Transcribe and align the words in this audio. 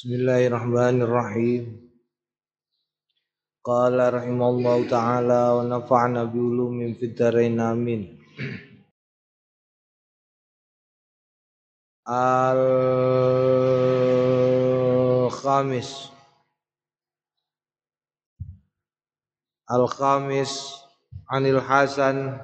Bismillahirrahmanirrahim. 0.00 1.76
Qala 3.60 4.08
rahimallahu 4.08 4.88
taala 4.88 5.60
wa 5.60 5.68
nafa'na 5.68 6.24
bi 6.24 6.40
ulumin 6.40 6.96
fid 6.96 7.12
dharain 7.12 7.60
amin. 7.60 8.16
Al 12.08 12.64
khamis 15.28 16.08
Al 19.68 19.84
khamis 19.84 20.80
Anil 21.28 21.60
Hasan 21.60 22.40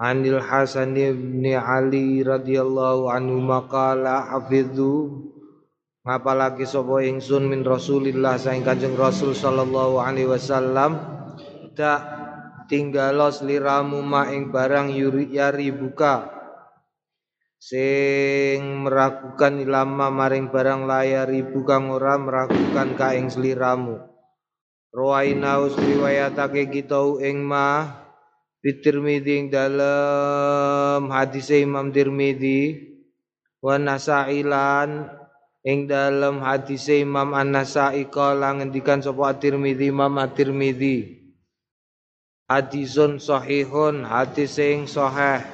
Anil 0.00 0.40
Hasan 0.40 0.96
ibn 0.96 1.44
Ali 1.44 2.24
radhiyallahu 2.24 3.12
anhu 3.12 3.36
maqala 3.44 4.32
hafidhu 4.32 5.28
ngapalagi 6.00 6.64
sapa 6.64 7.04
ingsun 7.04 7.44
min 7.52 7.60
Rasulillah 7.60 8.40
saing 8.40 8.64
Kanjeng 8.64 8.96
Rasul 8.96 9.36
sallallahu 9.36 10.00
alaihi 10.00 10.32
wasallam 10.32 10.96
tak 11.76 12.00
tinggalos 12.72 13.44
liramu 13.44 14.00
ma 14.00 14.32
ing 14.32 14.48
barang 14.48 14.94
yuri 14.94 15.28
yari 15.28 15.68
buka. 15.74 16.40
Sing 17.60 18.88
meragukan 18.88 19.60
ilama 19.60 20.08
maring 20.08 20.48
barang 20.48 20.88
layar 20.88 21.28
ibu 21.28 21.60
kang 21.68 21.92
ora 21.92 22.16
meragukan 22.16 22.96
ka 22.96 23.12
ing 23.12 23.28
sliramu. 23.28 24.00
Rawaina 24.90 25.60
us 25.60 25.76
riwayatake 25.76 26.72
kita 26.72 27.20
ing 27.20 27.44
ma 27.44 28.00
Bitirmidhi 28.60 29.40
ing 29.40 29.46
dalam 29.48 31.08
hadis 31.08 31.48
Imam 31.48 31.88
Tirmidzi 31.88 32.76
wa 33.64 33.80
Nasailan 33.80 35.19
ing 35.60 35.84
dalam 35.88 36.40
hadis 36.40 36.88
Imam 36.88 37.36
An-Nasai 37.36 38.08
kala 38.08 38.56
ngendikan 38.56 39.04
sapa 39.04 39.36
Tirmidzi 39.36 39.92
Imam 39.92 40.16
At-Tirmidzi. 40.16 41.20
Hadisun 42.48 43.20
sahihun 43.20 44.08
hadis 44.08 44.58
sing 44.58 44.88
sahih. 44.88 45.44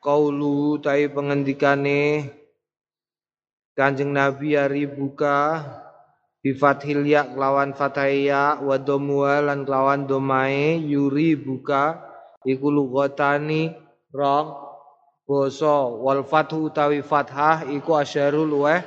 Qaulu 0.00 0.80
tai 0.80 1.12
pengendikane 1.12 2.32
Kanjeng 3.76 4.16
Nabi 4.16 4.56
hari 4.56 4.88
buka 4.88 5.60
Bifathil 6.40 7.04
ya 7.04 7.28
lawan 7.36 7.76
fathaya 7.76 8.64
wa 8.64 8.80
domwa 8.80 9.44
lan 9.44 9.68
lawan 9.68 10.08
domae 10.08 10.80
yuri 10.80 11.36
buka 11.36 12.00
iku 12.48 12.72
lughatani 12.72 13.76
rong 14.08 14.56
basa. 15.28 15.84
Wal 16.00 16.24
fathu 16.24 16.72
utawi 16.72 17.04
fathah 17.04 17.68
iku 17.68 18.00
asyarul 18.00 18.56
wa 18.56 18.80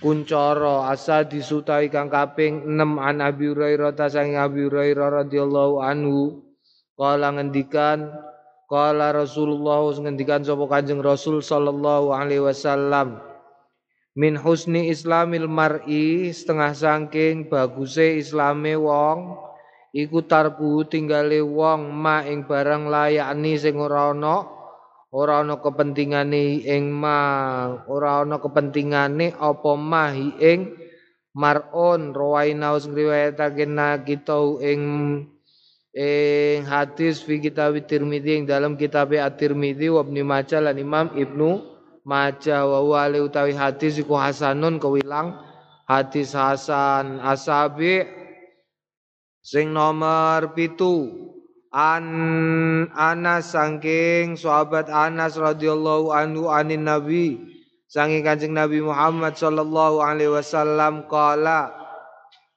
kuncara 0.00 0.92
asa 0.92 1.24
disutai 1.24 1.88
kang 1.88 2.12
kaping 2.12 2.68
6 2.68 3.00
an 3.00 3.16
Abi 3.24 3.48
Hurairah 3.48 3.96
ta 3.96 4.12
sang 4.12 4.36
Abi 4.36 4.68
Hurairah 4.68 5.24
radhiyallahu 5.24 5.80
anhu 5.80 6.44
kala 6.96 7.32
ngendikan 7.32 8.12
kala 8.68 9.12
Rasulullah 9.16 9.80
ngendikan 9.96 10.44
sapa 10.44 10.64
Kanjeng 10.68 11.00
Rasul 11.00 11.40
sallallahu 11.40 12.12
alaihi 12.12 12.44
wasallam 12.44 13.20
min 14.16 14.36
husni 14.36 14.88
islamil 14.88 15.44
mar'i 15.48 16.32
setengah 16.32 16.72
saking 16.72 17.52
baguse 17.52 18.16
islame 18.16 18.76
wong 18.76 19.36
iku 19.92 20.24
tarbu 20.24 20.88
tinggale 20.88 21.40
wong 21.44 21.92
ma 21.92 22.24
ing 22.24 22.44
barang 22.44 22.88
layakni 22.88 23.60
sing 23.60 23.76
ora 23.80 24.12
ana 24.12 24.55
ora 25.16 25.40
ana 25.40 25.56
kepentingane 25.56 26.60
ing 26.60 26.92
ma 26.92 27.16
ora 27.88 28.20
ana 28.20 28.36
kepentingane 28.36 29.32
apa 29.32 29.72
ma 29.72 30.12
ing 30.12 30.76
mar'un. 31.32 32.12
Rawaina 32.12 32.76
us 32.76 32.84
ngriwayatake 32.84 33.64
kita 34.04 34.36
ing 34.60 34.80
ing 35.96 36.60
hadis 36.68 37.24
fi 37.24 37.40
kitab 37.40 37.80
Tirmidzi 37.88 38.44
ing 38.44 38.44
dalam 38.44 38.76
kitab 38.76 39.16
At-Tirmidzi 39.16 39.88
wa 39.88 40.04
Ibnu 40.04 40.20
Majah 40.20 40.60
lan 40.60 40.76
Imam 40.76 41.08
Ibnu 41.16 41.64
maja 42.06 42.62
wa 42.68 42.84
wali 42.86 43.18
utawi 43.18 43.56
hadis 43.56 43.98
iku 43.98 44.14
hasanun 44.20 44.76
kewilang 44.76 45.40
hadis 45.88 46.36
hasan. 46.36 47.18
Asabi 47.24 48.04
sing 49.40 49.72
nomor 49.72 50.52
pitu 50.52 51.25
an 51.76 52.88
Anas 52.96 53.52
sangking 53.52 54.40
sahabat 54.40 54.88
Anas 54.88 55.36
radhiyallahu 55.36 56.08
anhu 56.08 56.48
anin 56.48 56.88
Nabi 56.88 57.36
sangking 57.84 58.24
Kanjeng 58.24 58.56
Nabi 58.56 58.80
Muhammad 58.80 59.36
sallallahu 59.36 60.00
alaihi 60.00 60.32
wasallam 60.32 61.04
kala 61.04 61.76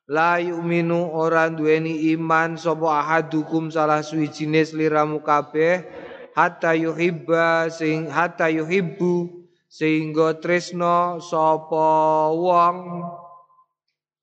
la 0.07 0.39
yu'minu 0.39 1.11
ora 1.11 1.51
duweni 1.51 2.15
iman 2.15 2.55
sapa 2.55 3.03
ahadukum 3.03 3.67
salah 3.67 3.99
suwijine 3.99 4.63
sliramu 4.63 5.19
kabeh 5.19 5.83
hatta 6.31 6.71
yuhibba 6.79 7.67
sing 7.67 8.07
hatta 8.07 8.47
yuhibbu 8.47 9.27
sehingga 9.67 10.39
tresno 10.39 11.19
sapa 11.19 12.31
wong 12.31 13.03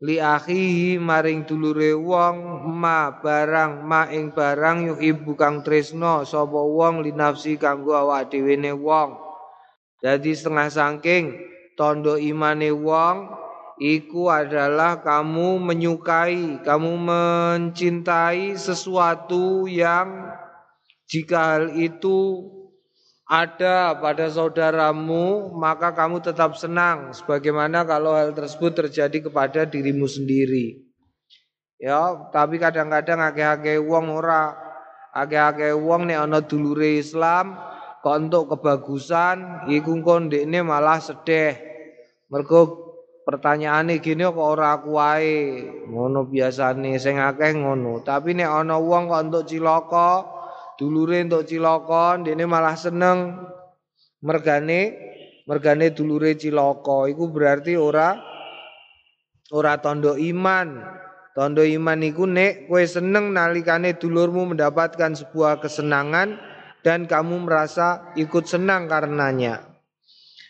li 0.04 0.20
akhihi 0.20 1.00
maring 1.00 1.48
dulure 1.48 1.96
wong 1.96 2.68
ma 2.68 3.16
barang 3.16 3.80
ma 3.80 4.04
ing 4.12 4.28
barang 4.28 4.92
yuhibbu 4.92 5.32
kang 5.40 5.64
tresno 5.64 6.20
sapa 6.28 6.60
wong 6.60 7.00
li 7.00 7.16
nafsi 7.16 7.56
kanggo 7.56 7.96
awak 7.96 8.28
dhewe 8.28 8.60
wong. 8.76 9.16
Jadi 10.04 10.36
setengah 10.36 10.68
saking 10.68 11.24
tondo 11.80 12.20
imane 12.20 12.68
wong 12.68 13.32
iku 13.80 14.28
adalah 14.28 15.00
kamu 15.00 15.60
menyukai 15.60 16.60
kamu 16.60 16.92
mencintai 17.00 18.56
sesuatu 18.56 19.64
yang 19.64 20.32
jika 21.08 21.56
hal 21.56 21.64
itu 21.76 22.44
ada 23.26 23.98
pada 23.98 24.30
saudaramu, 24.30 25.50
maka 25.58 25.90
kamu 25.90 26.22
tetap 26.22 26.54
senang 26.54 27.10
sebagaimana 27.10 27.82
kalau 27.82 28.14
hal 28.14 28.30
tersebut 28.30 28.86
terjadi 28.86 29.26
kepada 29.26 29.66
dirimu 29.66 30.06
sendiri. 30.06 30.86
Ya, 31.76 32.30
tapi 32.30 32.56
kadang-kadang 32.56 33.20
ake-ake 33.20 33.82
wong 33.82 34.14
ora 34.14 34.54
ake-ake 35.12 35.74
wong 35.76 36.08
nek 36.08 36.24
ana 36.24 36.40
dulure 36.40 36.96
Islam 36.96 37.58
kok 38.00 38.16
untuk 38.16 38.56
kebagusan 38.56 39.68
iku 39.68 39.98
ndekne 39.98 40.62
malah 40.62 41.02
sedih. 41.02 41.58
Mergo 42.30 42.86
pertanyaane 43.26 43.98
gini 43.98 44.22
kok 44.22 44.38
ora 44.38 44.78
aku 44.78 44.96
wae. 44.96 45.66
Ngono 45.90 46.30
biasane 46.30 46.96
sing 46.96 47.18
akeh 47.18 47.58
ngono. 47.58 48.00
Tapi 48.06 48.38
nek 48.38 48.48
ana 48.48 48.78
wong 48.78 49.10
kok 49.10 49.22
untuk 49.28 49.44
cilaka 49.44 50.35
dulure 50.76 51.24
untuk 51.24 51.48
cilaka 51.48 52.20
dene 52.20 52.44
malah 52.44 52.76
seneng. 52.76 53.48
Mergane 54.20 54.96
mergane 55.48 55.92
dulure 55.92 56.36
cilaka. 56.36 57.08
Iku 57.10 57.32
berarti 57.32 57.74
ora 57.76 58.16
ora 59.52 59.80
tondo 59.80 60.14
iman. 60.16 60.84
Tondo 61.36 61.60
iman 61.60 62.00
iku 62.00 62.24
nek 62.24 62.64
kowe 62.64 62.80
seneng 62.80 63.36
nalikane 63.36 64.00
dulurmu 64.00 64.56
mendapatkan 64.56 65.12
sebuah 65.12 65.60
kesenangan 65.60 66.40
dan 66.80 67.04
kamu 67.04 67.44
merasa 67.44 68.08
ikut 68.16 68.48
senang 68.48 68.88
karenanya. 68.88 69.76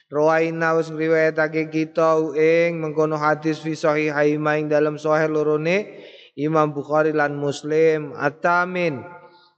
Rawaina 0.06 0.78
wis 0.78 0.86
ngriwayatake 0.94 1.66
kita 1.74 2.22
ing 2.38 2.78
mengkono 2.78 3.18
hadis 3.18 3.58
fi 3.58 3.74
sahihaima 3.74 4.62
ing 4.62 4.70
dalam 4.70 4.94
sahih 5.02 5.26
lorone 5.26 6.06
Imam 6.38 6.70
Bukhari 6.70 7.10
lan 7.10 7.34
Muslim. 7.34 8.14
Atamin 8.14 9.15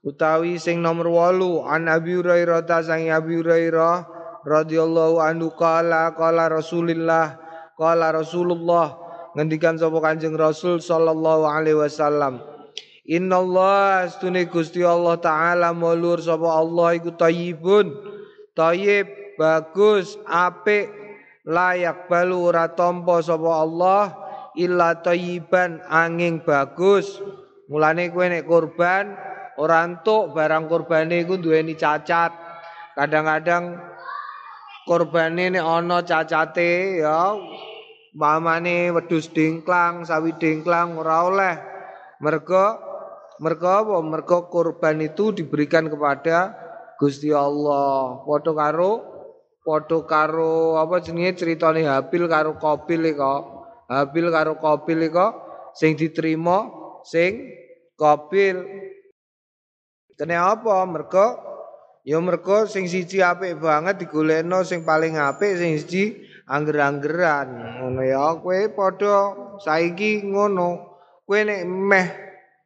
utawi 0.08 0.56
sing 0.56 0.80
nomor 0.80 1.12
8 1.36 1.68
an 1.68 1.84
Abi 1.92 2.16
Hurairah 2.16 2.64
ta 2.64 2.80
sang 2.80 3.12
Abi 3.12 3.44
Hurairah 3.44 4.08
radhiyallahu 4.48 5.20
anhu 5.20 5.52
qala 5.52 6.16
qala 6.16 6.48
Rasulillah 6.48 7.36
qala 7.76 8.16
Rasulullah. 8.16 8.96
Ngendikan 9.36 9.76
sapa 9.76 10.00
Kanjeng 10.00 10.34
Rasul 10.34 10.80
sallallahu 10.80 11.44
alaihi 11.44 11.76
wasallam. 11.76 12.40
Innallaha 13.04 14.08
astune 14.08 14.48
Gusti 14.48 14.80
Allah 14.80 15.20
taala 15.20 15.76
mulur 15.76 16.16
sapa 16.24 16.48
Allah 16.48 16.96
iku 16.96 17.12
thayyibun 17.12 17.92
thayyib 18.56 19.08
bagus 19.36 20.16
apik 20.24 20.88
layak 21.44 22.08
balu 22.08 22.52
ora 22.52 22.72
tampa 22.72 23.20
sapa 23.20 23.64
Allah 23.64 24.16
illa 24.56 24.96
thayyiban 24.98 25.84
angin 25.86 26.40
bagus. 26.40 27.20
Mulane 27.68 28.08
kowe 28.08 28.24
nek 28.24 28.48
kurban 28.48 29.12
Orang 29.58 29.98
entuk 29.98 30.38
barang 30.38 30.70
kurbane 30.70 31.26
iku 31.26 31.34
duweni 31.34 31.74
cacat. 31.74 32.30
Kadang-kadang 32.94 33.74
kurbane 34.86 35.50
nek 35.50 35.66
ana 35.66 35.98
cacate 36.06 37.02
ya 37.02 37.34
mamane 38.14 38.94
wedhus 38.94 39.34
dingklang, 39.34 40.06
sawi 40.06 40.38
dingklang 40.38 40.94
ora 40.94 41.26
oleh. 41.26 41.54
Mergo 42.22 42.78
mergo 43.42 43.66
apa? 43.66 44.38
Kurban 44.46 45.02
itu 45.02 45.34
diberikan 45.34 45.90
kepada 45.90 46.54
Gusti 46.98 47.34
Allah. 47.34 48.22
Padha 48.22 48.52
karo 48.54 48.92
padha 49.66 49.98
karo 50.06 50.78
apa 50.78 51.02
jenenge 51.02 51.34
critane 51.34 51.82
Habil 51.82 52.30
karo 52.30 52.54
Qabil 52.62 53.10
iku. 53.10 53.58
Habil 53.90 54.26
karo 54.30 54.54
Qabil 54.62 55.10
iku 55.10 55.26
sing 55.74 55.98
diterima 55.98 56.70
sing 57.02 57.42
Qabil. 57.98 58.86
Kene 60.18 60.34
apa? 60.34 60.82
Mergo 60.82 61.26
ya 62.02 62.18
mergo 62.18 62.66
sing 62.66 62.90
siji 62.90 63.22
apik 63.22 63.62
banget 63.62 64.02
digolekno 64.02 64.66
sing 64.66 64.82
paling 64.82 65.14
apik 65.14 65.54
sing 65.54 65.78
siji 65.78 66.26
angger-anggeran. 66.50 67.78
Ngono 67.78 68.02
ya 68.02 68.34
kowe 68.42 68.58
padha 68.74 69.18
saiki 69.62 70.26
ngono. 70.26 70.98
Kowe 71.22 71.38
nek 71.46 71.62
meh 71.70 72.08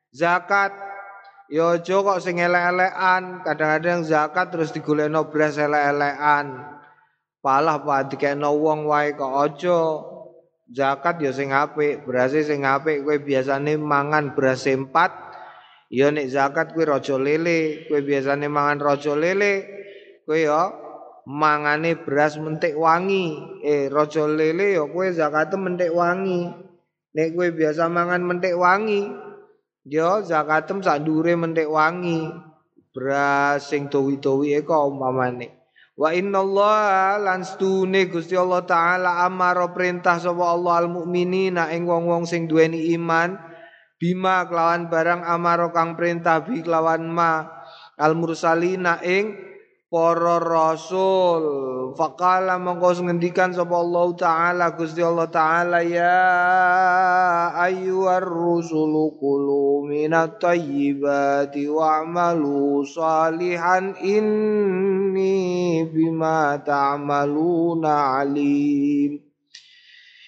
zakat 0.09 0.73
ya 1.53 1.77
aja 1.77 1.97
kok 2.01 2.23
sing 2.25 2.41
elek-elekan. 2.41 3.45
Kadang-kadang 3.45 4.01
zakat 4.09 4.49
terus 4.49 4.73
digolekno 4.73 5.29
beras 5.29 5.61
elek-elekan. 5.61 6.73
Palah 7.45 7.85
pak 7.85 8.17
dikekno 8.17 8.49
wong 8.57 8.89
wae 8.89 9.13
kok 9.13 9.29
aja. 9.29 9.81
Zakat 10.73 11.21
ya 11.21 11.37
sing 11.37 11.53
apik, 11.53 12.09
beras 12.09 12.33
sing 12.33 12.65
apik 12.65 13.05
kowe 13.05 13.21
biasane 13.21 13.77
mangan 13.77 14.33
beras 14.33 14.65
empat. 14.65 15.32
Ya 15.93 16.09
nek 16.09 16.25
zakat 16.33 16.73
kowe 16.73 16.89
raja 16.89 17.21
lele, 17.21 17.85
kowe 17.85 18.01
biasane 18.01 18.49
mangan 18.49 18.81
raja 18.81 19.13
lele. 19.13 19.69
Kowe 20.25 20.41
ya 20.41 20.73
mangane 21.29 22.01
beras 22.01 22.41
mentik 22.41 22.73
wangi. 22.73 23.37
Eh 23.61 23.93
raja 23.93 24.25
lele 24.25 24.73
ya 24.73 24.89
kowe 24.89 25.05
zakat 25.13 25.53
mentik 25.61 25.93
wangi. 25.93 26.49
Nek 27.13 27.37
kowe 27.37 27.53
biasa 27.53 27.93
mangan 27.93 28.25
mentik 28.25 28.57
wangi, 28.57 29.05
ya 29.85 30.25
zakatem 30.25 30.81
sak 30.81 31.05
dure 31.05 31.37
mentik 31.37 31.69
wangi. 31.69 32.25
Beras 32.89 33.69
sing 33.69 33.93
dowi-dowi 33.93 34.65
eko 34.65 34.89
umpamane. 34.89 35.61
Wa 35.93 36.17
innallaha 36.17 37.21
lan 37.21 37.45
stune 37.45 38.09
Gusti 38.09 38.33
Allah 38.33 38.65
taala 38.65 39.29
amara 39.29 39.69
perintah 39.77 40.17
sapa 40.17 40.41
Allah 40.41 40.81
al 40.81 40.89
mukminina 40.89 41.69
ing 41.69 41.85
wong-wong 41.85 42.25
sing 42.25 42.49
duweni 42.49 42.97
iman 42.97 43.52
bima 44.03 44.51
kelawan 44.51 44.91
barang 44.91 45.23
amara 45.23 45.71
kang 45.71 45.95
perintah 45.95 46.43
bi 46.43 46.59
kelawan 46.59 47.07
ma. 47.07 47.47
Al 48.03 48.19
mursalina 48.19 48.99
ing 48.99 49.31
para 49.87 50.43
rasul. 50.43 51.45
Faqala 51.95 52.57
mongko 52.59 53.05
ngendikan 53.05 53.53
sapa 53.55 53.77
Allah 53.77 54.07
taala 54.19 54.67
Gusti 54.75 55.05
Allah 55.05 55.29
taala 55.29 55.85
ya 55.85 56.19
ayyuhar 57.63 58.25
rusulu 58.27 59.21
qulu 59.21 59.87
minat 59.87 60.41
thayyibati 60.41 61.69
wa'malu 61.69 62.81
salihan 62.89 63.93
inni 64.01 65.85
bima 65.93 66.57
ta'maluna 66.65 68.25
alim 68.25 69.32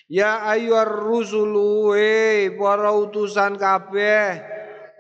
Ya 0.05 0.45
ayyuhar 0.45 1.01
rusulu 1.01 1.97
we 1.97 2.53
para 2.61 2.93
utusan 2.93 3.57
kabeh 3.57 4.37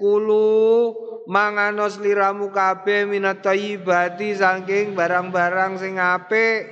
kulu 0.00 0.96
manganos 1.28 2.00
liramu 2.00 2.48
kabeh 2.48 3.04
minat 3.04 3.44
thayyibati 3.44 4.32
saking 4.32 4.96
barang-barang 4.96 5.76
sing 5.76 6.00
apik. 6.00 6.68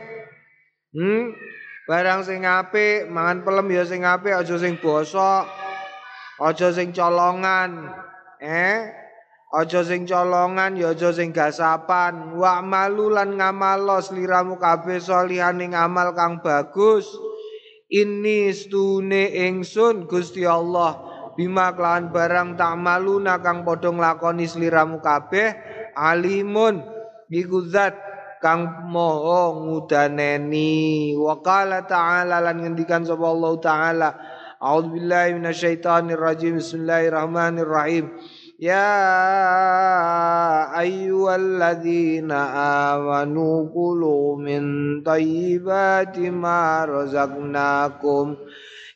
Hmm? 0.93 1.33
Barang 1.89 2.23
sing 2.25 2.47
apik, 2.47 3.11
mangan 3.11 3.45
pelem 3.45 3.69
ya 3.69 3.85
sing 3.85 4.07
apik, 4.07 4.33
aja 4.33 4.57
sing 4.57 4.81
bosok. 4.81 5.45
Aja 6.41 6.69
sing 6.73 6.95
colongan. 6.97 7.91
Eh? 8.41 8.77
Aja 9.53 9.85
sing 9.85 10.09
colongan 10.09 10.79
ya 10.81 10.97
aja 10.97 11.13
sing 11.13 11.37
gasapan. 11.37 12.33
Wa 12.39 12.65
malulan 12.65 13.37
ngamalos 13.37 14.09
liramu 14.15 14.57
kabeh 14.57 15.03
solihan 15.03 15.61
ing 15.61 15.77
amal 15.77 16.17
kang 16.17 16.41
bagus. 16.41 17.09
Ini 17.93 18.49
stune 18.57 19.29
ingsun 19.37 20.09
Gusti 20.09 20.49
Allah. 20.49 21.13
Bima 21.37 21.77
kelawan 21.77 22.09
barang 22.09 22.57
tak 22.57 22.81
malu 22.81 23.21
kang 23.21 23.69
padha 23.69 23.93
nglakoni 23.93 24.49
sliramu 24.49 25.05
kabeh 25.05 25.53
alimun. 25.93 26.81
Iku 27.29 27.69
kang 28.41 28.89
moho 28.89 29.61
ngudaneni. 29.61 31.13
Wa 31.21 31.45
qala 31.45 31.85
ta'ala 31.85 32.41
lan 32.41 32.65
ngendikan 32.65 33.05
sapa 33.05 33.29
Allah 33.29 33.53
taala. 33.61 34.09
A'udzubillahi 34.57 35.37
minasyaitonir 35.37 36.17
rajim 36.17 36.57
bismillahirrahmanirrahim 36.63 38.09
Ya 38.63 38.95
ayyuhalladzina 40.71 42.39
amanu 42.95 43.67
kulu 43.75 44.39
min 44.39 44.63
thayyibati 45.03 46.31
ma 46.31 46.87
razaqnakum. 46.87 48.39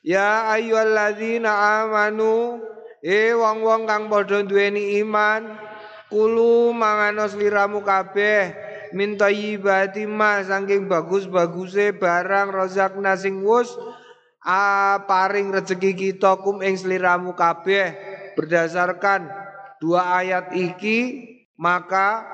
Ya 0.06 0.54
ayyuhalladzina 0.54 1.82
amanu 1.82 2.62
e 3.02 3.34
wong-wong 3.34 3.90
kang 3.90 4.06
padha 4.06 4.46
duweni 4.46 5.02
iman 5.02 5.58
kulu 6.14 6.70
manganos 6.70 7.34
liramu 7.34 7.82
kabeh 7.82 8.54
min 8.94 9.18
thayyibati 9.18 10.06
ma 10.06 10.46
saking 10.46 10.86
bagus-baguse 10.86 11.90
barang 11.90 12.54
rozakna 12.54 13.18
sing 13.18 13.42
wus 13.42 13.74
a 14.46 14.94
paring 15.10 15.50
rezeki 15.50 15.90
kita 15.98 16.38
kum 16.38 16.62
ing 16.62 16.78
sliramu 16.78 17.34
kabeh. 17.34 18.14
Berdasarkan 18.38 19.45
dua 19.86 20.18
ayat 20.18 20.50
iki 20.58 20.98
maka 21.62 22.26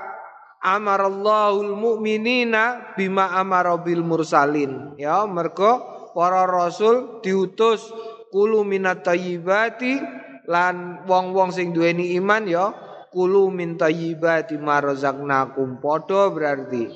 amarallahul 0.65 1.77
mu'minina 1.77 2.97
bima 2.97 3.37
amara 3.37 3.77
bil 3.77 4.01
mursalin. 4.01 4.97
Ya 4.97 5.21
mergo 5.29 5.85
para 6.17 6.49
rasul 6.49 7.21
diutus 7.21 7.93
kulu 8.33 8.65
minat 8.65 9.05
tayyibati 9.05 10.01
lan 10.49 11.05
wong-wong 11.05 11.53
sing 11.53 11.77
duweni 11.77 12.17
iman 12.17 12.49
ya 12.49 12.73
kulu 13.13 13.53
min 13.53 13.77
tayyibati 13.77 14.57
marzaqnakum 14.57 15.77
padha 15.85 16.33
berarti. 16.33 16.89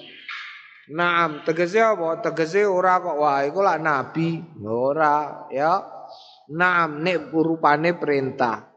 Naam 0.97 1.45
tegese 1.45 1.85
apa? 1.85 2.25
Tegese 2.25 2.65
ora 2.65 2.97
kok. 3.03 3.19
Wah 3.21 3.45
iku 3.45 3.61
lak 3.61 3.83
nabi. 3.85 4.41
Ora 4.65 5.51
ya. 5.53 5.83
Naam 6.47 7.03
nek 7.03 7.35
rupane 7.35 7.99
perintah 7.99 8.76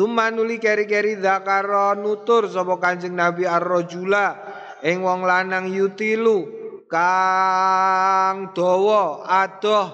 Tuma 0.00 0.32
nuli 0.32 0.56
keri-keri 0.56 1.20
zakara 1.20 1.92
nutur 1.92 2.48
sapa 2.48 2.80
Kanjeng 2.80 3.12
Nabi 3.12 3.44
ar-rajula 3.44 4.32
ing 4.80 5.04
wong 5.04 5.28
lanang 5.28 5.68
yutilu. 5.68 6.48
Kang 6.88 8.56
dawa 8.56 9.28
adoh 9.28 9.88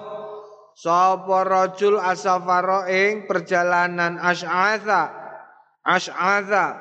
sapa 0.79 1.43
rajul 1.43 1.99
asafara 1.99 2.87
ing 2.87 3.27
perjalanan 3.27 4.15
asy'atha. 4.15 5.11
Asy'atha 5.83 6.79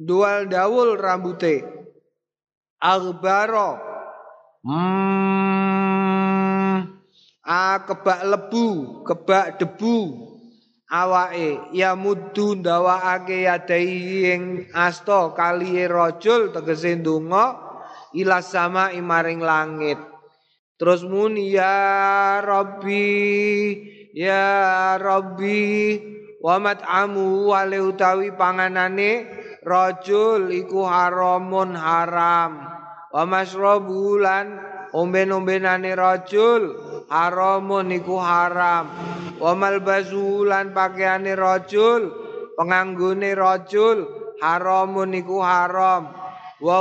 dual 0.00 0.48
dawul 0.48 0.96
rambute. 0.96 1.60
Agbaro 2.80 3.76
hmm 4.64 5.44
a 7.44 7.84
kebak 7.84 8.20
lebu 8.24 8.66
kebak 9.04 9.60
debu 9.60 10.23
awake 10.94 11.74
ya 11.74 11.98
muddu 11.98 12.54
ndawakake 12.54 13.42
yadai 13.50 14.30
ing 14.30 14.42
asta 14.70 15.34
kali 15.34 15.82
rajul 15.90 16.54
tegese 16.54 16.94
ndonga 17.02 17.58
ila 18.14 18.38
sama 18.38 18.94
imaring 18.94 19.42
langit. 19.42 19.98
Terus 20.78 21.02
muni 21.02 21.54
ya 21.54 22.38
Rabbi 22.42 23.02
ya 24.14 24.94
Rabbi 24.98 25.62
wa 26.38 26.56
mat'amu 26.62 27.50
wale 27.50 27.78
utawi 27.82 28.30
panganane 28.34 29.26
rajul 29.66 30.50
iku 30.54 30.86
haramun 30.86 31.74
haram. 31.74 32.70
Wa 33.14 33.22
masrabu 33.26 34.18
lan 34.18 34.73
omben-ombenane 34.94 35.98
rajul 35.98 36.62
haramun 37.10 37.90
iku 37.90 38.16
haram. 38.22 38.86
Wa 39.42 39.52
malbasu 39.58 40.46
lan 40.46 40.70
pakaiane 40.70 41.34
rajul 41.34 42.24
penganggone 42.54 43.34
rajul 43.34 43.98
haramun 44.38 45.14
iku 45.18 45.42
haram 45.42 46.10
wa 46.62 46.80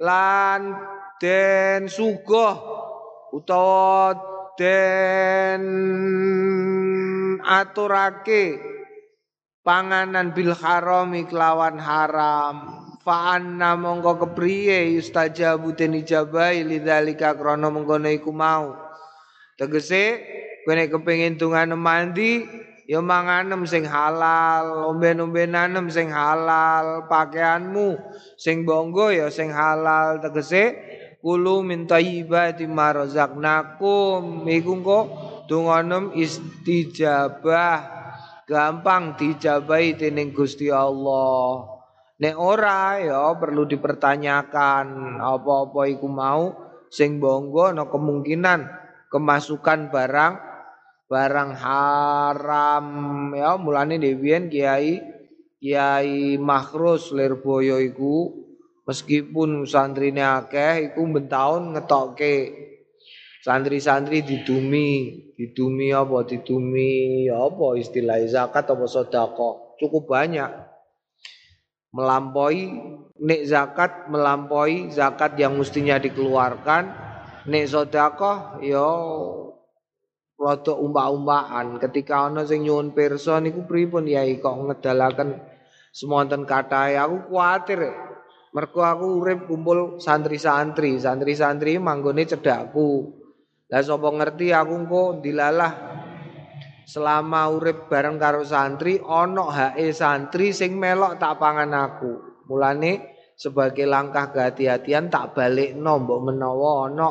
lan 0.00 0.60
den 1.20 1.86
sugih 1.86 2.56
utawa 3.30 4.16
den 4.58 5.62
aturake 7.44 8.58
panganan 9.62 10.32
bil 10.32 10.52
haram 10.56 11.12
kelawan 11.28 11.76
haram 11.78 12.83
fa 13.04 13.36
anna 13.36 13.76
mongko 13.76 14.16
kepriye 14.24 14.96
yustajabu 14.96 15.76
den 15.76 16.00
ijabahi 16.00 16.64
lidzalika 16.64 17.36
krana 17.36 17.68
mengkono 17.68 18.08
iku 18.08 18.32
mau. 18.32 18.72
Tegese 19.60 20.24
nek 20.64 20.88
kepengin 20.88 21.36
tungane 21.36 21.76
mandi 21.76 22.42
ya 22.88 23.04
manganem 23.04 23.68
sing 23.68 23.84
halal, 23.84 24.88
omben-ombenanem 24.88 25.92
sing 25.92 26.08
halal, 26.08 27.04
pakaianmu 27.04 28.00
sing 28.40 28.64
bonggo 28.64 29.12
ya 29.12 29.28
sing 29.28 29.52
halal. 29.52 30.24
Tegese 30.24 30.72
kulu 31.20 31.60
min 31.60 31.84
thayyibati 31.84 32.64
ma 32.64 32.96
razaqnakum. 32.96 34.48
Iku 34.48 34.72
kok 34.80 35.04
dungonem 35.46 36.16
istijabah. 36.16 37.92
Gampang 38.44 39.16
dijabahi 39.16 39.96
dening 39.96 40.36
Gusti 40.36 40.68
Allah. 40.68 41.73
Nek 42.14 42.38
ora 42.38 43.02
ya 43.02 43.34
perlu 43.34 43.66
dipertanyakan 43.66 45.18
apa-apa 45.18 45.90
iku 45.90 46.06
mau. 46.06 46.54
Sing 46.94 47.18
bonggo 47.18 47.74
no 47.74 47.90
kemungkinan 47.90 48.70
kemasukan 49.10 49.90
barang 49.90 50.34
barang 51.10 51.50
haram. 51.58 52.86
Ya 53.34 53.58
mulane 53.58 53.98
Dewian 53.98 54.46
Kiai 54.46 55.02
Kiai 55.58 56.38
Makhrus 56.38 57.10
Lirboyo 57.10 57.82
iku 57.82 58.30
meskipun 58.86 59.66
santrine 59.66 60.22
akeh 60.22 60.94
iku 60.94 61.02
bentaun 61.10 61.74
ngetokke. 61.74 62.62
Santri-santri 63.42 64.22
didumi 64.22 65.20
didumi 65.34 65.90
apa 65.92 66.24
didumi 66.24 67.26
apa 67.28 67.76
istilah 67.76 68.22
zakat 68.24 68.70
apa 68.70 68.86
sedekah 68.88 69.76
cukup 69.76 70.08
banyak 70.08 70.48
melampaui 71.94 72.74
nek 73.22 73.42
zakat 73.46 74.10
melampaui 74.10 74.90
zakat 74.90 75.38
yang 75.38 75.54
mestinya 75.54 75.96
dikeluarkan. 76.02 76.90
Nek 77.46 77.64
sedekah 77.70 78.58
ya 78.58 78.90
rada 80.34 80.74
umbak-umbakan. 80.74 81.78
Ketika 81.78 82.26
ana 82.26 82.42
sing 82.42 82.66
nyuwun 82.66 82.90
pirsa 82.90 83.38
niku 83.38 83.62
pripun 83.64 84.10
yai? 84.10 84.42
Kok 84.42 84.74
ngedalaken 84.74 85.38
semonten 85.94 86.42
kathah 86.42 86.90
aku 86.98 87.30
kuatir 87.30 87.80
Mergo 88.54 88.86
aku 88.86 89.18
urip 89.18 89.50
kumpul 89.50 89.98
santri-santri, 89.98 90.94
santri-santri 91.02 91.74
manggone 91.82 92.22
cedakku. 92.22 93.10
Lah 93.66 93.82
sapa 93.82 94.14
ngerti 94.14 94.54
aku 94.54 94.74
engko 94.78 95.02
dilalah 95.18 95.93
selama 96.84 97.48
urip 97.48 97.88
bareng 97.88 98.20
karo 98.20 98.44
santri 98.44 99.00
ana 99.00 99.48
hake 99.48 99.92
santri 99.96 100.52
sing 100.52 100.76
melok 100.76 101.16
tak 101.16 101.40
pangan 101.40 101.72
aku. 101.72 102.44
Mulane 102.48 103.16
sebagai 103.34 103.88
langkah 103.88 104.30
kehati-hatian 104.30 105.10
tak 105.10 105.34
balik 105.34 105.74
mbok 105.74 106.20
menawa 106.22 106.88
ana 106.88 107.10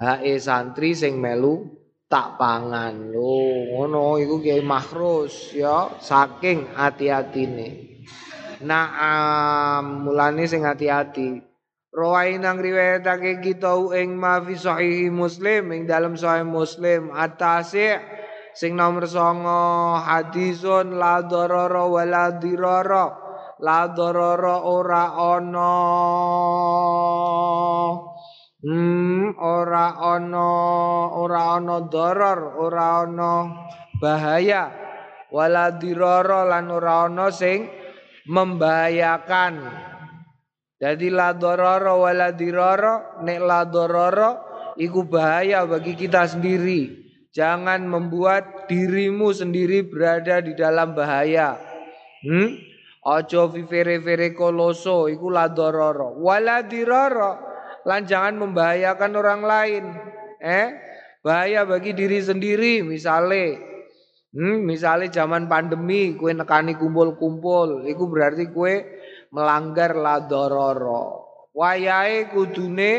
hake 0.00 0.40
santri 0.40 0.96
sing 0.96 1.20
melu 1.20 1.82
tak 2.12 2.36
pangan. 2.36 3.08
Lho, 3.08 3.72
ngono 3.72 4.20
iku 4.20 4.36
Kiai 4.42 4.60
Mahrus 4.60 5.56
ya 5.56 5.96
saking 5.96 6.76
hati-hatine. 6.76 7.92
Naam 8.60 10.04
mulane 10.04 10.44
sing 10.44 10.68
hati-hati. 10.68 11.40
Rawai 11.92 12.40
nang 12.40 12.56
riwayatake 12.56 13.44
kita 13.44 13.76
ing 14.00 14.16
ma 14.16 14.40
fi 14.40 14.56
sahih 14.56 15.12
Muslim 15.12 15.76
ing 15.76 15.84
dalam 15.84 16.16
sahih 16.16 16.44
Muslim 16.44 17.12
atase 17.12 18.00
sing 18.52 18.76
nomor 18.76 19.08
songo 19.08 19.98
hadisun 20.00 20.96
la 20.96 21.24
darara 21.24 21.84
wala 21.88 22.36
dirara 22.36 23.04
la 23.60 23.88
darara 23.90 24.56
ora 24.64 25.04
ana 25.16 25.72
hmm 28.62 29.36
ora 29.40 29.86
ana 29.98 30.48
ora 31.16 31.42
ana 31.56 31.76
darar 31.88 32.40
ora 32.56 33.04
ana 33.04 33.32
bahaya 34.00 34.70
wala 35.32 35.72
dirara 35.74 36.44
lan 36.44 36.68
ora 36.68 37.08
ana 37.08 37.32
sing 37.32 37.82
membahayakan. 38.26 39.54
Jadi 40.82 41.14
la 41.14 41.30
dororo 41.34 42.02
wala 42.02 42.34
diroro, 42.34 43.22
nek 43.22 43.38
la 43.38 43.62
dororo 43.66 44.30
iku 44.74 45.06
bahaya 45.06 45.62
bagi 45.66 45.94
kita 45.94 46.26
sendiri. 46.26 47.01
Jangan 47.32 47.88
membuat 47.88 48.68
dirimu 48.68 49.32
sendiri 49.32 49.88
berada 49.88 50.44
di 50.44 50.52
dalam 50.52 50.92
bahaya. 50.92 51.56
Hmm? 52.20 52.60
Ojo 53.02 53.50
vivere 53.50 53.98
vere 53.98 54.36
koloso 54.36 55.08
iku 55.08 55.32
la 55.32 55.48
dororo. 55.48 56.14
Wala 56.20 56.62
lan 57.82 58.06
jangan 58.06 58.38
membahayakan 58.38 59.12
orang 59.16 59.42
lain. 59.42 59.84
Eh? 60.38 60.66
Bahaya 61.24 61.66
bagi 61.66 61.96
diri 61.96 62.20
sendiri 62.22 62.84
misalnya 62.84 63.72
Hmm, 64.32 64.64
misalnya 64.64 65.12
zaman 65.12 65.44
pandemi 65.44 66.16
kue 66.16 66.32
nekani 66.32 66.80
kumpul-kumpul, 66.80 67.84
itu 67.84 68.08
berarti 68.08 68.48
kue 68.48 68.80
melanggar 69.28 69.92
la 69.92 70.24
dororo. 70.24 71.28
Wayahe 71.52 72.32
kudune 72.32 72.92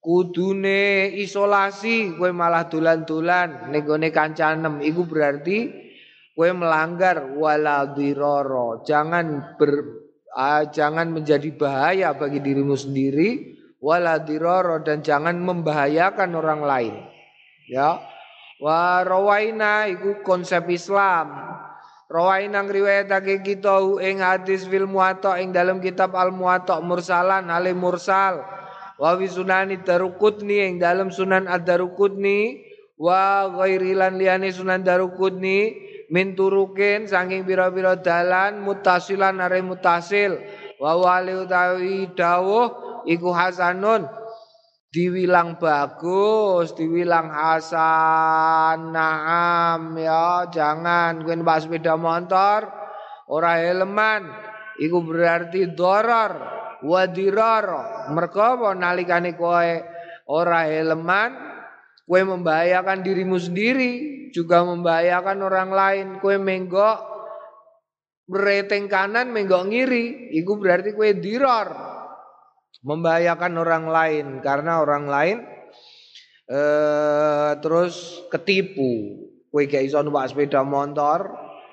kudune 0.00 1.12
isolasi 1.20 2.16
kue 2.16 2.32
malah 2.32 2.72
tulan-tulan 2.72 3.68
negone 3.68 4.08
kancanem 4.08 4.80
iku 4.80 5.04
berarti 5.04 5.68
kue 6.32 6.50
melanggar 6.56 7.36
wala 7.36 7.84
diroro. 7.92 8.80
Jangan 8.80 9.56
ber 9.60 9.70
uh, 10.32 10.64
jangan 10.72 11.12
menjadi 11.12 11.52
bahaya 11.52 12.16
bagi 12.16 12.40
dirimu 12.40 12.72
sendiri 12.72 13.60
wala 13.80 14.20
diroro 14.24 14.80
dan 14.80 15.04
jangan 15.04 15.36
membahayakan 15.36 16.30
orang 16.32 16.60
lain. 16.64 16.94
Ya. 17.68 18.00
Wa 18.60 19.04
rawaina 19.04 19.88
iku 19.88 20.24
konsep 20.24 20.68
Islam. 20.68 21.32
Rawaina 22.10 22.66
ngriwayatake 22.66 23.40
kita 23.40 23.80
ing 24.02 24.20
hadis 24.20 24.66
fil 24.66 24.84
muwatta 24.84 25.38
ing 25.38 25.54
dalam 25.54 25.78
kitab 25.78 26.12
Al 26.18 26.34
Muwatta 26.34 26.82
mursalan 26.82 27.46
ale 27.48 27.70
mursal. 27.70 28.59
Wa 29.00 29.16
fi 29.16 29.24
sunani 29.24 29.80
Daruqutni 29.80 30.60
ing 30.60 30.76
dalam 30.76 31.08
Sunan 31.08 31.48
Ad-Daruqutni 31.48 32.68
wa 33.00 33.48
ghairi 33.48 33.96
lan 33.96 34.20
liyane 34.20 34.52
Sunan 34.52 34.84
Daruqutni 34.84 35.88
min 36.12 36.36
turukin 36.36 37.08
saking 37.08 37.48
pira-pira 37.48 37.96
dalan 37.96 38.60
mutasilan 38.60 39.40
are 39.40 39.64
mutasil. 39.64 40.36
Wa 40.76 41.00
wali 41.00 41.32
utawi 41.32 42.12
dawuh 42.12 43.00
iku 43.08 43.32
hasanun. 43.32 44.04
Diwilang 44.90 45.56
bagus, 45.62 46.74
diwilang 46.74 47.30
hasan, 47.30 48.90
naam 48.90 49.94
ya, 49.94 50.50
jangan. 50.50 51.22
Kowe 51.22 51.30
numpak 51.30 51.62
sepeda 51.62 51.94
motor 51.94 52.66
ora 53.30 53.62
helman, 53.62 54.26
iku 54.82 54.98
berarti 55.06 55.70
doror 55.78 56.59
wadirar. 56.82 57.66
Mergo 58.12 58.40
apa 58.40 58.76
nalikane 58.76 59.36
kowe 59.36 59.70
ora 60.30 60.66
helman, 60.68 61.32
kowe 62.04 62.20
membahayakan 62.20 63.02
dirimu 63.02 63.36
sendiri, 63.36 63.92
juga 64.30 64.62
membahayakan 64.64 65.38
orang 65.42 65.70
lain. 65.70 66.06
Kowe 66.18 66.36
menggok 66.38 66.98
bereteng 68.30 68.86
kanan 68.86 69.34
menggok 69.34 69.66
ngiri, 69.66 70.34
iku 70.38 70.58
berarti 70.58 70.94
kowe 70.94 71.10
diror 71.18 71.68
membahayakan 72.80 73.60
orang 73.60 73.84
lain 73.92 74.26
karena 74.40 74.80
orang 74.80 75.04
lain 75.04 75.38
eh 76.50 77.52
terus 77.60 78.24
ketipu. 78.32 79.20
Kowe 79.50 79.66
gak 79.66 79.82
iso 79.82 79.98
numpak 80.00 80.30
sepeda 80.30 80.62
motor, 80.62 81.26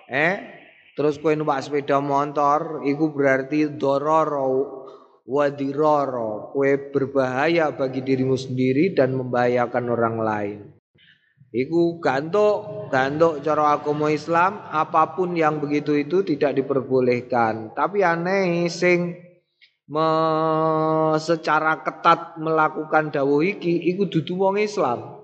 eh 0.10 0.58
terus 0.98 1.22
kowe 1.22 1.30
numpak 1.38 1.62
sepeda 1.62 2.02
motor 2.02 2.82
iku 2.90 3.14
berarti 3.14 3.70
dororo 3.78 4.77
wadiroro. 5.28 6.56
Kowe 6.56 6.72
berbahaya 6.90 7.76
bagi 7.76 8.02
dirimu 8.02 8.40
sendiri 8.40 8.96
dan 8.96 9.14
membahayakan 9.14 9.86
orang 9.92 10.18
lain. 10.24 10.60
Iku 11.52 12.00
gantuk, 12.04 12.90
gantuk 12.92 13.40
cara 13.40 13.80
agama 13.80 14.12
Islam 14.12 14.68
apa 14.68 15.16
pun 15.16 15.32
yang 15.36 15.64
begitu 15.64 15.96
itu 15.96 16.24
tidak 16.24 16.60
diperbolehkan. 16.60 17.72
Tapi 17.72 18.04
aneh 18.04 18.68
sing 18.68 19.16
me, 19.88 20.08
secara 21.24 21.80
ketat 21.88 22.36
melakukan 22.36 23.16
dawuh 23.16 23.44
iki 23.44 23.80
iku 23.96 24.12
dudu 24.12 24.36
wong 24.36 24.60
Islam. 24.60 25.24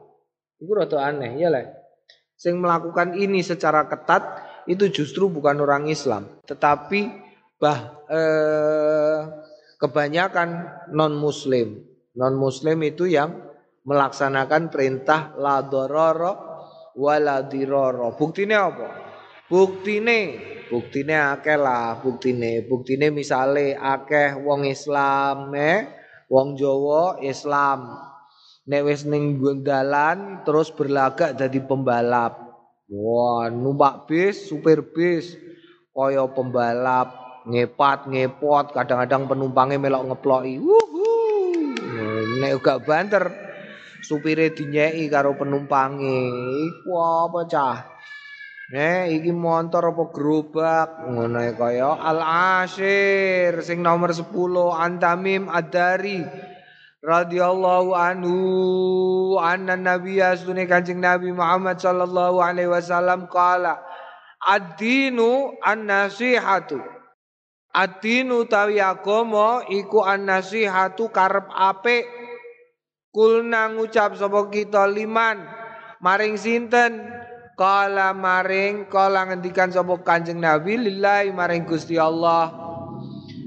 Iku 0.64 0.72
rada 0.80 1.12
aneh 1.12 1.36
ya 1.44 1.52
lek. 1.52 1.68
Sing 2.40 2.60
melakukan 2.60 3.20
ini 3.20 3.44
secara 3.44 3.88
ketat 3.92 4.24
itu 4.68 4.88
justru 4.92 5.28
bukan 5.28 5.60
orang 5.60 5.92
Islam, 5.92 6.40
tetapi 6.48 7.12
bah 7.60 8.04
eh, 8.08 9.03
kebanyakan 9.84 10.72
non 10.96 11.20
muslim. 11.20 11.84
Non 12.16 12.40
muslim 12.40 12.80
itu 12.88 13.12
yang 13.12 13.36
melaksanakan 13.84 14.72
perintah 14.72 15.36
la 15.36 15.60
dororo 15.60 16.34
wala 16.96 17.44
diroro. 17.44 18.16
Buktinya 18.16 18.72
apa? 18.72 18.88
Buktine 19.52 20.54
Buktine 20.74 21.14
akeh 21.38 21.54
lah, 21.54 22.02
buktine. 22.02 22.66
Buktine 22.66 23.14
misale 23.14 23.78
akeh 23.78 24.42
wong 24.42 24.66
Islam, 24.66 25.54
eh, 25.54 25.86
wong 26.26 26.58
Jawa 26.58 27.22
Islam. 27.22 27.94
Nek 28.66 28.82
wis 28.82 29.06
ning 29.06 29.38
terus 30.42 30.74
berlagak 30.74 31.38
jadi 31.38 31.62
pembalap. 31.62 32.42
Wah, 32.90 33.54
numpak 33.54 34.10
bis, 34.10 34.50
supir 34.50 34.82
bis, 34.98 35.38
kaya 35.94 36.26
pembalap, 36.34 37.23
ngepat, 37.48 38.08
ngepot, 38.10 38.76
kadang-kadang 38.76 39.28
penumpangnya 39.28 39.78
melok 39.80 40.14
ngeploki. 40.14 40.60
Wuhu. 40.60 41.08
Nek 42.40 42.60
gak 42.60 42.84
banter, 42.88 43.30
supire 44.04 44.52
dinyeki 44.52 45.08
karo 45.08 45.36
penumpange. 45.40 46.20
Iku 46.68 46.92
apa 47.00 47.40
cah? 47.48 47.78
Nek 48.74 49.12
iki 49.12 49.30
motor 49.30 49.94
apa 49.94 50.04
gerobak 50.10 51.06
ngono 51.06 51.46
kaya 51.54 51.94
Al 51.94 52.20
Ashir 52.64 53.62
sing 53.62 53.86
nomor 53.86 54.16
10 54.16 54.34
Antamim 54.74 55.46
Ad-Dari 55.46 56.24
radhiyallahu 57.04 57.92
anhu 57.92 58.38
anna 59.36 59.76
nabiyya 59.76 60.40
sunni 60.40 60.64
kanjeng 60.64 61.04
Nabi 61.04 61.36
Muhammad 61.36 61.78
sallallahu 61.78 62.40
alaihi 62.40 62.72
wasallam 62.72 63.28
qala 63.28 63.84
ad-dinu 64.40 65.60
an-nasihatu 65.60 66.80
ad-dinu 67.74 68.46
tawi 68.46 68.78
agama 68.78 69.66
iku 69.68 70.06
an-nasihatu 70.06 71.10
karep 71.10 71.50
apik. 71.50 72.06
Kulna 73.14 73.70
ngucap 73.70 74.18
sapa 74.18 74.50
kita 74.50 74.90
liman 74.90 75.46
maring 76.02 76.38
sinten? 76.38 77.10
Kala 77.54 78.18
maring 78.18 78.90
kala 78.90 79.30
ngendikan 79.30 79.70
sapa 79.70 80.02
kanjeng 80.02 80.42
Nabi 80.42 80.82
lillahi 80.82 81.30
maring 81.30 81.70
Gusti 81.70 81.98
Allah. 82.02 82.50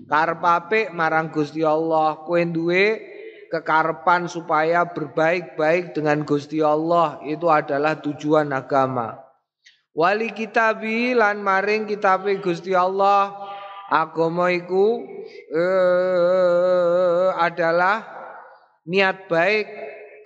Karep 0.06 0.38
apik 0.38 0.94
marang 0.94 1.34
Gusti 1.34 1.66
Allah. 1.66 2.22
Kowe 2.22 2.38
duwe 2.38 3.02
kekarepan 3.50 4.30
supaya 4.30 4.86
berbaik-baik 4.86 5.98
dengan 5.98 6.22
Gusti 6.22 6.62
Allah. 6.62 7.18
Itu 7.26 7.50
adalah 7.50 7.98
tujuan 7.98 8.54
agama. 8.54 9.18
Wali 9.90 10.30
kitabi 10.30 11.18
lan 11.18 11.42
maring 11.42 11.90
kitabe 11.90 12.38
Gusti 12.38 12.70
Allah 12.78 13.45
agama 13.90 14.50
iku 14.50 15.02
eh, 15.54 17.28
adalah 17.38 18.02
niat 18.86 19.26
baik, 19.30 19.66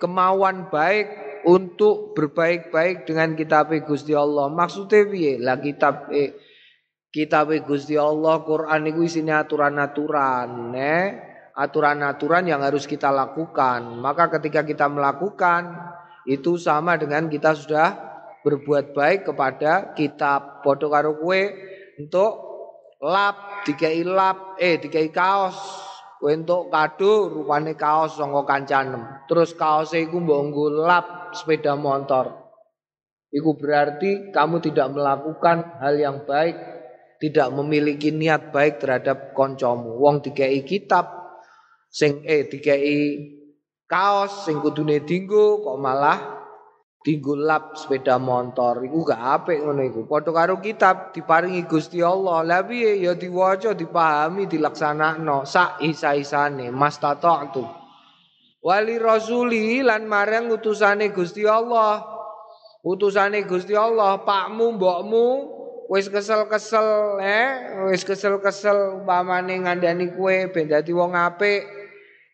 kemauan 0.01 0.69
baik 0.69 1.07
untuk 1.45 2.13
berbaik-baik 2.13 3.09
dengan 3.09 3.33
kitab 3.33 3.73
Gusti 3.85 4.13
Allah. 4.13 4.49
Maksudnya 4.49 5.09
piye? 5.09 5.33
Lah 5.41 5.57
kitab 5.57 6.09
eh, 6.13 6.37
kitab 7.09 7.53
Gusti 7.65 7.97
Allah 7.97 8.41
Quran 8.45 8.81
iku 8.89 9.01
isine 9.05 9.33
aturan-aturan, 9.33 10.73
eh 10.77 11.05
aturan-aturan 11.57 12.47
yang 12.47 12.61
harus 12.63 12.87
kita 12.87 13.09
lakukan. 13.11 13.99
Maka 13.99 14.31
ketika 14.39 14.63
kita 14.65 14.87
melakukan 14.87 15.75
itu 16.29 16.57
sama 16.57 16.95
dengan 16.97 17.25
kita 17.27 17.57
sudah 17.57 17.97
berbuat 18.41 18.97
baik 18.97 19.29
kepada 19.29 19.93
kitab 19.93 20.65
podo 20.65 20.89
karo 20.89 21.13
untuk 21.97 22.50
lap 23.01 23.65
dikai 23.65 24.05
lap 24.05 24.55
eh 24.61 24.77
dikai 24.77 25.09
kaos. 25.09 25.57
Untuk 26.21 26.69
kado 26.69 27.33
rupane 27.33 27.73
kaos 27.73 28.13
songko 28.13 28.45
kancanem. 28.45 29.25
Terus 29.25 29.57
kaos 29.57 29.97
iku 29.97 30.21
mbok 30.21 30.53
lap 30.85 31.33
sepeda 31.33 31.73
motor. 31.73 32.29
Iku 33.33 33.57
berarti 33.57 34.29
kamu 34.29 34.61
tidak 34.61 34.93
melakukan 34.93 35.81
hal 35.81 35.97
yang 35.97 36.21
baik, 36.29 36.53
tidak 37.17 37.49
memiliki 37.49 38.13
niat 38.13 38.53
baik 38.53 38.77
terhadap 38.77 39.33
koncomu. 39.33 39.97
Wong 39.97 40.21
dikai 40.21 40.61
kitab 40.61 41.09
sing 41.89 42.21
eh 42.21 42.45
dikei 42.45 43.17
kaos 43.89 44.45
sing 44.45 44.61
kudune 44.61 45.01
dinggo 45.01 45.59
kok 45.65 45.77
malah 45.81 46.40
dinggo 47.01 47.37
lap 47.37 47.77
sepeda 47.77 48.21
motor. 48.21 48.85
Iku 48.85 49.05
gak 49.05 49.21
apik 49.21 49.61
ngono 49.61 49.81
iku. 49.85 49.99
Padha 50.05 50.31
karo 50.33 50.61
kitab 50.61 51.13
diparingi 51.13 51.65
Gusti 51.65 52.01
Allah. 52.01 52.45
Lah 52.45 52.61
piye? 52.65 53.01
Ya 53.01 53.17
diwaca 53.17 53.73
dipahami 53.73 54.45
dilaksanakno. 54.45 55.43
Sak 55.45 55.81
isa-isane 55.81 56.69
mastata'tu 56.69 57.81
wali 58.61 59.01
rasuli 59.01 59.81
lan 59.81 60.05
marang 60.05 60.53
utusane 60.53 61.09
Gusti 61.11 61.43
Allah. 61.43 62.05
Utusane 62.81 63.45
Gusti 63.45 63.77
Allah 63.77 64.21
pakmu 64.25 64.77
mbokmu 64.77 65.27
wis 65.91 66.09
kesel-kesel 66.09 67.19
eh 67.21 67.77
wis 67.91 68.01
kesel-kesel 68.01 69.03
umpamane 69.03 69.59
ngandani 69.61 70.15
kue 70.17 70.49
ben 70.49 70.65
dadi 70.65 70.89
wong 70.89 71.13
apik 71.13 71.80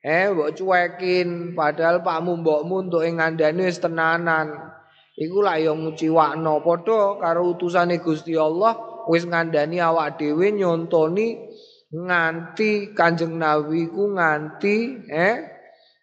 Eh 0.05 0.29
mbok 0.29 0.53
cuekin 0.53 1.57
padahal 1.57 2.05
pakmu 2.05 2.45
mbokmu 2.45 2.89
untuk 2.89 3.01
ngandani 3.01 3.65
wis 3.65 3.81
tenanan. 3.81 4.53
Iku 5.17 5.41
lak 5.41 5.65
yo 5.65 5.73
nguciwakno 5.73 6.61
padha 6.61 7.17
karo 7.17 7.57
utusane 7.57 7.97
Gusti 7.97 8.37
Allah 8.37 8.77
wis 9.09 9.25
ngandani 9.25 9.81
awak 9.81 10.21
dhewe 10.21 10.53
nyontoni 10.53 11.33
nganti 11.89 12.93
Kanjeng 12.93 13.41
Nabi 13.41 13.89
ku 13.89 14.13
nganti 14.13 15.09
eh 15.09 15.35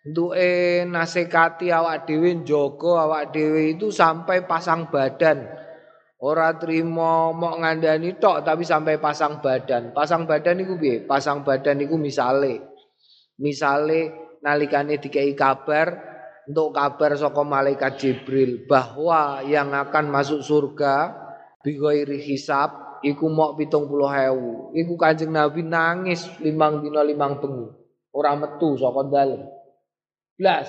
duwe 0.02 0.82
nasekati 0.90 1.70
awak 1.70 2.10
dhewe 2.10 2.42
njaga 2.42 3.06
awak 3.06 3.30
dhewe 3.30 3.78
itu 3.78 3.94
sampai 3.94 4.42
pasang 4.42 4.90
badan. 4.90 5.46
Ora 6.18 6.58
trimo 6.58 7.30
mok 7.30 7.62
ngandani 7.62 8.18
tok 8.18 8.42
tapi 8.42 8.66
sampai 8.66 8.98
pasang 8.98 9.38
badan. 9.38 9.94
Pasang 9.94 10.26
badan 10.26 10.58
iku 10.58 10.74
piye? 10.74 11.06
Pasang 11.06 11.46
badan 11.46 11.78
iku 11.86 11.94
misale 11.94 12.73
Misale 13.40 14.14
nalikane 14.44 15.00
dikai 15.02 15.34
kabar 15.34 16.14
untuk 16.44 16.76
kabar 16.76 17.16
saka 17.16 17.40
malaikat 17.40 17.96
Jibril 17.96 18.68
bahwa 18.68 19.40
yang 19.48 19.72
akan 19.72 20.12
masuk 20.12 20.44
surga 20.44 21.16
bighairi 21.64 22.20
hisab 22.20 23.00
iku 23.00 23.32
mok 23.32 23.56
70.000. 23.56 24.76
Iku 24.76 24.94
Kanjeng 25.00 25.32
Nabi 25.32 25.64
nangis 25.64 26.28
limang 26.44 26.84
dina 26.84 27.00
limang 27.00 27.40
bengi. 27.40 27.68
Ora 28.12 28.36
metu 28.36 28.76
saka 28.76 29.02
dalem. 29.08 29.42
Blas. 30.36 30.68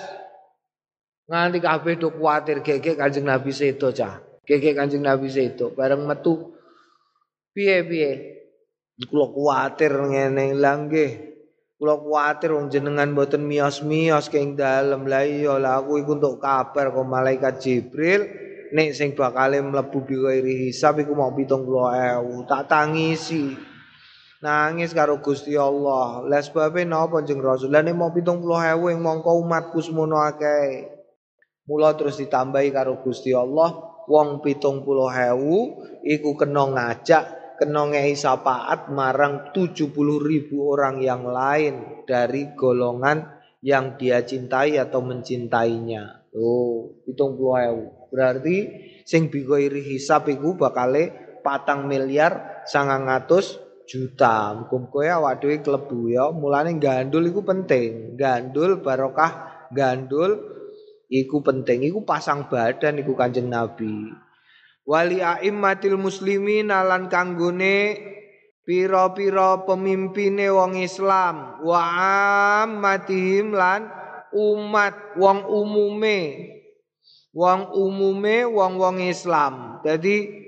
Nganti 1.26 1.58
kabeh 1.60 1.96
do 2.00 2.14
kuwatir 2.16 2.64
gege 2.64 2.96
Kanjeng 2.96 3.28
Nabi 3.28 3.52
sedo 3.52 3.92
cah. 3.92 4.24
Gege 4.48 4.72
Kanjeng 4.72 5.04
Nabi 5.04 5.28
sedo 5.28 5.76
bareng 5.76 6.08
metu 6.08 6.56
piye-piye. 7.52 8.34
Kula 9.12 9.28
kuwatir 9.36 9.92
ngene 9.92 10.56
lha 10.56 10.72
nggih. 10.80 11.35
Kula 11.76 12.00
kuwatir 12.00 12.56
wong 12.56 12.72
jenengan 12.72 13.12
mboten 13.12 13.44
mios-mios 13.44 14.32
keng 14.32 14.56
dalem. 14.56 15.04
Lah 15.12 15.28
iya 15.28 15.60
lah 15.60 15.84
aku 15.84 16.00
iku 16.00 16.16
untuk 16.16 16.40
kabar 16.40 16.96
kok 16.96 17.04
malaikat 17.04 17.60
Jibril 17.60 18.24
nek 18.72 18.96
sing 18.96 19.12
bakal 19.12 19.60
mlebu 19.60 20.08
bighairi 20.08 20.72
hisab 20.72 21.04
iku 21.04 21.12
mau 21.12 21.36
70.000. 21.36 22.48
Tak 22.48 22.64
tangisi. 22.72 23.52
Nangis 24.40 24.96
karo 24.96 25.20
Gusti 25.20 25.60
Allah. 25.60 26.24
Lah 26.24 26.40
sebabe 26.40 26.88
napa 26.88 27.20
jeneng 27.28 27.44
Rasul? 27.44 27.68
Lah 27.68 27.84
nek 27.84 27.92
mau 27.92 28.08
70.000 28.08 28.96
yang 28.96 29.02
mongko 29.04 29.36
umatku 29.44 29.84
semono 29.84 30.24
akeh. 30.24 30.96
Mula 31.68 31.92
terus 32.00 32.16
ditambahi 32.16 32.72
karo 32.72 33.04
Gusti 33.04 33.36
Allah 33.36 33.76
wong 34.08 34.40
70.000 34.40 34.86
iku 36.08 36.30
kena 36.40 36.64
ngajak 36.72 37.45
kena 37.56 37.88
ngei 37.92 38.16
syafaat 38.16 38.92
marang 38.92 39.52
70 39.56 39.92
ribu 40.22 40.76
orang 40.76 41.00
yang 41.00 41.24
lain 41.28 42.04
dari 42.04 42.52
golongan 42.54 43.36
yang 43.66 43.98
dia 43.98 44.22
cintai 44.22 44.78
atau 44.78 45.02
mencintainya. 45.02 46.30
Oh, 46.36 47.02
hitung 47.08 47.40
puluh 47.40 47.96
Berarti 48.12 48.58
sing 49.08 49.32
bigoiri 49.32 49.82
hisap 49.82 50.28
iku 50.30 50.60
bakale 50.60 51.40
patang 51.42 51.88
miliar 51.88 52.64
sangang 52.68 53.08
atus 53.08 53.58
juta. 53.88 54.54
Mukum 54.54 54.92
kowe 54.92 55.08
awak 55.08 55.42
dhewe 55.42 55.64
klebu 55.64 56.12
ya. 56.12 56.30
Mulane 56.30 56.76
gandul 56.78 57.32
iku 57.32 57.42
penting. 57.42 58.20
Gandul 58.20 58.84
barokah 58.84 59.66
gandul 59.72 60.38
iku 61.08 61.40
penting. 61.40 61.88
Iku 61.88 62.04
pasang 62.04 62.52
badan 62.52 63.00
iku 63.00 63.16
Kanjeng 63.16 63.48
Nabi 63.48 64.25
wali 64.86 65.20
aimmatil 65.20 65.98
muslimin 65.98 66.70
lan 66.70 67.10
kanggone 67.10 67.98
pira-pira 68.66 69.66
pemimpine 69.66 70.50
wong 70.50 70.78
Islam. 70.82 71.62
Wa 71.62 71.82
ammatihim 72.66 73.54
lan 73.54 73.90
umat 74.34 75.18
wong 75.18 75.46
umume. 75.46 76.20
Wong 77.36 77.68
umume 77.76 78.48
wong-wong 78.48 79.04
Islam. 79.04 79.84
Jadi 79.84 80.46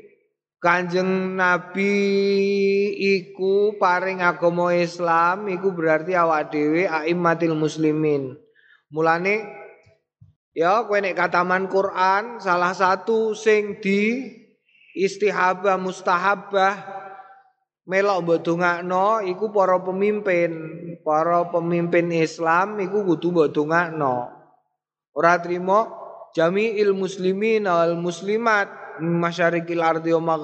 Kanjeng 0.58 1.38
Nabi 1.38 1.94
iku 2.98 3.78
paring 3.78 4.26
agama 4.26 4.74
Islam 4.74 5.46
iku 5.54 5.70
berarti 5.70 6.18
awak 6.18 6.50
dhewe 6.50 6.90
aimmatil 6.90 7.54
muslimin. 7.54 8.34
Mulane 8.90 9.67
Ya, 10.58 10.82
kowe 10.90 10.98
nek 10.98 11.14
kataman 11.14 11.70
Quran 11.70 12.42
salah 12.42 12.74
satu 12.74 13.38
sing 13.38 13.78
di 13.78 14.26
istihabah 14.98 15.78
mustahabah 15.78 16.82
melok 17.86 18.18
mbok 18.26 18.40
dongakno 18.42 19.22
iku 19.22 19.54
para 19.54 19.78
pemimpin, 19.78 20.58
para 21.06 21.46
pemimpin 21.54 22.10
Islam 22.10 22.82
iku 22.82 23.06
kudu 23.06 23.30
mbok 23.30 23.50
dongakno. 23.54 24.34
Ora 25.14 25.38
trimo 25.38 25.94
jami'il 26.34 26.90
muslimin 26.90 27.70
wal 27.70 27.94
muslimat 27.94 28.98
masyarikil 28.98 29.86
ardi 29.86 30.10
wa 30.10 30.42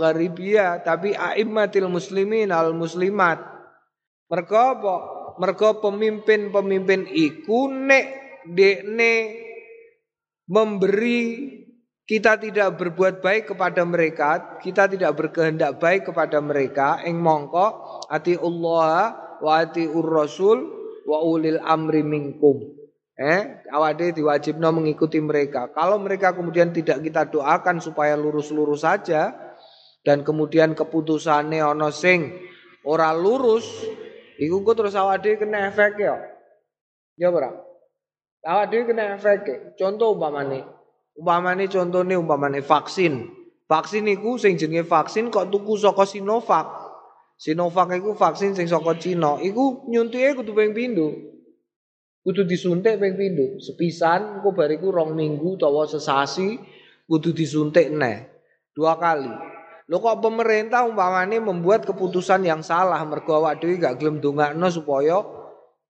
tapi 0.86 1.18
aimmatil 1.18 1.90
muslimin 1.90 2.54
al 2.54 2.78
muslimat 2.78 3.42
mergo 4.30 4.62
apa? 4.62 4.96
Mergo 5.42 5.82
pemimpin-pemimpin 5.82 7.10
iku 7.10 7.66
nek 7.66 8.06
dekne 8.46 9.43
memberi 10.48 11.50
kita 12.04 12.36
tidak 12.36 12.76
berbuat 12.76 13.24
baik 13.24 13.56
kepada 13.56 13.88
mereka, 13.88 14.60
kita 14.60 14.92
tidak 14.92 15.16
berkehendak 15.16 15.80
baik 15.80 16.04
kepada 16.04 16.44
mereka, 16.44 17.00
ing 17.08 17.16
mongko 17.16 18.04
ati 18.12 18.36
Allah 18.36 19.16
wa 19.40 19.52
ati 19.56 19.88
Rasul 19.88 20.68
wa 21.08 21.24
ulil 21.24 21.64
amri 21.64 22.04
minkum. 22.04 22.76
Eh, 23.14 23.64
awade 23.70 24.12
diwajibno 24.12 24.74
mengikuti 24.74 25.22
mereka. 25.22 25.70
Kalau 25.72 26.02
mereka 26.02 26.34
kemudian 26.34 26.74
tidak 26.74 27.00
kita 27.06 27.30
doakan 27.30 27.78
supaya 27.78 28.18
lurus-lurus 28.18 28.84
saja 28.84 29.32
dan 30.02 30.26
kemudian 30.26 30.74
keputusannya 30.74 31.62
ono 31.62 31.94
sing 31.94 32.34
ora 32.84 33.14
lurus, 33.16 33.86
iku 34.42 34.60
terus 34.76 34.98
awade 34.98 35.40
kena 35.40 35.72
efek 35.72 36.04
ya. 36.04 36.20
Ya 37.16 37.30
ora? 38.44 38.68
Awade 38.68 38.78
kena 38.84 39.16
efek. 39.16 39.80
Contoh 39.80 40.20
umpamane, 40.20 40.68
Umpamane 41.16 41.70
contone 41.70 42.18
umpamane 42.18 42.60
vaksin. 42.62 43.30
Vaksin 43.70 44.06
iku 44.10 44.36
sing 44.36 44.60
jenenge 44.60 44.84
vaksin 44.84 45.32
kok 45.32 45.48
tuku 45.50 45.80
saka 45.80 46.04
Sinovac. 46.04 46.68
Sinovac 47.40 47.90
iku 47.96 48.18
vaksin 48.18 48.58
sing 48.58 48.68
saka 48.68 48.98
Cina. 49.00 49.38
Iku 49.40 49.88
nyuntuke 49.90 50.44
kudu 50.44 50.52
ping 50.52 50.74
pindho. 50.74 51.14
Kudu 52.26 52.44
disuntik 52.50 52.98
ping 52.98 53.14
pindho. 53.16 53.62
Sepisan 53.62 54.42
engko 54.42 54.52
bariku 54.52 54.90
rong 54.92 55.14
minggu 55.14 55.56
utawa 55.56 55.86
sesasi 55.86 56.60
kudu 57.08 57.32
disuntik 57.32 57.94
neh. 57.94 58.26
Dua 58.74 58.98
kali. 58.98 59.32
Lho 59.86 59.98
kok 60.02 60.24
pemerintah 60.24 60.90
umpamane 60.90 61.38
membuat 61.38 61.86
keputusan 61.86 62.42
yang 62.48 62.66
salah 62.66 63.00
mergo 63.06 63.38
awak 63.38 63.62
dhewe 63.62 63.78
gak 63.78 64.02
gelem 64.02 64.18
ndongakno 64.18 64.66
supaya 64.72 65.22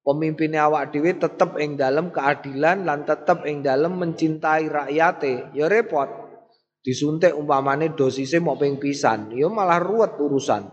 pemimpinnya 0.04 0.68
awak 0.68 0.92
dhewe 0.92 1.16
tetep 1.16 1.56
ing 1.58 1.80
dalam 1.80 2.12
keadilan 2.12 2.84
lan 2.84 3.08
tetep 3.08 3.48
ing 3.48 3.64
dalam 3.64 3.98
mencintai 3.98 4.68
rakyate. 4.68 5.56
Ya 5.56 5.72
repot. 5.72 6.12
Disuntik 6.84 7.32
umpamane 7.32 7.96
dosisnya 7.96 8.44
mau 8.44 8.60
ping 8.60 8.76
pisan. 8.76 9.32
Ya 9.32 9.48
malah 9.48 9.80
ruwet 9.80 10.20
urusan. 10.20 10.68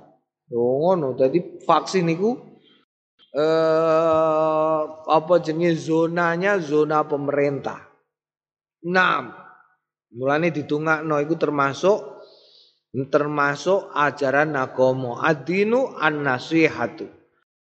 Yo 0.50 0.58
ngono. 0.58 1.14
Dadi 1.14 1.62
vaksin 1.62 2.10
niku 2.10 2.34
eh 3.30 4.82
apa 5.06 5.34
jenenge 5.38 5.78
zonanya? 5.78 6.58
Zona 6.58 7.06
pemerintah. 7.06 7.78
Enam. 8.82 9.30
Mulane 10.10 10.50
ditungakno 10.50 11.22
iku 11.22 11.38
termasuk 11.38 12.18
termasuk 13.14 13.94
ajaran 13.94 14.58
agama. 14.58 15.22
Adinu 15.22 15.94
an-nasihatu 15.94 17.19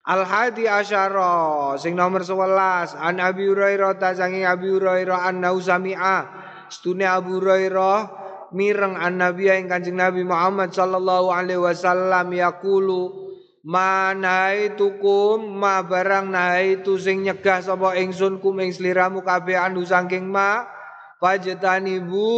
Al 0.06 0.22
hadi 0.22 0.70
asyara 0.70 1.74
sing 1.82 1.98
nomor 1.98 2.22
11 2.22 2.94
an 2.94 3.18
Abi 3.18 3.50
Hurairah 3.50 3.98
ta 3.98 4.14
sangi 4.14 4.46
Abi 4.46 4.70
Hurairah 4.70 5.26
an 5.26 5.42
sami'a 5.42 6.30
stune 6.70 7.02
Abu 7.02 7.42
Hurairah 7.42 8.06
mireng 8.54 8.94
an 8.94 9.18
Nabi 9.18 9.50
ing 9.50 9.66
Kanjeng 9.66 9.98
Nabi 9.98 10.22
Muhammad 10.22 10.70
sallallahu 10.70 11.34
alaihi 11.34 11.58
wasallam 11.58 12.30
yaqulu 12.30 13.26
tukum 14.78 15.58
ma 15.58 15.82
barang 15.82 16.30
nahaitu 16.30 17.02
sing 17.02 17.26
nyegah 17.26 17.58
sapa 17.66 17.98
ingsun 17.98 18.38
kum 18.38 18.62
ing 18.62 18.70
sliramu 18.70 19.26
kabeh 19.26 19.58
anu 19.58 19.82
saking 19.82 20.30
ma 20.30 20.62
bu 21.18 22.30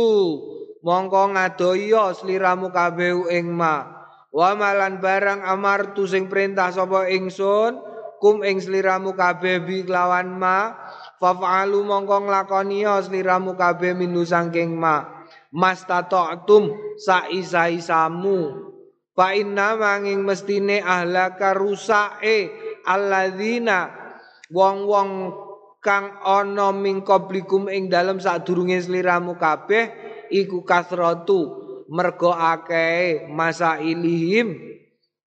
mongko 0.80 1.36
ngadoyo 1.36 2.16
sliramu 2.16 2.72
kabeh 2.72 3.28
ing 3.28 3.52
ma 3.52 3.97
Wa 4.28 4.52
malan 4.52 5.00
barang 5.00 5.40
amartu 5.40 6.04
sing 6.04 6.28
perintah 6.28 6.68
sapa 6.68 7.08
ingsun 7.08 7.80
kum 8.20 8.44
ing 8.44 8.60
sliramu 8.60 9.16
kabeh 9.16 9.64
bi 9.64 9.88
lawan 9.88 10.36
ma 10.36 10.76
fa'alu 11.16 11.80
mongko 11.86 12.28
nglakoni 12.28 12.84
ya 12.84 13.00
sliramu 13.00 13.56
kabeh 13.56 13.96
minu 13.96 14.22
saking 14.22 14.76
ma. 14.76 15.24
Mastata'tum 15.48 16.68
sa-isa-isamu. 17.00 18.68
Fa 19.16 19.32
inna 19.32 19.74
manging 19.80 20.20
mestine 20.20 20.84
ahlaka 20.84 21.56
rusae 21.56 22.52
alladzina 22.84 23.90
wong-wong 24.52 25.32
kang 25.80 26.20
ana 26.20 26.68
ming 26.70 27.00
qablikum 27.00 27.66
ing 27.72 27.88
dalem 27.88 28.20
sadurunge 28.20 28.76
sliramu 28.78 29.40
kabeh 29.40 29.88
iku 30.28 30.62
kasratu 30.62 31.57
mergo 31.88 32.32
akeh 32.32 33.28
ilihim 33.80 34.48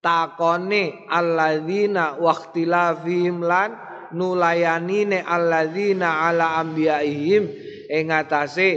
takone 0.01 1.05
alladzina 1.09 2.17
waqtilafihim 2.17 3.41
lan 3.45 3.77
nulayanine 4.13 5.25
alladzina 5.25 6.29
ala 6.29 6.61
anbiyaihim 6.61 7.43
ing 7.89 8.05
atase 8.13 8.69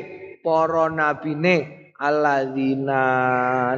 para 0.45 0.89
nabine. 0.89 1.85
Alladzina 1.95 3.07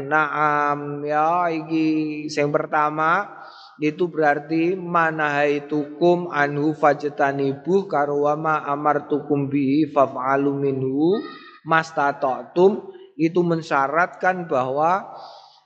naam 0.01 1.05
ya 1.05 1.53
iki 1.53 2.27
sing 2.33 2.49
pertama 2.49 3.29
itu 3.77 4.09
berarti 4.09 4.73
manahaitukum 4.73 6.33
anhu 6.33 6.73
fajtanibuh 6.73 7.85
karo 7.85 8.25
wama 8.25 8.65
amartukum 8.65 9.53
bihi 9.53 9.93
faf'alu 9.93 10.49
minhu 10.57 11.21
mastata'tum 11.69 12.96
itu 13.17 13.41
mensyaratkan 13.41 14.45
bahwa 14.45 15.17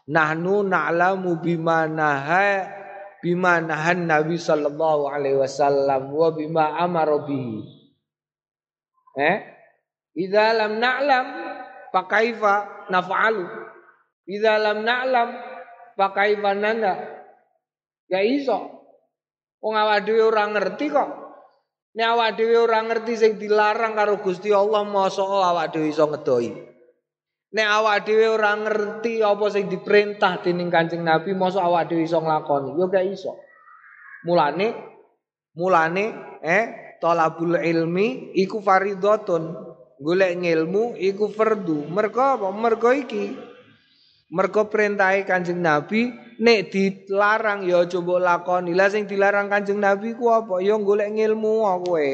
nahnu 0.06 0.62
na'lamu 0.66 1.42
bima 1.42 1.90
naha 1.90 2.70
bima 3.20 3.60
nahan 3.60 4.08
Nabi 4.08 4.40
sallallahu 4.40 5.10
alaihi 5.12 5.38
wasallam 5.38 6.14
wa 6.14 6.28
bima 6.32 6.64
amara 6.80 7.20
bihi. 7.26 7.60
Eh? 9.18 9.36
Idza 10.16 10.56
lam 10.56 10.80
na'lam 10.80 11.26
fa 11.92 12.06
kaifa 12.08 12.86
naf'alu? 12.88 13.44
Idza 14.26 14.56
lam 14.58 14.82
na'lam 14.86 15.28
fa 15.98 16.06
kaifa 16.16 16.50
nanda? 16.56 16.94
Ya 18.10 18.24
iso. 18.24 18.80
Wong 19.60 19.76
awak 19.76 20.08
dhewe 20.08 20.24
ora 20.24 20.48
ngerti 20.48 20.88
kok. 20.88 21.10
Nek 21.94 22.06
awak 22.16 22.40
dhewe 22.40 22.56
ora 22.56 22.80
ngerti 22.80 23.12
sing 23.18 23.32
dilarang 23.36 23.92
karo 23.92 24.18
Gusti 24.24 24.48
Allah, 24.50 24.82
mosok 24.88 25.28
awak 25.28 25.76
dhewe 25.76 25.92
iso 25.92 26.08
ngedoi. 26.08 26.69
Nek 27.50 27.66
awak 27.66 28.06
dhewe 28.06 28.30
ora 28.30 28.54
ngerti 28.54 29.26
apa 29.26 29.44
sing 29.50 29.66
diperintah 29.66 30.38
dening 30.38 30.70
Kanjeng 30.70 31.02
Nabi, 31.02 31.34
mosok 31.34 31.66
awak 31.66 31.90
dhewe 31.90 32.06
iso 32.06 32.22
nglakoni? 32.22 32.78
Yo 32.78 32.86
gak 32.86 33.02
iso. 33.10 33.34
Mulane 34.22 34.70
mulane 35.58 36.38
eh 36.46 36.94
talabul 37.02 37.58
ilmi 37.58 38.38
iku 38.38 38.62
faridatun. 38.62 39.66
Golek 39.98 40.32
ngilmu 40.38 40.94
iku 40.94 41.26
fardu. 41.28 41.90
Mergo 41.90 42.22
apa? 42.22 42.48
Mergo 42.54 42.94
iki. 42.94 43.34
Mergo 44.30 44.70
perintahe 44.70 45.26
Kanjeng 45.26 45.58
Nabi 45.58 46.14
nek 46.38 46.70
dilarang 46.70 47.66
ya 47.66 47.82
coba 47.90 48.22
lakoni. 48.22 48.78
Lah 48.78 48.86
sing 48.94 49.10
dilarang 49.10 49.50
Kanjeng 49.50 49.82
Nabi 49.82 50.14
ku 50.14 50.30
apa? 50.30 50.62
Ya 50.62 50.78
golek 50.78 51.10
ngilmu 51.10 51.66
kowe. 51.82 52.10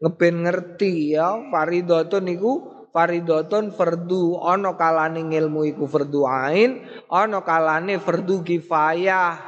Ngeben 0.00 0.48
ngerti 0.48 1.12
ya 1.12 1.36
faridatun 1.52 2.24
iku 2.32 2.79
faridotun 2.90 3.70
fardu 3.70 4.38
ana 4.42 4.74
kalane 4.74 5.22
ilmu 5.22 5.66
iku 5.66 5.86
fardu 5.86 6.26
ain 6.26 6.82
ana 7.10 7.42
kalane 7.42 7.98
fardu 7.98 8.42
kifayah. 8.42 9.38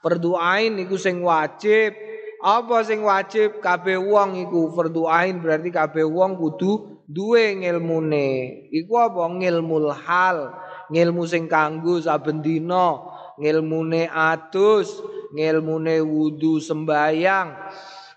Fardu 0.00 0.36
ain 0.36 0.80
iku 0.80 0.96
sing 0.96 1.20
wajib. 1.20 1.92
Apa 2.40 2.80
sing 2.88 3.04
wajib? 3.04 3.60
Kabeh 3.60 4.00
wong 4.00 4.40
iku 4.48 4.72
fardu 4.72 5.04
ain 5.04 5.44
berarti 5.44 5.68
kabeh 5.68 6.08
wong 6.08 6.40
kudu 6.40 7.04
duwe 7.04 7.60
ngilmune. 7.60 8.28
Iku 8.72 8.96
apa? 8.96 9.28
Ngilmul 9.28 9.92
hal. 9.92 10.56
Ngilmu 10.88 11.28
sing 11.28 11.52
kanggo 11.52 12.00
saben 12.00 12.40
dina. 12.40 12.96
Ngilmune 13.36 14.08
adus. 14.08 15.04
Ngilmune 15.36 16.00
wudu 16.00 16.58
sembayang 16.58 17.48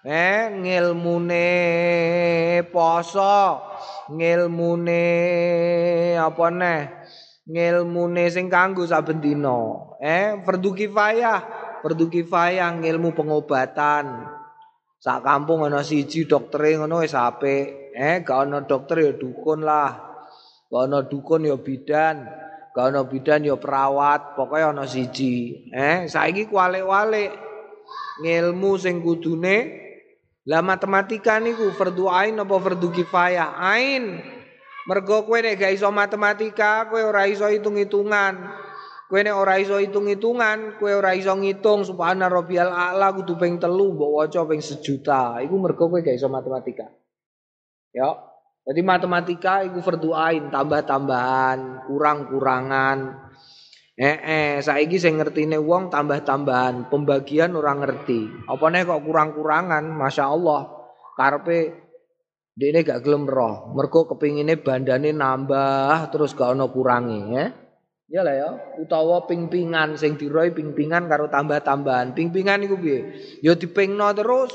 eh 0.04 0.52
ngilmune 0.52 1.48
poso 2.68 3.64
ngilmune 4.12 5.04
apa 6.20 6.46
neh? 6.52 6.82
Ngilmune 7.48 8.28
sing 8.28 8.52
kanggo 8.52 8.84
saben 8.84 9.24
dina. 9.24 9.60
Eh 10.04 10.44
fardu 10.44 10.76
kifayah 10.76 11.40
fardu 11.80 12.12
kifayah 12.12 12.72
ngilmu 12.80 13.16
pengobatan. 13.16 14.28
Sak 15.00 15.24
kampung 15.24 15.68
ana 15.68 15.84
siji 15.84 16.28
doktere 16.28 16.80
ngono 16.80 17.04
wis 17.04 17.16
apik. 17.16 17.96
Eh 17.96 18.24
gak 18.24 18.48
ana 18.48 18.64
dokter 18.64 19.04
ya 19.04 19.12
dukun 19.16 19.68
lah. 19.68 19.92
Gak 20.72 20.84
ana 20.88 21.04
dukun 21.04 21.44
ya 21.44 21.60
bidan. 21.60 22.24
Gak 22.72 22.92
ana 22.92 23.04
bidan 23.04 23.44
ya 23.44 23.60
perawat. 23.60 24.40
Pokoknya 24.40 24.72
ana 24.72 24.88
siji. 24.88 25.68
Eh 25.76 26.08
saiki 26.08 26.48
kualik-walik 26.48 27.36
ngilmu 28.24 28.80
sing 28.80 29.04
kudune 29.04 29.83
lah 30.44 30.60
matematika 30.60 31.40
niku 31.40 31.72
fardu 31.72 32.12
ain 32.12 32.36
apa 32.36 32.56
fardu 32.60 32.92
kifayah? 32.92 33.56
Ain. 33.56 34.20
Mergo 34.84 35.24
kowe 35.24 35.40
nek 35.40 35.56
gak 35.56 35.80
iso 35.80 35.88
matematika, 35.96 36.92
kowe 36.92 37.00
ora 37.00 37.24
iso 37.24 37.48
hitung-hitungan. 37.48 38.36
Kowe 39.08 39.20
nek 39.24 39.36
ora 39.40 39.56
iso 39.56 39.80
hitung-hitungan, 39.80 40.76
kowe 40.76 40.92
ora 40.92 41.16
iso 41.16 41.32
ngitung 41.32 41.88
subhana 41.88 42.28
rabbiyal 42.28 42.68
a'la 42.68 43.16
kudu 43.16 43.40
ping 43.40 43.64
telu 43.64 43.96
mbok 43.96 44.12
waca 44.20 44.44
ping 44.44 44.60
sejuta. 44.60 45.40
Iku 45.40 45.56
mergo 45.56 45.88
kowe 45.88 46.04
gak 46.04 46.20
iso 46.20 46.28
matematika. 46.28 46.92
Ya. 47.96 48.12
Jadi 48.64 48.80
matematika 48.84 49.64
iku 49.64 49.80
fardu 49.80 50.12
ain, 50.12 50.52
tambah-tambahan, 50.52 51.88
kurang-kurangan. 51.88 53.32
Eh, 53.94 54.18
eh, 54.26 54.58
saiki 54.58 54.98
sing 54.98 55.22
ngertine 55.22 55.62
wong 55.62 55.94
tambah-tambahan, 55.94 56.90
pembagian 56.90 57.54
orang 57.54 57.86
ngerti. 57.86 58.50
Apa 58.50 58.74
nih 58.74 58.90
kok 58.90 59.06
kurang-kurangan, 59.06 59.86
masya 59.86 60.34
Allah. 60.34 60.66
Karpe 61.14 61.78
ini 62.58 62.82
gak 62.82 63.06
gelem 63.06 63.30
roh. 63.30 63.70
Mergo 63.78 64.10
kepingine 64.10 64.58
bandane 64.58 65.14
nambah 65.14 66.10
terus 66.10 66.34
gak 66.34 66.58
ono 66.58 66.74
kurangi, 66.74 67.22
ya. 67.38 67.46
Ya 68.10 68.22
lah 68.22 68.34
ya, 68.34 68.50
utawa 68.82 69.26
ping-pingan 69.30 69.98
sing 69.98 70.18
diroi 70.18 70.50
ping-pingan 70.54 71.06
karo 71.06 71.30
tambah-tambahan. 71.30 72.18
Ping-pingan 72.18 72.66
iku 72.66 72.82
piye? 72.82 73.14
Ya 73.46 73.54
dipingno 73.54 74.10
terus. 74.18 74.54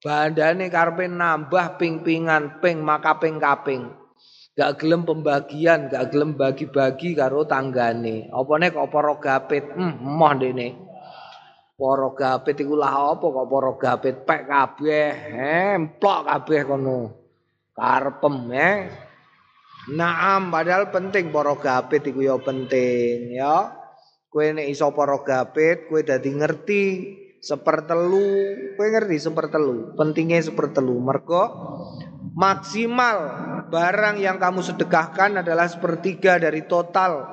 Bandane 0.00 0.72
karepe 0.72 1.04
nambah 1.04 1.76
ping-pingan, 1.76 2.64
ping 2.64 2.80
maka 2.80 3.16
ping-kaping. 3.20 4.03
Gak 4.54 4.78
gelem 4.78 5.02
pembagian, 5.02 5.90
gak 5.90 6.14
gelem 6.14 6.38
bagi-bagi 6.38 7.18
karo 7.18 7.42
tanggane. 7.42 8.30
Apa 8.30 8.52
nek 8.54 8.78
kok 8.78 8.86
para 8.86 9.14
gapit? 9.18 9.66
Hmm, 9.74 9.98
moh 9.98 10.30
dene. 10.38 10.78
Para 11.74 12.14
gapit 12.14 12.62
iku 12.62 12.78
lah 12.78 13.18
apa 13.18 13.26
kok 13.26 13.48
para 13.50 13.72
gapit 13.74 14.14
pek 14.22 14.46
kabeh, 14.46 15.10
emplok 15.74 16.20
kabeh 16.30 16.60
kono. 16.70 16.98
Karepem, 17.74 18.36
eh. 18.54 18.76
Naam, 19.90 20.54
padahal 20.54 20.94
penting 20.94 21.34
para 21.34 21.58
gapit 21.58 22.06
iku 22.06 22.22
ya 22.22 22.38
penting 22.38 23.34
ya. 23.34 23.74
Kowe 24.30 24.46
nek 24.54 24.70
iso 24.70 24.94
para 24.94 25.18
gapit, 25.18 25.90
kowe 25.90 25.98
dadi 25.98 26.30
ngerti 26.30 26.84
sepertelu, 27.44 28.28
kowe 28.80 28.88
ngerti 28.88 29.20
sepertelu. 29.20 29.92
Pentingnya 30.00 30.40
sepertelu. 30.40 30.96
Mergo 30.96 31.44
maksimal 32.32 33.16
barang 33.68 34.16
yang 34.16 34.40
kamu 34.40 34.64
sedekahkan 34.64 35.44
adalah 35.44 35.68
sepertiga 35.68 36.40
dari 36.40 36.64
total 36.64 37.28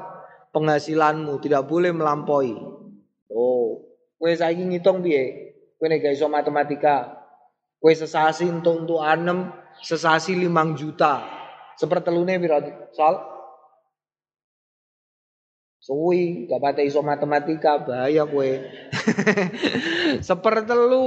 penghasilanmu, 0.51 1.39
tidak 1.39 1.63
boleh 1.63 1.95
melampaui. 1.95 2.51
Oh, 3.31 3.87
kowe 4.19 4.31
saiki 4.31 4.67
ngitung 4.67 4.99
piye? 4.99 5.55
Kowe 5.79 5.87
nek 5.87 6.11
iso 6.11 6.27
matematika, 6.27 7.23
kowe 7.79 7.95
sesasi 7.95 8.51
untuk 8.51 8.83
untuk 8.83 8.99
anem 8.99 9.47
sesasi 9.79 10.35
limang 10.35 10.75
juta. 10.75 11.23
Sepertelune 11.79 12.35
pira 12.37 12.59
Sal? 12.91 13.30
Suwi, 15.81 16.45
gak 16.45 16.61
pate 16.61 16.85
iso 16.85 17.01
matematika, 17.01 17.81
bahaya 17.81 18.29
kowe. 18.29 18.45
sepertelu. 20.29 21.05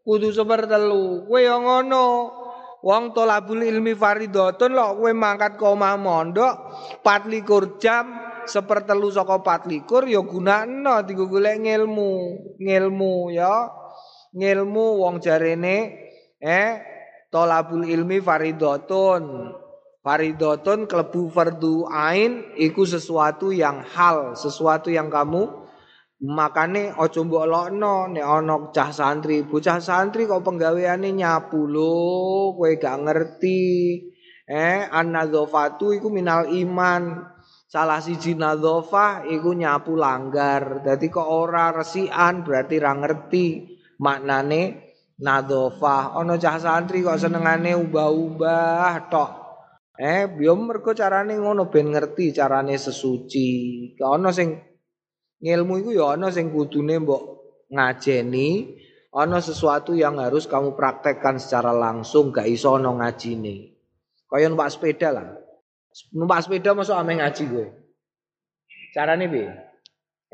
Kudu 0.00 0.32
sepertelu. 0.32 1.28
Kowe 1.28 1.40
yo 1.44 1.60
ngono. 1.60 2.04
Wong 2.84 3.16
tolabul 3.16 3.64
ilmi 3.64 3.96
faridatun 3.96 4.76
lho 4.76 5.00
kowe 5.00 5.12
mangkat 5.12 5.56
ke 5.56 5.64
omah 5.64 5.96
mondok 5.96 6.52
24 7.00 7.80
jam 7.80 8.04
sepertelu 8.44 9.08
saka 9.08 9.40
24 9.40 10.12
ya 10.12 10.20
gunakno 10.20 11.00
dienggo 11.00 11.32
golek 11.32 11.64
ngilmu, 11.64 12.12
ngilmu 12.60 13.32
ya. 13.32 13.68
Ngilmu 14.36 15.00
wong 15.00 15.20
jarene 15.24 15.76
eh 16.40 16.68
tolabul 17.32 17.88
ilmi 17.88 18.20
faridatun. 18.20 19.24
Faridotun 20.04 20.84
kelebu 20.84 21.32
fardu 21.32 21.88
ain 21.88 22.52
iku 22.60 22.84
sesuatu 22.84 23.56
yang 23.56 23.80
hal, 23.80 24.36
sesuatu 24.36 24.92
yang 24.92 25.08
kamu 25.08 25.48
makane 26.20 26.92
ojo 26.92 27.24
mbok 27.24 27.48
lokno 27.48 28.12
nek 28.12 28.20
ana 28.20 28.68
cah 28.68 28.92
santri, 28.92 29.48
bocah 29.48 29.80
santri 29.80 30.28
kok 30.28 30.44
penggaweane 30.44 31.08
nyapu 31.08 31.64
lho, 31.64 32.52
kowe 32.52 32.68
gak 32.76 33.00
ngerti. 33.00 33.64
Eh, 34.44 34.84
an-nadzafatu 34.92 35.96
iku 35.96 36.12
minal 36.12 36.52
iman. 36.52 37.24
Salah 37.64 38.04
siji 38.04 38.36
nadzafah 38.36 39.24
iku 39.24 39.56
nyapu 39.56 39.96
langgar. 39.96 40.84
Dadi 40.84 41.08
kok 41.08 41.24
ora 41.24 41.72
resikan 41.72 42.44
berarti 42.44 42.76
ra 42.76 42.92
ngerti 42.92 43.46
maknane 44.04 44.92
nadzafah. 45.16 46.12
Ana 46.12 46.36
cah 46.36 46.60
santri 46.60 47.00
kok 47.00 47.16
senengane 47.16 47.72
ubah-ubah 47.72 49.08
tok. 49.08 49.43
Eh, 49.94 50.26
yo 50.42 50.58
mergo 50.58 50.90
carane 50.90 51.38
ngono 51.38 51.70
ben 51.70 51.94
ngerti 51.94 52.34
carane 52.34 52.74
sesuci. 52.74 53.46
Ana 54.02 54.34
sing 54.34 54.58
ngilmu 55.38 55.86
iku 55.86 55.90
ya 55.94 56.18
ana 56.18 56.34
sing 56.34 56.50
kudune 56.50 56.98
mbok 56.98 57.22
ngajeni, 57.70 58.74
ana 59.14 59.38
sesuatu 59.38 59.94
yang 59.94 60.18
harus 60.18 60.50
kamu 60.50 60.74
praktekkan 60.74 61.38
secara 61.38 61.70
langsung, 61.70 62.34
gak 62.34 62.50
iso 62.50 62.74
ana 62.74 62.90
ngajine. 62.90 63.70
Kaya 64.26 64.50
numpak 64.50 64.74
sepeda 64.74 65.14
lah. 65.14 65.30
Numpak 66.10 66.42
sepeda 66.42 66.74
masuk 66.74 66.98
ame 66.98 67.22
ngaji 67.22 67.42
gue. 67.46 67.66
Carane 68.90 69.30
piye? 69.30 69.46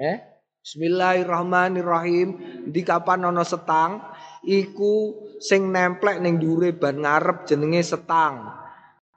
Eh? 0.01 0.17
Bismillahirrahmanirrahim. 0.65 2.29
Di 2.73 2.81
kapan 2.81 3.29
ana 3.29 3.45
setang, 3.45 4.01
iku 4.41 5.21
sing 5.37 5.69
nemplek 5.69 6.21
ning 6.25 6.41
dure 6.41 6.73
ban 6.73 6.97
ngarep 7.05 7.45
jenenge 7.45 7.85
setang. 7.85 8.60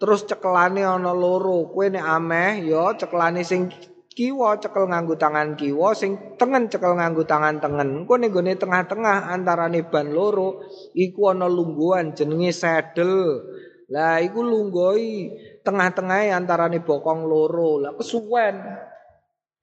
Terus 0.03 0.27
cekelane 0.27 0.83
ana 0.83 1.15
loro. 1.15 1.71
Kowe 1.71 1.87
nek 1.87 2.03
ameh 2.03 2.67
ya 2.67 2.91
cekelane 2.99 3.39
sing 3.47 3.71
kiwa 4.11 4.59
cekel 4.59 4.91
nganggo 4.91 5.15
tangan 5.15 5.55
kiwa, 5.55 5.95
sing 5.95 6.35
tengen 6.35 6.67
cekel 6.67 6.99
nganggo 6.99 7.23
tangan 7.23 7.63
tengen. 7.63 8.03
Engko 8.03 8.19
ning 8.19 8.35
gone 8.35 8.51
tengah-tengah 8.51 9.31
antarane 9.31 9.87
ban 9.87 10.11
loro 10.11 10.59
iku 10.91 11.31
ana 11.31 11.47
lungguhan 11.47 12.11
jenenge 12.11 12.51
saddle. 12.51 13.47
Lah 13.95 14.19
iku 14.19 14.43
lunggoi 14.43 15.31
tengah-tengahe 15.63 16.35
antarane 16.35 16.83
bokong 16.83 17.23
loro. 17.23 17.79
Lah 17.79 17.95
kesuwen. 17.95 18.59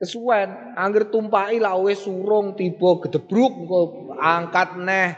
Kesuwen, 0.00 0.80
angger 0.80 1.12
tumpaki 1.12 1.60
lah 1.60 1.76
wis 1.76 2.00
surung 2.00 2.56
tiba 2.56 2.96
gedebruk 3.04 3.52
engko 3.52 3.80
angkat 4.16 4.80
neh. 4.80 5.12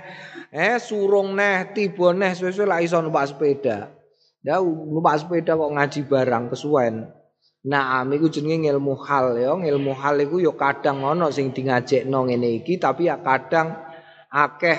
Eh 0.51 0.83
surung 0.83 1.39
neh 1.39 1.71
tiba 1.71 2.11
neh 2.11 2.35
suwe-suwe 2.35 2.67
lah 2.67 2.83
iso 2.83 2.99
numpak 2.99 3.31
sepeda. 3.31 4.02
Ya 4.43 4.59
numpak 4.59 5.23
sepeda 5.23 5.55
kok 5.55 5.71
ngaji 5.71 6.01
barang 6.11 6.45
kesuwen. 6.51 7.07
Nah, 7.63 8.03
iku 8.11 8.27
jenenge 8.27 8.75
ilmu 8.75 8.99
hal 9.07 9.39
ya. 9.39 9.55
Ilmu 9.55 9.95
hal 9.95 10.19
iku 10.19 10.43
ya 10.43 10.51
kadang 10.59 11.07
ana 11.07 11.31
sing 11.31 11.55
dingajekno 11.55 12.27
ngene 12.27 12.59
iki 12.59 12.75
tapi 12.83 13.07
ya 13.07 13.23
kadang 13.23 13.79
akeh 14.35 14.79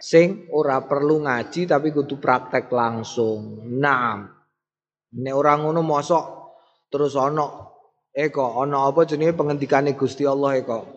sing 0.00 0.48
ora 0.48 0.80
perlu 0.88 1.28
ngaji 1.28 1.68
tapi 1.68 1.92
kudu 1.92 2.16
praktek 2.16 2.72
langsung. 2.72 3.68
Nah, 3.76 4.24
nek 5.12 5.34
ora 5.36 5.60
ngono 5.60 5.84
mosok 5.84 6.24
terus 6.88 7.12
ana 7.20 7.68
eko 8.16 8.64
ana 8.64 8.88
apa 8.88 9.04
jenenge 9.04 9.36
pengendikane 9.36 9.92
Gusti 9.92 10.24
Allah 10.24 10.56
eko. 10.56 10.88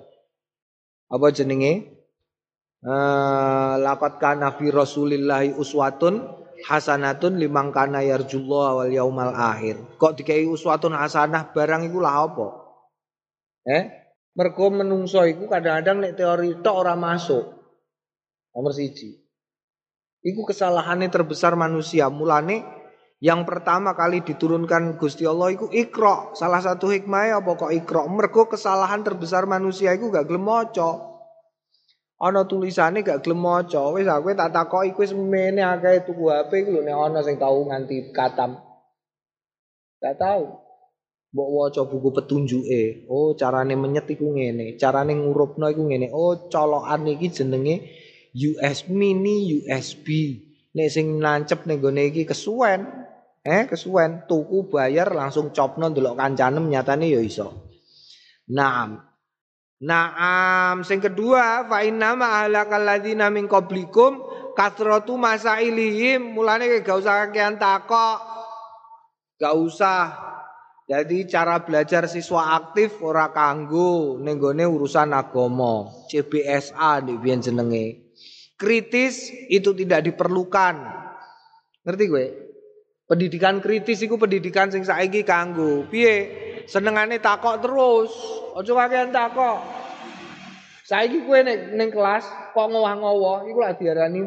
Apa 1.11 1.35
jenenge? 1.35 1.99
Eh 2.85 2.87
uh, 2.87 3.75
laqad 3.81 4.23
kana 4.23 4.55
Rasulillahi 4.55 5.57
uswatun 5.59 6.44
hasanatun 6.65 7.37
limang 7.37 7.69
kana 7.69 8.01
yarjullah 8.01 8.81
wal 8.81 8.91
yaumal 8.91 9.31
akhir. 9.31 9.77
Kok 10.01 10.17
dikai 10.17 10.49
uswatun 10.49 10.97
hasanah 10.97 11.53
barang 11.53 11.85
iku 11.85 11.99
lah 12.01 12.25
apa? 12.25 12.47
Eh? 13.69 13.83
Mergo 14.35 14.67
menungso 14.67 15.23
iku 15.23 15.47
kadang-kadang 15.47 16.03
nek 16.03 16.13
teori 16.19 16.59
tok 16.59 16.75
ora 16.75 16.97
masuk. 16.97 17.55
Nomor 18.51 18.73
siji. 18.75 19.15
Iku 20.25 20.43
kesalahannya 20.43 21.07
terbesar 21.13 21.53
manusia. 21.55 22.09
Mulane 22.09 22.65
yang 23.23 23.47
pertama 23.47 23.95
kali 23.95 24.25
diturunkan 24.25 24.99
Gusti 24.99 25.23
Allah 25.23 25.55
iku 25.55 25.71
ikro. 25.71 26.35
Salah 26.35 26.59
satu 26.59 26.91
hikmahnya 26.91 27.45
apa 27.45 27.51
kok 27.55 27.71
ikro? 27.71 28.09
Mergo 28.11 28.49
kesalahan 28.51 29.05
terbesar 29.05 29.47
manusia 29.47 29.95
iku 29.95 30.11
gak 30.11 30.27
gelem 30.27 30.49
ana 32.19 32.47
tulisane 32.47 33.03
gak 33.03 33.23
gelem 33.23 33.39
maca. 33.43 33.91
Wis 33.91 34.07
aku 34.07 34.31
tak 34.35 34.51
takoki 34.55 34.95
kuwi 34.95 35.07
semene 35.07 35.61
akeh 35.61 36.07
tuku 36.07 36.31
HP 36.31 36.51
iku 36.63 36.69
lho 36.79 36.81
nek 36.83 36.95
ana 36.95 37.19
sing 37.23 37.35
tau 37.35 37.59
nganti 37.67 38.15
katam. 38.15 38.59
Gak 39.99 40.15
tau. 40.19 40.63
Mbok 41.35 41.49
waca 41.51 41.81
buku 41.83 42.09
petunjuke. 42.15 43.11
Oh 43.11 43.35
carane 43.35 43.75
menyet 43.75 44.07
iku 44.07 44.31
ngene. 44.31 44.79
Carane 44.79 45.11
ngurupno 45.11 45.67
iku 45.67 45.83
ngene. 45.83 46.07
Oh 46.15 46.47
colokan 46.47 47.03
iki 47.11 47.27
jenenge 47.27 47.75
USB 48.31 48.91
mini 48.95 49.59
USB 49.59 50.07
nek 50.75 50.87
sing 50.91 51.19
nancep 51.19 51.67
ning 51.67 51.83
gone 51.83 52.07
iki 52.07 52.23
kesuwen. 52.23 52.87
Eh 53.43 53.67
kesuwen. 53.67 54.23
Tuku 54.31 54.71
bayar 54.71 55.11
langsung 55.11 55.51
copno 55.51 55.91
ndelok 55.91 56.15
kancane 56.15 56.63
nyatane 56.63 57.11
ya 57.11 57.19
iso. 57.19 57.67
Nah 58.55 59.14
Naam, 59.83 60.87
sing 60.87 61.03
kedua 61.03 61.67
fa 61.67 61.83
inna 61.83 62.15
ma 62.15 62.47
ahlakal 62.47 62.79
ladzina 62.79 63.27
min 63.27 63.51
qablikum 63.51 64.23
kasratu 64.55 65.19
masailihim, 65.19 66.31
mulane 66.31 66.79
gak 66.79 66.95
usah 66.95 67.27
kakean 67.27 67.59
takok. 67.59 68.23
Gak 69.35 69.51
usah. 69.51 70.15
Jadi 70.85 71.25
cara 71.27 71.59
belajar 71.65 72.05
siswa 72.05 72.55
aktif 72.55 73.01
ora 73.01 73.33
kanggo 73.33 74.21
ning 74.21 74.37
urusan 74.39 75.11
agama. 75.11 75.91
CBSA 76.07 77.03
di 77.03 77.17
biyen 77.17 77.41
jenenge. 77.41 78.15
Kritis 78.55 79.33
itu 79.49 79.75
tidak 79.75 80.07
diperlukan. 80.07 80.75
Ngerti 81.83 82.03
gue? 82.05 82.25
Pendidikan 83.09 83.59
kritis 83.59 84.05
itu 84.05 84.15
pendidikan 84.15 84.69
sing 84.71 84.85
saiki 84.85 85.25
kanggo. 85.27 85.89
Piye? 85.89 86.44
Senengane 86.65 87.21
takok 87.21 87.61
terus. 87.61 88.11
Aja 88.55 88.71
kakean 88.73 89.09
takok. 89.13 89.59
Saiki 90.85 91.25
kowe 91.25 91.41
nek 91.41 91.73
ning 91.73 91.89
kelas 91.89 92.25
kok 92.53 92.67
ngowah-ngowah 92.69 93.49
iku 93.49 93.57
lak 93.57 93.81
diarani 93.81 94.21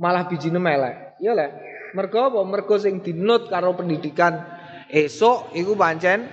malah 0.00 0.24
bijine 0.24 0.56
melek. 0.56 1.20
Iya 1.20 1.36
lek. 1.36 1.50
Mergo 1.92 2.32
apa? 2.32 2.40
Mergo 2.48 2.80
sing 2.80 3.04
dinut 3.04 3.52
karo 3.52 3.76
pendidikan 3.76 4.40
esok 4.88 5.52
iku 5.52 5.76
pancen 5.76 6.26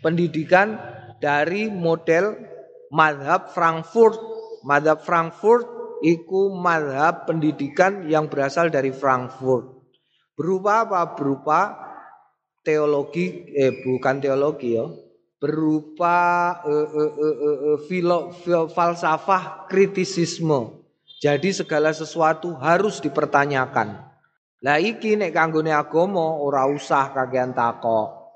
pendidikan 0.00 0.80
dari 1.20 1.68
model 1.68 2.32
madhab 2.88 3.52
Frankfurt. 3.52 4.16
Madhab 4.64 5.04
Frankfurt 5.04 5.68
iku 6.00 6.56
madhab 6.56 7.28
pendidikan 7.28 8.08
yang 8.08 8.32
berasal 8.32 8.72
dari 8.72 8.90
Frankfurt. 8.90 9.68
Berupa 10.32 10.88
apa? 10.88 11.12
Berupa 11.12 11.60
teologi, 12.66 13.54
eh 13.54 13.86
bukan 13.86 14.18
teologi 14.18 14.74
ya, 14.74 14.90
berupa 15.38 16.18
eh, 16.66 16.88
eh, 16.90 17.12
eh, 17.14 17.36
eh, 17.38 17.58
eh 17.70 17.78
filo, 17.86 18.34
filo, 18.34 18.66
falsafah 18.66 19.70
kritisisme. 19.70 20.82
Jadi 21.22 21.54
segala 21.54 21.94
sesuatu 21.94 22.58
harus 22.58 22.98
dipertanyakan. 22.98 24.04
Lah 24.66 24.82
iki 24.82 25.14
nek 25.14 25.30
kanggone 25.30 25.70
agama 25.70 26.36
ora 26.42 26.66
usah 26.66 27.14
kakean 27.14 27.54
takok. 27.54 28.26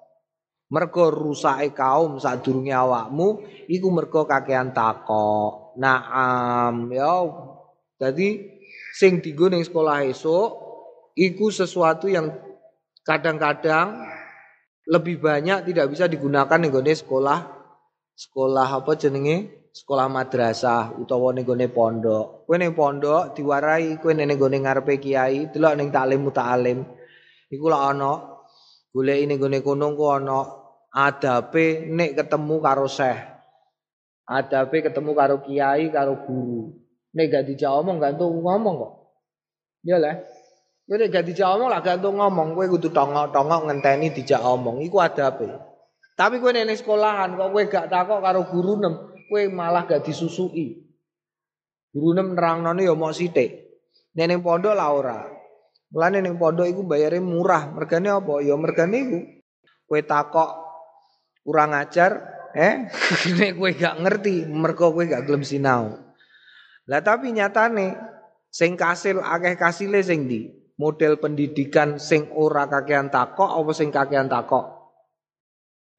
Mergo 0.71 1.11
rusake 1.11 1.75
kaum 1.75 2.23
sadurunge 2.23 2.71
awakmu 2.71 3.43
iku 3.67 3.91
mergo 3.91 4.23
kakean 4.25 4.71
takok. 4.71 5.75
Naam 5.77 6.89
ya. 6.95 7.27
Jadi 8.01 8.39
sing 8.95 9.19
ning 9.21 9.63
sekolah 9.67 10.07
esuk 10.07 10.49
iku 11.19 11.51
sesuatu 11.51 12.07
yang 12.07 12.33
kadang-kadang 13.05 14.20
lebih 14.91 15.23
banyak 15.23 15.71
tidak 15.71 15.87
bisa 15.95 16.11
digunakan 16.11 16.59
nih 16.59 16.99
sekolah 16.99 17.39
sekolah 18.19 18.69
apa 18.83 18.93
jenenge 18.99 19.61
sekolah 19.71 20.11
madrasah 20.11 20.99
utawa 20.99 21.31
ning 21.31 21.47
gone 21.47 21.71
pondok. 21.71 22.47
Kowe 22.47 22.57
ning 22.59 22.75
pondok 22.75 23.39
diwarai 23.39 24.03
kowe 24.03 24.11
ning 24.11 24.35
gone 24.35 24.59
ngarepe 24.59 24.99
kiai, 24.99 25.49
delok 25.55 25.75
ning 25.79 25.95
taklim 25.95 26.27
muta'alim. 26.27 26.79
Iku 27.51 27.67
lak 27.71 27.83
ana 27.95 28.13
goleki 28.91 29.25
ning 29.31 29.39
gone 29.39 29.59
kono 29.63 29.87
ku 29.95 30.05
ana 30.11 30.39
adabe 30.91 31.87
nek 31.87 32.19
ketemu 32.19 32.55
karo 32.59 32.87
syekh. 32.91 33.19
Adabe 34.27 34.77
ketemu 34.83 35.11
karo 35.15 35.37
kiai, 35.43 35.91
karo 35.91 36.23
guru. 36.23 36.71
Nek 37.11 37.27
gak 37.27 37.45
dijawab 37.51 37.83
omong 37.83 37.99
gak 37.99 38.15
ngomong 38.15 38.75
kok. 38.79 38.93
Ya 39.83 39.99
lah. 39.99 40.23
Kowe 40.91 40.99
nek 40.99 41.15
gak 41.15 41.23
dijak 41.23 41.47
omong 41.55 41.71
lah 41.71 41.87
gantung 41.87 42.19
ngomong, 42.19 42.59
kowe 42.59 42.67
kudu 42.67 42.91
tongok-tongok 42.91 43.71
ngenteni 43.71 44.11
dijak 44.11 44.43
omong. 44.43 44.83
Iku 44.83 44.99
adabe. 44.99 45.47
Tapi 46.19 46.43
kowe 46.43 46.51
nek 46.51 46.67
sekolahan 46.67 47.39
kok 47.39 47.47
kowe 47.55 47.63
gak 47.71 47.87
takok 47.87 48.19
karo 48.19 48.43
guru 48.51 48.75
nem, 48.75 48.95
kowe 49.31 49.43
malah 49.55 49.87
gak 49.87 50.03
disusui. 50.03 50.83
Guru 51.95 52.11
nem 52.11 52.35
nerangnone 52.35 52.83
ya 52.83 52.99
mok 52.99 53.15
sithik. 53.15 53.71
Nek 54.19 54.43
pondok 54.43 54.75
lah 54.75 54.91
ora. 54.91 55.19
Mulane 55.95 56.27
ning 56.27 56.35
pondok 56.35 56.67
iku 56.67 56.83
bayare 56.83 57.23
murah. 57.23 57.71
Mergane 57.71 58.11
apa? 58.11 58.43
Ya 58.43 58.59
mergane 58.59 58.97
iku 58.99 59.19
kowe 59.87 60.03
takok 60.03 60.51
kurang 61.47 61.71
ajar, 61.71 62.19
eh 62.51 62.91
nek 63.39 63.55
kowe 63.55 63.71
gak 63.71 63.95
ngerti, 63.95 64.43
mergo 64.51 64.91
kowe 64.91 65.07
gak 65.07 65.23
gelem 65.23 65.47
sinau. 65.47 66.03
Lah 66.91 66.99
tapi 66.99 67.31
nyatane 67.31 67.95
sing 68.51 68.75
kasil 68.75 69.23
akeh 69.23 69.55
kasile 69.55 70.03
sing 70.03 70.27
di 70.27 70.59
model 70.81 71.21
pendidikan 71.21 72.01
sing 72.01 72.33
ora 72.33 72.65
kakean 72.65 73.13
takok 73.13 73.53
apa 73.53 73.71
sing 73.77 73.93
kakean 73.93 74.33
takok? 74.33 74.97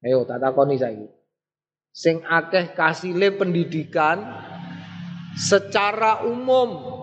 Ayo 0.02 0.26
tak 0.26 0.42
takoni 0.42 0.74
saiki. 0.74 1.06
Sing 1.94 2.26
akeh 2.26 2.74
kasile 2.74 3.30
pendidikan 3.38 4.26
secara 5.38 6.26
umum 6.26 6.98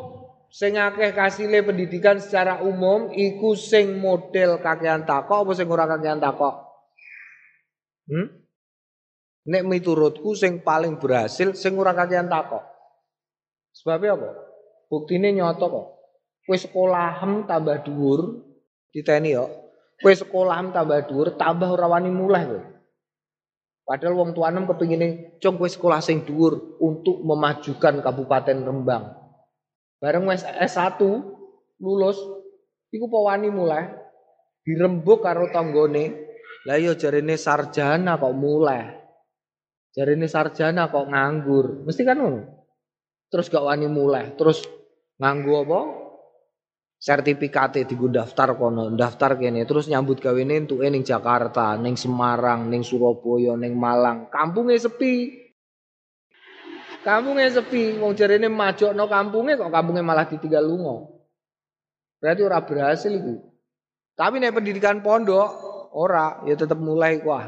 sing 0.51 0.75
akeh 0.75 1.15
kasile 1.15 1.63
pendidikan 1.63 2.19
secara 2.19 2.59
umum 2.67 3.15
iku 3.15 3.55
sing 3.55 3.95
model 3.95 4.59
kakean 4.59 5.07
takok 5.07 5.47
apa 5.47 5.51
sing 5.55 5.71
ora 5.71 5.87
kakean 5.87 6.19
takok? 6.19 6.67
Hmm? 8.11 8.27
Nek 9.47 9.63
miturutku 9.63 10.35
sing 10.35 10.59
paling 10.67 10.99
berhasil 10.99 11.55
sing 11.55 11.79
ora 11.79 11.95
kakean 11.95 12.27
takok. 12.27 12.67
Sebabnya 13.71 14.19
apa? 14.19 14.29
Buktine 14.91 15.31
nyoto 15.31 15.65
kok. 15.71 15.87
Kue 16.49 16.57
sekolahem 16.57 17.45
tambah 17.45 17.85
dhuwur, 17.85 18.41
diteni 18.89 19.37
yo. 19.37 19.69
Kue 20.01 20.17
sekolahem 20.17 20.73
tambah 20.73 21.05
dhuwur, 21.05 21.37
tambah 21.37 21.69
ora 21.69 21.85
wani 21.85 22.09
mulai 22.09 22.49
kowe. 22.49 22.61
Padahal 23.85 24.17
wong 24.17 24.33
tuanem 24.33 24.65
kepingine 24.65 25.37
cung 25.37 25.61
kue 25.61 25.69
sekolah 25.69 26.01
sing 26.01 26.25
dhuwur 26.25 26.81
untuk 26.81 27.21
memajukan 27.21 28.01
Kabupaten 28.01 28.65
Rembang. 28.65 29.13
Bareng 30.01 30.25
wis 30.25 30.41
S1 30.41 30.97
lulus 31.77 32.17
iku 32.89 33.05
wani 33.13 33.53
mulai 33.53 33.93
dirembuk 34.65 35.21
karo 35.21 35.53
tanggane. 35.53 36.17
Lah 36.65 36.81
iya 36.81 36.97
jarene 36.97 37.37
sarjana 37.37 38.17
kok 38.17 38.33
mulai. 38.33 38.89
Jarene 39.93 40.25
sarjana 40.25 40.89
kok 40.89 41.13
nganggur. 41.13 41.85
Mesti 41.85 42.01
kan 42.01 42.17
ngono. 42.17 42.41
Terus 43.29 43.53
gak 43.53 43.69
wani 43.69 43.85
mulai, 43.85 44.33
terus 44.33 44.65
nganggu 45.21 45.53
apa? 45.61 46.08
Sertifikate 46.99 47.87
digo 47.87 48.11
daftar 48.11 48.59
kono, 48.59 48.91
daftar 48.91 49.39
kene 49.39 49.63
terus 49.63 49.87
nyambut 49.87 50.19
gawe 50.19 50.35
entuke 50.35 50.83
ning 50.91 51.07
Jakarta, 51.07 51.79
ning 51.79 51.95
Semarang, 51.95 52.67
ning 52.67 52.83
Surabaya, 52.83 53.55
ning 53.55 53.79
Malang. 53.79 54.27
Kampunge 54.27 54.75
sepi. 54.75 55.47
Kampunge 56.99 57.47
sepi, 57.47 57.95
wong 57.95 58.11
jarene 58.19 58.51
majokno 58.51 59.07
kampunge 59.07 59.55
kok 59.55 59.71
kampunge 59.71 60.03
malah 60.03 60.27
ditinggal 60.27 60.67
lunga. 60.67 61.07
Berarti 62.19 62.41
ora 62.43 62.59
berhasil 62.59 63.15
iku. 63.15 63.39
Tapi 64.19 64.43
nek 64.43 64.51
pendidikan 64.51 64.99
pondok 64.99 65.47
ora, 65.95 66.43
ya 66.43 66.59
tetep 66.59 66.75
mulai 66.75 67.23
wah. 67.23 67.47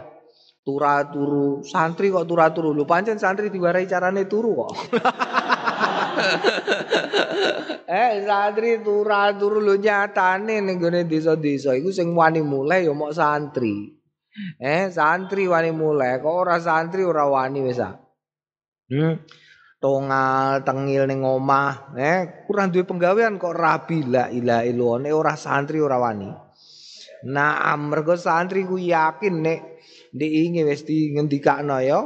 Tura 0.64 1.04
turu, 1.12 1.60
santri 1.68 2.08
kok 2.08 2.24
tura 2.24 2.48
turu. 2.56 2.72
Lu 2.72 2.88
pancen 2.88 3.20
santri 3.20 3.52
diwarai 3.52 3.84
carane 3.84 4.24
turu 4.30 4.64
kok. 4.64 4.72
eh 7.92 8.24
santri 8.24 8.80
turah 8.80 9.36
turu 9.36 9.60
lu 9.60 9.76
nyatane 9.76 10.64
ning 10.64 10.80
gone 10.80 11.04
desa-desa 11.04 11.76
iku 11.76 11.92
sing 11.92 12.16
wani 12.16 12.40
mulai 12.40 12.88
ya 12.88 12.96
mok 12.96 13.12
santri. 13.12 13.92
Eh 14.56 14.88
santri 14.88 15.44
wani 15.52 15.76
mulai 15.76 16.24
kok 16.24 16.32
ora 16.32 16.56
santri 16.56 17.04
ora 17.04 17.28
wani 17.28 17.60
wis 17.68 17.84
ah. 17.84 18.00
Hmm. 18.88 19.20
Tongal 19.82 20.62
tengil 20.64 21.10
ning 21.10 21.26
omah, 21.26 21.98
eh 21.98 22.46
kurang 22.46 22.70
duwe 22.72 22.86
penggawean 22.86 23.42
kok 23.42 23.58
rabi 23.58 24.06
la 24.08 24.30
ilaha 24.30 24.64
illallah 24.64 25.12
ora 25.12 25.34
santri 25.36 25.84
ora 25.84 25.98
wani. 26.00 26.30
Nah, 27.28 27.76
mergo 27.76 28.16
santri 28.16 28.64
ku 28.64 28.80
yakin 28.80 29.36
nek 29.42 29.60
diingi 30.16 30.64
wis 30.64 30.88
di 30.88 31.12
ngendikakno 31.12 31.82
ya 31.84 32.00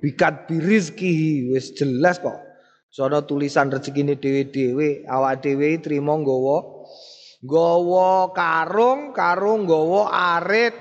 bikat 0.00 0.48
birizki 0.48 1.48
wis 1.52 1.74
jelas 1.76 2.22
kok 2.22 2.47
Sono 2.88 3.20
tulisan 3.28 3.68
rezekine 3.68 4.16
dhewe-dhewe, 4.16 5.04
awak 5.04 5.44
dhewe 5.44 5.76
trimo 5.84 6.16
nggawa 6.24 6.56
nggawa 7.44 8.32
karung, 8.32 9.12
karung 9.12 9.68
nggawa 9.68 10.02
arit. 10.40 10.74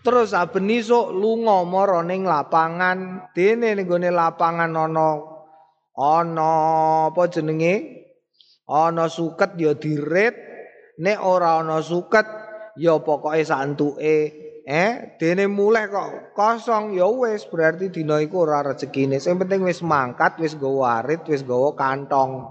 Terus 0.00 0.32
saben 0.32 0.70
isuk 0.70 1.12
lunga 1.12 1.66
mara 1.66 2.00
ning 2.06 2.24
lapangan, 2.24 3.28
dene 3.34 3.74
ning 3.74 3.90
gone 3.90 4.08
lapangan 4.08 4.70
ana 4.70 5.08
ana 5.98 6.50
apa 7.10 7.22
jenenge? 7.26 8.06
Ana 8.66 9.06
suket 9.06 9.54
ya 9.58 9.74
dirit, 9.78 10.34
nek 10.98 11.18
ora 11.22 11.58
ana 11.62 11.82
suket 11.82 12.26
ya 12.78 12.98
pokoke 13.02 13.42
santuke 13.42 14.45
Eh, 14.66 15.14
dene 15.22 15.46
mulai 15.46 15.86
kok 15.86 16.34
kosong 16.34 16.98
ya 16.98 17.06
wis 17.06 17.46
berarti 17.46 17.86
dina 17.86 18.18
iku 18.18 18.50
ora 18.50 18.66
rezekine. 18.66 19.22
Sing 19.22 19.38
penting 19.38 19.62
wis 19.62 19.78
mangkat, 19.78 20.42
wis 20.42 20.58
gawa 20.58 21.06
arit, 21.06 21.22
wis 21.30 21.46
kantong. 21.78 22.50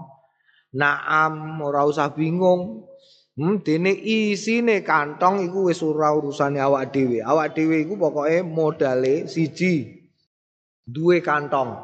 Naam, 0.72 1.60
ora 1.60 1.84
usah 1.84 2.16
bingung. 2.16 2.88
Hmm, 3.36 3.60
dene 3.60 3.92
isine 3.92 4.80
kantong 4.80 5.44
iku 5.44 5.68
wis 5.68 5.84
ora 5.84 6.16
urusane 6.16 6.56
awak 6.56 6.88
dhewe. 6.88 7.20
Awak 7.20 7.52
dhewe 7.52 7.84
iku 7.84 8.00
pokoke 8.00 8.40
modale 8.40 9.28
siji. 9.28 10.08
Duwe 10.88 11.20
kantong. 11.20 11.76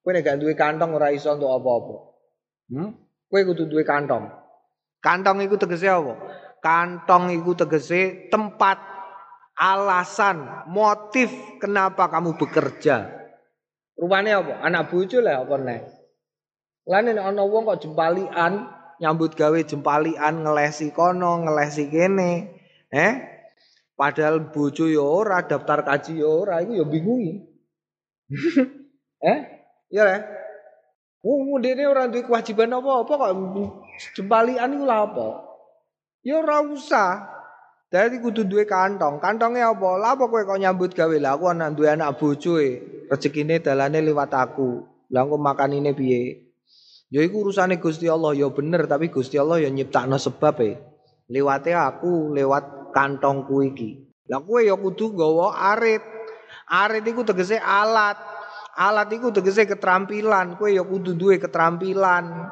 Kowe 0.00 0.10
nek 0.16 0.24
gak 0.24 0.40
duwe 0.40 0.56
kantong 0.56 0.96
ora 0.96 1.12
iso 1.12 1.36
untuk 1.36 1.52
apa-apa. 1.52 1.96
Hmm? 2.72 2.90
Kowe 3.28 3.40
kudu 3.44 3.68
duwe 3.68 3.84
kantong. 3.84 4.24
Kantong 5.04 5.44
iku 5.44 5.60
tegese 5.60 5.92
apa? 5.92 6.16
Kantong 6.64 7.28
iku 7.36 7.52
tegese 7.52 8.32
tempat 8.32 8.95
alasan, 9.56 10.68
motif 10.68 11.32
kenapa 11.56 12.12
kamu 12.12 12.36
bekerja. 12.36 13.08
Rupanya 13.96 14.44
apa? 14.44 14.54
Anak 14.60 14.92
bojo 14.92 15.24
lah 15.24 15.40
apa 15.42 15.56
nek. 15.56 15.82
Lan 16.84 17.08
nek 17.08 17.24
ana 17.24 17.42
wong 17.42 17.64
kok 17.64 17.80
jempalian, 17.88 18.68
nyambut 19.00 19.32
gawe 19.32 19.56
jempalian 19.64 20.44
ngelesi 20.44 20.92
kono, 20.92 21.48
ngelesi 21.48 21.88
kene. 21.88 22.32
Eh? 22.92 23.12
Padahal 23.96 24.52
bojo 24.52 24.84
ya 24.84 25.00
ora, 25.00 25.40
daftar 25.48 25.80
kaji 25.80 26.20
ya 26.20 26.28
ora, 26.28 26.60
iku 26.60 26.76
ya 26.76 26.84
bingungi. 26.84 27.32
eh? 29.32 29.38
Ya 29.88 30.02
lah. 30.04 30.20
Wong 31.24 31.58
dene 31.64 31.88
ora 31.88 32.06
duwe 32.06 32.22
kewajiban 32.22 32.70
apa-apa 32.76 33.12
kok 33.18 33.32
jempalian 34.14 34.76
iku 34.76 34.84
lah 34.84 35.00
apa? 35.08 35.28
Ya 36.20 36.44
ora 36.44 36.60
usah. 36.60 37.35
Dadi 37.86 38.18
kudu 38.18 38.42
duwe 38.50 38.66
kantong. 38.66 39.22
Kantonge 39.22 39.62
apa? 39.62 39.94
Lah 39.94 40.18
apa 40.18 40.26
kowe 40.26 40.42
kok 40.42 40.58
nyambut 40.58 40.90
gawe? 40.90 41.16
Lah 41.22 41.38
aku 41.38 41.54
anak 41.54 41.78
duwe 41.78 41.94
anak 41.94 42.18
bojo 42.18 42.58
e. 42.58 42.82
Rezekine 43.06 43.62
dalane 43.62 44.02
liwat 44.02 44.34
aku. 44.34 44.82
Lah 45.14 45.22
engko 45.22 45.38
makanine 45.38 45.94
piye? 45.94 46.50
Ya 47.14 47.22
iku 47.22 47.46
urusane 47.46 47.78
Gusti 47.78 48.10
Allah 48.10 48.34
ya 48.34 48.50
bener 48.50 48.90
tapi 48.90 49.06
Gusti 49.14 49.38
Allah 49.38 49.62
ya 49.62 49.70
nyiptakno 49.70 50.18
sebab 50.18 50.56
e. 50.66 50.70
Liwate 51.30 51.78
aku 51.78 52.34
lewat 52.34 52.90
kantongku 52.90 53.62
iki. 53.70 54.02
Lah 54.26 54.42
kowe 54.42 54.58
ya 54.58 54.74
kudu 54.74 55.14
gawa 55.14 55.54
arit. 55.70 56.02
Arit 56.66 57.06
iku 57.06 57.22
tegese 57.22 57.62
alat. 57.62 58.18
Alat 58.74 59.14
iku 59.14 59.30
tegese 59.30 59.62
keterampilan. 59.62 60.58
Kowe 60.58 60.74
ya 60.74 60.82
kudu 60.82 61.14
duwe 61.14 61.38
keterampilan. 61.38 62.50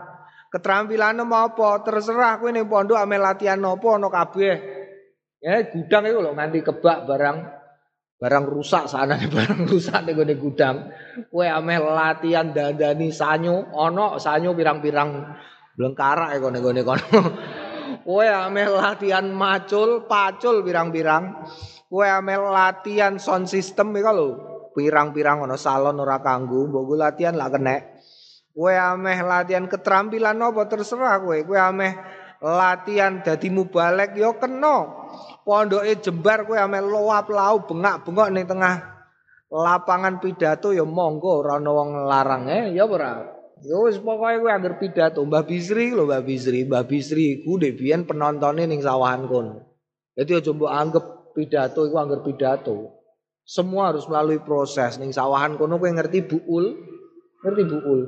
Keterampilan 0.54 1.26
apa? 1.26 1.82
Terserah 1.82 2.38
kowe 2.38 2.54
ning 2.54 2.70
pondok 2.70 3.02
ame 3.02 3.18
latihan 3.18 3.58
apa 3.58 3.86
ana 3.98 4.06
kabeh. 4.06 4.83
Ya 5.44 5.60
gudang 5.68 6.08
itu 6.08 6.24
loh 6.24 6.32
nganti 6.32 6.64
kebak 6.64 7.04
barang 7.04 7.38
barang 8.16 8.44
rusak 8.48 8.88
sana 8.88 9.20
barang 9.36 9.68
rusak 9.68 10.00
nih 10.08 10.16
gue 10.16 10.40
gudang. 10.40 10.88
Kue 11.28 11.44
amel 11.44 11.84
latihan 11.84 12.48
dandani 12.48 13.12
sanyo, 13.12 13.68
ono 13.76 14.16
sanyo 14.16 14.56
pirang-pirang 14.56 15.36
belengkara 15.76 16.32
ya 16.32 16.40
gue 16.40 16.48
gue 16.48 16.80
kono. 16.80 17.20
Kue 18.08 18.24
amel 18.24 18.72
latihan 18.72 19.28
macul, 19.28 20.08
pacul 20.08 20.64
pirang-pirang. 20.64 21.44
Kue 21.92 22.08
amel 22.08 22.48
latihan 22.48 23.20
sound 23.20 23.44
system 23.44 23.92
ya 23.92 24.08
kalau 24.08 24.40
pirang-pirang 24.72 25.44
ono 25.44 25.60
salon 25.60 26.00
ora 26.00 26.24
kanggu, 26.24 26.72
mbok 26.72 26.96
latihan 26.96 27.36
lah 27.36 27.52
kena. 27.52 27.84
Kue 28.56 28.72
ameh 28.72 29.20
latihan 29.20 29.68
keterampilan 29.68 30.40
apa 30.40 30.64
terserah 30.72 31.20
kue. 31.20 31.44
Kue 31.44 31.60
ameh 31.60 31.92
latihan 32.40 33.20
dadi 33.20 33.52
mubalek 33.52 34.16
yo 34.16 34.40
kena 34.40 35.04
pondoke 35.44 35.92
jembar 36.00 36.48
kowe 36.48 36.56
amel 36.56 36.88
loap 36.88 37.28
lau 37.28 37.62
bengak-bengok 37.68 38.28
ning 38.32 38.48
tengah 38.48 38.80
lapangan 39.52 40.18
pidato 40.18 40.72
ya 40.72 40.82
monggo 40.82 41.44
ora 41.44 41.60
ana 41.60 41.70
wong 41.70 41.90
larang 42.08 42.44
eh. 42.50 42.74
Ya 42.74 42.88
ora? 42.88 43.22
Ya 43.62 43.76
wis 43.78 44.00
pokoke 44.00 44.40
kowe 44.40 44.50
anggere 44.50 44.80
pidato 44.80 45.22
Mbah 45.22 45.44
Bisri 45.46 45.92
lho 45.92 46.08
Mbah 46.08 46.24
Bisri. 46.24 46.66
Mbah 46.66 46.84
Bisri 46.88 47.38
iku 47.38 47.60
ndek 47.60 47.78
biyen 47.78 48.02
penontone 48.08 48.66
ning 48.66 48.80
sawahan 48.82 49.28
kono 49.30 49.62
dadi 50.16 50.32
aja 50.34 50.50
mbok 50.50 50.72
anggap 50.72 51.04
pidato 51.36 51.86
iku 51.86 51.96
anggere 52.00 52.24
pidato. 52.24 52.76
Semua 53.44 53.92
harus 53.92 54.08
melalui 54.08 54.40
proses. 54.40 54.96
Ning 54.96 55.12
sawahan 55.12 55.60
kono 55.60 55.76
kowe 55.76 55.90
ngerti 55.92 56.24
buul 56.24 56.66
ngerti 57.44 57.62
buul 57.68 58.00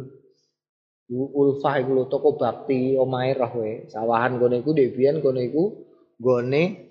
buul 1.07 1.51
fah 1.63 1.79
lho 1.79 2.09
toko 2.11 2.35
bakti 2.41 2.99
omahe 2.99 3.37
roh 3.37 3.51
kowe. 3.53 3.73
Sawahan 3.87 4.41
kono 4.43 4.57
iku 4.57 4.75
ndek 4.75 4.99
biyen 4.99 5.21
kono 5.23 5.39
iku 5.39 5.65
gone 6.17 6.86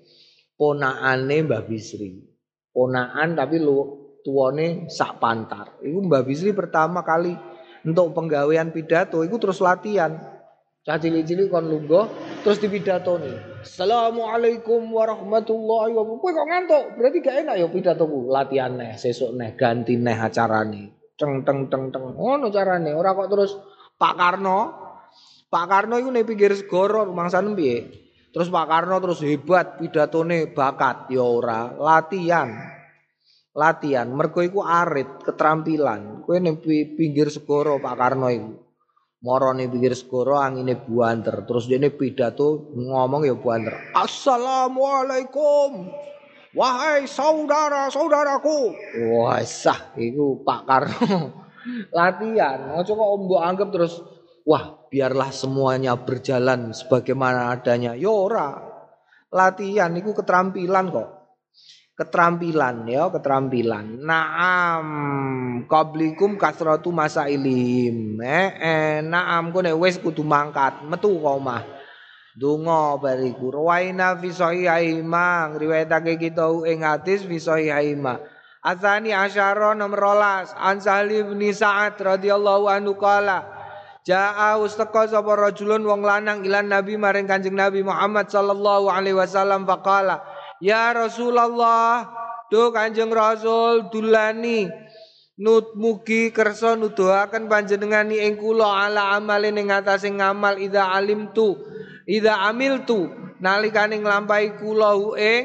ponakane 0.56 1.36
Mbah 1.44 1.62
Bisri. 1.68 2.16
Ponakan 2.72 3.36
tapi 3.36 3.56
lu 3.60 3.78
tuane 4.24 4.90
sak 4.90 5.20
pantar. 5.22 5.78
Iku 5.80 6.04
Mbah 6.08 6.24
Bisri 6.26 6.50
pertama 6.56 7.04
kali 7.04 7.32
untuk 7.86 8.10
penggawean 8.16 8.74
pidato 8.74 9.22
iku 9.22 9.36
terus 9.38 9.62
latihan. 9.62 10.36
Cah 10.86 11.02
cilik-cilik 11.02 11.50
kon 11.50 11.66
lungguh 11.66 12.04
terus 12.46 12.62
nih. 12.62 13.58
Assalamualaikum 13.66 14.86
warahmatullahi 14.94 15.90
wabarakatuh. 15.90 16.22
Kowe 16.22 16.30
kok 16.30 16.46
ngantuk? 16.46 16.84
Berarti 16.94 17.18
gak 17.26 17.36
enak 17.42 17.54
ya 17.58 17.66
pidatoku. 17.66 18.30
Latihan 18.30 18.78
neh, 18.78 18.94
sesuk 18.94 19.34
neh, 19.34 19.58
ganti 19.58 19.98
neh 19.98 20.14
acarane. 20.14 21.10
Teng 21.18 21.42
teng 21.42 21.66
teng 21.66 21.90
teng. 21.90 22.14
Ngono 22.14 22.54
carane. 22.54 22.94
Ora 22.94 23.18
kok 23.18 23.26
terus 23.26 23.58
Pak 23.98 24.14
Karno. 24.14 24.58
Pak 25.50 25.66
Karno 25.66 25.98
iku 25.98 26.14
nek 26.14 26.22
pinggir 26.22 26.54
segara 26.54 27.02
rumangsane 27.02 27.50
piye? 27.58 28.05
Terus 28.36 28.52
Pak 28.52 28.68
Karno 28.68 29.00
terus 29.00 29.24
hebat 29.24 29.80
pidatone 29.80 30.52
bakat 30.52 31.08
ya 31.08 31.24
ora, 31.24 31.72
latihan. 31.72 32.52
Latihan, 33.56 34.12
mergo 34.12 34.44
iku 34.44 34.60
arit, 34.60 35.24
keterampilan. 35.24 36.20
Kowe 36.20 36.36
ning 36.36 36.60
pinggir 36.60 37.32
segara 37.32 37.80
Pak 37.80 37.96
Karno 37.96 38.28
iku. 38.28 38.52
Moro 39.24 39.56
ning 39.56 39.72
pinggir 39.72 39.96
segara 39.96 40.52
angine 40.52 40.76
buanter, 40.76 41.48
terus 41.48 41.64
dene 41.64 41.88
pidato 41.88 42.76
ngomong 42.76 43.24
ya 43.24 43.32
buanter. 43.32 43.96
Assalamualaikum. 43.96 45.88
Wahai 46.52 47.08
saudara-saudaraku. 47.08 48.76
Wah, 49.16 49.40
sah 49.48 49.96
iku 49.96 50.44
Pak 50.44 50.60
Karno. 50.68 51.20
latihan. 51.96 52.76
Ojo 52.78 52.92
kok 52.92 53.10
mbok 53.24 53.42
anggap 53.42 53.68
terus 53.72 53.96
wah 54.46 54.86
biarlah 54.86 55.34
semuanya 55.34 55.98
berjalan 55.98 56.70
sebagaimana 56.70 57.50
adanya. 57.50 57.98
Yora, 57.98 58.54
ya 58.54 58.76
latihan 59.34 59.90
itu 59.98 60.14
keterampilan 60.14 60.94
kok. 60.94 61.08
Keterampilan 61.96 62.84
ya, 62.92 63.08
keterampilan. 63.08 64.04
Naam, 64.04 64.86
qablikum 65.64 66.36
kasratu 66.36 66.92
masailim. 66.92 68.20
Eh, 68.20 68.48
eh 68.60 68.96
naam 69.00 69.48
kene 69.48 69.72
wis 69.72 69.96
kudu 69.96 70.20
mangkat, 70.20 70.84
metu 70.84 71.16
kok 71.16 71.40
mah. 71.40 71.64
Donga 72.36 73.00
bariku. 73.00 73.48
Rawaina 73.48 74.12
fi 74.20 74.28
sahihaima, 74.28 75.56
riwayatake 75.56 76.20
kita 76.20 76.52
ing 76.68 76.84
hadis 76.84 77.24
fi 77.24 77.40
sahihaima. 77.40 78.20
Azani 78.60 79.16
asyara 79.16 79.72
nomor 79.72 80.20
12 80.20 80.52
An 80.52 80.76
radhiyallahu 81.96 82.66
anhu 82.68 82.98
qala 83.00 83.55
Ja'a 84.06 84.54
ustaqa 84.62 85.10
sapa 85.10 85.34
rajulun 85.34 85.82
wong 85.82 86.06
lanang 86.06 86.46
ilan 86.46 86.70
Nabi 86.70 86.94
maring 86.94 87.26
Kanjeng 87.26 87.58
Nabi 87.58 87.82
Muhammad 87.82 88.30
sallallahu 88.30 88.86
alaihi 88.86 89.18
wasallam 89.18 89.66
faqala 89.66 90.22
Ya 90.62 90.94
Rasulullah 90.94 92.06
tu 92.46 92.70
Kanjeng 92.70 93.10
Rasul 93.10 93.90
dulani 93.90 94.70
nut 95.42 95.74
mugi 95.74 96.30
kersa 96.30 96.78
nuduhaken 96.78 97.50
panjenengani 97.50 98.22
ing 98.22 98.38
kula 98.38 98.86
ala 98.86 99.18
amalin 99.18 99.58
ing 99.58 99.74
atase 99.74 100.06
ngamal 100.14 100.54
ida 100.54 100.86
alimtu 100.94 101.58
ida 102.06 102.46
amiltu 102.46 103.10
nalikane 103.42 103.98
nglampahi 104.00 104.54
kula 104.62 104.94
ing 105.18 105.42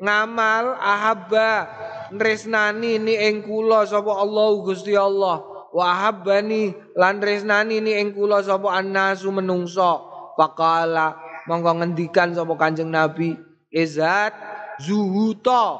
ngamal 0.00 0.80
ahabba 0.80 1.68
nresnani 2.08 2.96
ni 2.98 3.20
ing 3.20 3.44
kula 3.44 3.84
sapa 3.84 4.16
Allah 4.16 4.48
Gusti 4.64 4.96
Allah 4.96 5.57
wahabani 5.78 6.74
lan 6.98 7.22
resnani 7.22 7.78
ni 7.78 7.94
ing 7.94 8.10
kula 8.10 8.42
sapa 8.42 8.74
annasu 8.74 9.30
menungso. 9.30 10.10
Faqala 10.34 11.14
monggo 11.46 11.78
ngendikan 11.78 12.34
sapa 12.34 12.58
Kanjeng 12.58 12.90
Nabi. 12.90 13.38
Izat 13.70 14.34
zuhuta. 14.82 15.78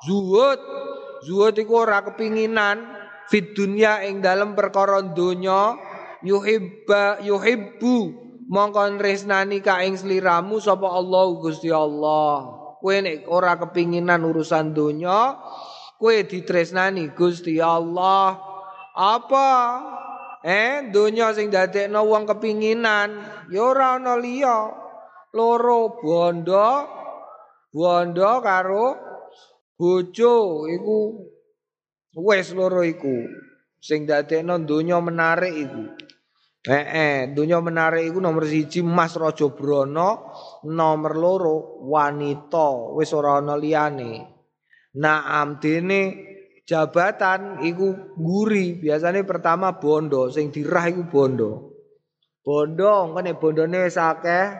Zuhud. 0.00 0.60
Zuhud 1.24 1.54
iku 1.60 1.84
ora 1.84 2.00
kepinginan 2.04 2.84
fit 3.28 3.52
dunya 3.52 4.00
ing 4.08 4.24
dalem 4.24 4.56
perkara 4.56 5.04
donya. 5.04 5.76
Yuhibba 6.24 7.20
yuhibbu. 7.20 8.24
Mongko 8.48 9.00
resnani 9.00 9.60
ka 9.60 9.84
ing 9.84 9.96
sliramu 9.96 10.56
sapa 10.60 10.88
Allah 10.88 11.24
Gusti 11.36 11.68
Allah. 11.68 12.64
Kowe 12.80 12.96
nek 13.00 13.24
ora 13.32 13.56
kepinginan 13.56 14.20
urusan 14.28 14.76
donya 14.76 15.40
kowe 15.96 16.20
ditresnani 16.20 17.16
Gusti 17.16 17.56
Allah 17.64 18.36
apa? 18.94 19.50
Eh 20.44 20.92
donya 20.94 21.34
sing 21.34 21.50
dadekno 21.50 22.06
wong 22.06 22.30
kepinginan. 22.30 23.10
Ya 23.50 23.62
ora 23.64 23.98
ana 23.98 24.14
liya. 24.14 24.70
Loro 25.34 25.98
bondo 25.98 26.68
bondo 27.74 28.32
karo 28.38 28.86
bojo 29.74 30.68
iku. 30.70 31.00
Wis 32.14 32.54
loro 32.54 32.86
iku. 32.86 33.24
Sing 33.82 34.06
dadekno 34.06 34.62
donya 34.62 35.02
menarik 35.02 35.54
iku. 35.56 35.84
Eh 36.64 36.84
eh 36.88 37.18
donya 37.32 37.60
menarik 37.64 38.08
iku 38.08 38.20
nomor 38.20 38.44
siji 38.48 38.80
Mas 38.80 39.16
Raja 39.16 39.48
Brana 39.48 40.16
nomor 40.68 41.12
loro 41.16 41.56
wanita. 41.88 42.94
Wis 42.94 43.16
ora 43.16 43.40
ana 43.40 43.56
liyane. 43.56 44.28
Naam 44.94 45.58
dene 45.58 46.33
jabatan 46.64 47.60
iku 47.60 48.16
guri 48.16 48.80
biasanya 48.80 49.20
pertama 49.28 49.76
bondo 49.76 50.32
sing 50.32 50.48
dirah 50.48 50.88
iku 50.88 51.04
bondo. 51.08 51.50
Bondo 52.44 53.12
ngene 53.12 53.36
bondone 53.36 53.88
wis 53.88 53.96
akeh 53.96 54.52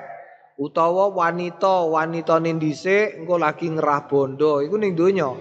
utawa 0.60 1.10
wanita 1.10 1.88
wanitane 1.90 2.56
dhisik 2.60 3.24
engko 3.24 3.40
lagi 3.40 3.72
ngerah 3.72 4.08
bondo 4.08 4.60
iku 4.60 4.76
ning 4.76 4.92
donya. 4.96 5.32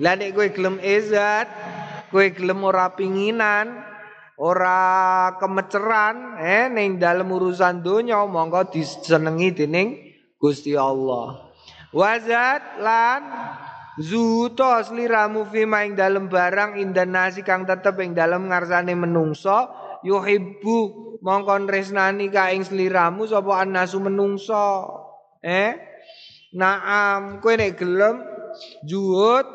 Lah 0.00 0.14
nek 0.16 0.36
kowe 0.36 0.48
gelem 0.52 0.76
izat 0.80 1.48
kowe 2.12 2.24
gelem 2.32 2.60
ora 2.64 2.92
pinginan 2.92 3.80
ora 4.40 4.80
kemeceran 5.36 6.40
eh 6.40 6.68
ning 6.72 6.96
dalem 6.96 7.28
urusan 7.28 7.84
donya 7.84 8.24
monggo 8.24 8.68
disenengi 8.68 9.56
dening 9.56 9.88
Gusti 10.40 10.72
Allah. 10.72 11.52
Wazat 11.92 12.80
lan 12.80 13.20
zuto 14.00 14.80
sliramu 14.80 15.44
fi 15.44 15.68
maing 15.68 15.92
dalem 15.92 16.32
barang 16.32 16.80
indan 16.80 17.12
nasi 17.12 17.44
kang 17.44 17.68
tetep 17.68 18.00
ing 18.00 18.16
dalem 18.16 18.48
ngarsane 18.48 18.96
menungso. 18.96 19.68
Yuhibbu 20.00 20.76
mongkon 21.20 21.68
resnani 21.68 22.32
ka 22.32 22.48
ing 22.56 22.64
sliramu 22.64 23.28
sapa 23.28 23.60
annasu 23.60 24.00
menungso. 24.00 24.88
Eh? 25.44 25.76
Naam 26.56 27.44
kowe 27.44 27.52
nek 27.54 27.76
gelem 27.76 28.24
juhud 28.82 29.46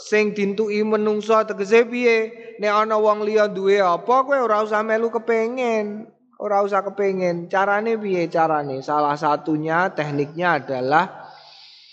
sing 0.00 0.32
dintuki 0.32 0.80
menungso 0.80 1.36
tegese 1.44 1.84
piye? 1.84 2.32
Nek 2.56 2.72
ana 2.72 2.96
wong 2.96 3.20
liya 3.28 3.52
duwe 3.52 3.84
apa 3.84 4.24
kowe 4.24 4.36
ora 4.40 4.64
usah 4.64 4.80
melu 4.80 5.12
kepengin. 5.12 6.08
Ora 6.40 6.64
usah 6.64 6.80
kepengin. 6.80 7.52
Carane 7.52 8.00
piye 8.00 8.32
carane? 8.32 8.80
Salah 8.80 9.20
satunya 9.20 9.92
tekniknya 9.92 10.56
adalah 10.56 11.28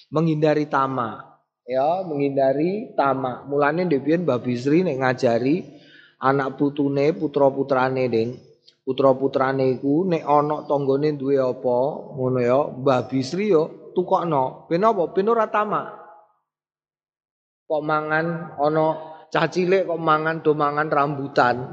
menghindari 0.08 0.72
tamak 0.72 1.27
ya 1.68 2.02
menghindari 2.08 2.96
tamak. 2.96 3.46
Mulane 3.46 3.86
Debian 3.86 4.24
Mbah 4.24 4.40
Bisri 4.40 4.82
nek 4.88 5.04
ngajari 5.04 5.68
anak 6.24 6.56
putune 6.58 7.14
putra-putrane 7.14 8.08
ding 8.10 8.40
putra-putrane 8.88 9.78
iku 9.78 10.08
nek 10.08 10.24
ana 10.24 10.64
tanggane 10.64 11.20
duwe 11.20 11.38
apa 11.38 11.78
ngono 12.16 12.40
ya 12.40 12.60
Mbah 12.72 13.12
Bisri 13.12 13.52
yo 13.52 13.92
tukokno. 13.92 14.66
Ben 14.72 14.88
apa? 14.88 15.12
Ben 15.12 15.28
ora 15.28 15.52
tamak. 15.52 15.88
Kok 17.68 17.84
mangan 17.84 18.56
ana 18.56 18.86
cah 19.28 19.46
cilik 19.52 19.92
kok 19.92 20.00
mangan 20.00 20.40
do 20.40 20.56
mangan 20.56 20.88
rambutan. 20.88 21.68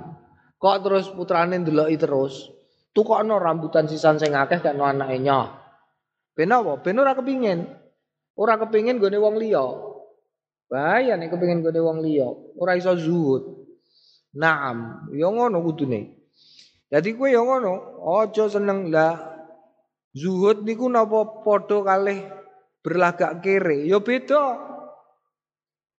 Kok 0.59 0.77
terus 0.83 1.07
putrane 1.15 1.63
ndeloki 1.63 1.95
terus? 1.95 2.51
Tukokno 2.91 3.39
rambutan 3.39 3.87
sisan 3.87 4.19
sing 4.19 4.35
akeh 4.35 4.59
gak 4.59 4.75
no 4.75 4.87
anake 4.87 5.23
nyoh. 5.23 5.55
Ben 6.35 6.51
apa? 6.51 6.83
Ben 6.83 6.99
ora 6.99 7.15
ora 8.39 8.59
kepingin 8.59 8.99
gone 8.99 9.19
wong 9.19 9.39
liya 9.39 9.65
bahaya 10.71 11.15
nek 11.15 11.35
kepingin 11.35 11.63
gone 11.63 11.81
wong 11.81 11.99
liya 12.03 12.29
ora 12.59 12.75
iso 12.79 12.95
zuhud 12.99 13.65
Naam, 14.35 15.07
ya 15.15 15.31
ngono 15.31 15.63
kudune. 15.63 16.11
Jadi 16.91 17.15
kowe 17.15 17.31
ya 17.31 17.39
ngono, 17.39 18.03
aja 18.19 18.51
seneng 18.51 18.91
lah. 18.91 19.15
Zuhud 20.15 20.67
niku 20.67 20.91
napa 20.91 21.43
padha 21.43 21.83
kalih 21.87 22.23
berlagak 22.83 23.43
kere? 23.43 23.87
Ya 23.87 24.03
beda. 24.03 24.59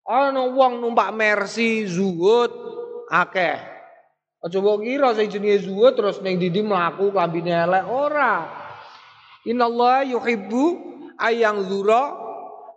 Ana 0.06 0.52
wong 0.52 0.84
numpak 0.84 1.16
Mercy 1.16 1.88
zuhud 1.88 2.52
akeh. 3.08 3.60
Aja 4.44 4.58
mbok 4.62 4.84
kira 4.84 5.16
sing 5.16 5.32
jenenge 5.32 5.66
zuhud 5.66 5.96
terus 5.96 6.20
ning 6.20 6.40
dindi 6.40 6.60
mlaku 6.60 7.12
klambine 7.12 7.56
elek 7.56 7.88
ora. 7.88 8.34
Innallaha 9.48 10.06
yuhibbu 10.12 10.64
ayang 11.20 11.64
zura 11.66 12.25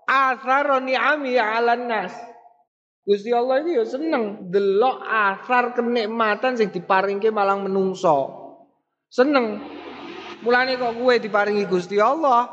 athara 0.08 0.80
ni'ami 0.80 1.36
'alan 1.36 1.84
nas. 1.84 2.16
Gusti 3.04 3.32
Allah 3.32 3.64
iki 3.64 3.76
ya 3.76 3.84
seneng 3.88 4.52
delok 4.52 5.00
asar 5.04 5.72
kenikmatan 5.72 6.56
sing 6.56 6.68
diparingke 6.72 7.28
malang 7.32 7.64
menungso. 7.64 8.36
Seneng. 9.08 9.60
Mulane 10.44 10.76
kok 10.76 10.96
gue 10.96 11.14
diparingi 11.18 11.64
Gusti 11.66 11.96
Allah 11.98 12.46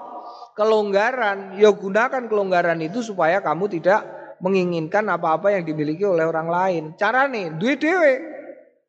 kelonggaran, 0.55 1.59
ya 1.59 1.69
gunakan 1.75 2.31
kelonggaran 2.31 2.79
itu 2.79 3.03
supaya 3.03 3.43
kamu 3.43 3.67
tidak 3.67 4.07
menginginkan 4.39 5.03
apa-apa 5.11 5.59
yang 5.59 5.67
dimiliki 5.67 6.07
oleh 6.07 6.23
orang 6.23 6.47
lain. 6.47 6.83
Carane 6.95 7.59
duwe 7.59 7.75
dhewe. 7.75 8.13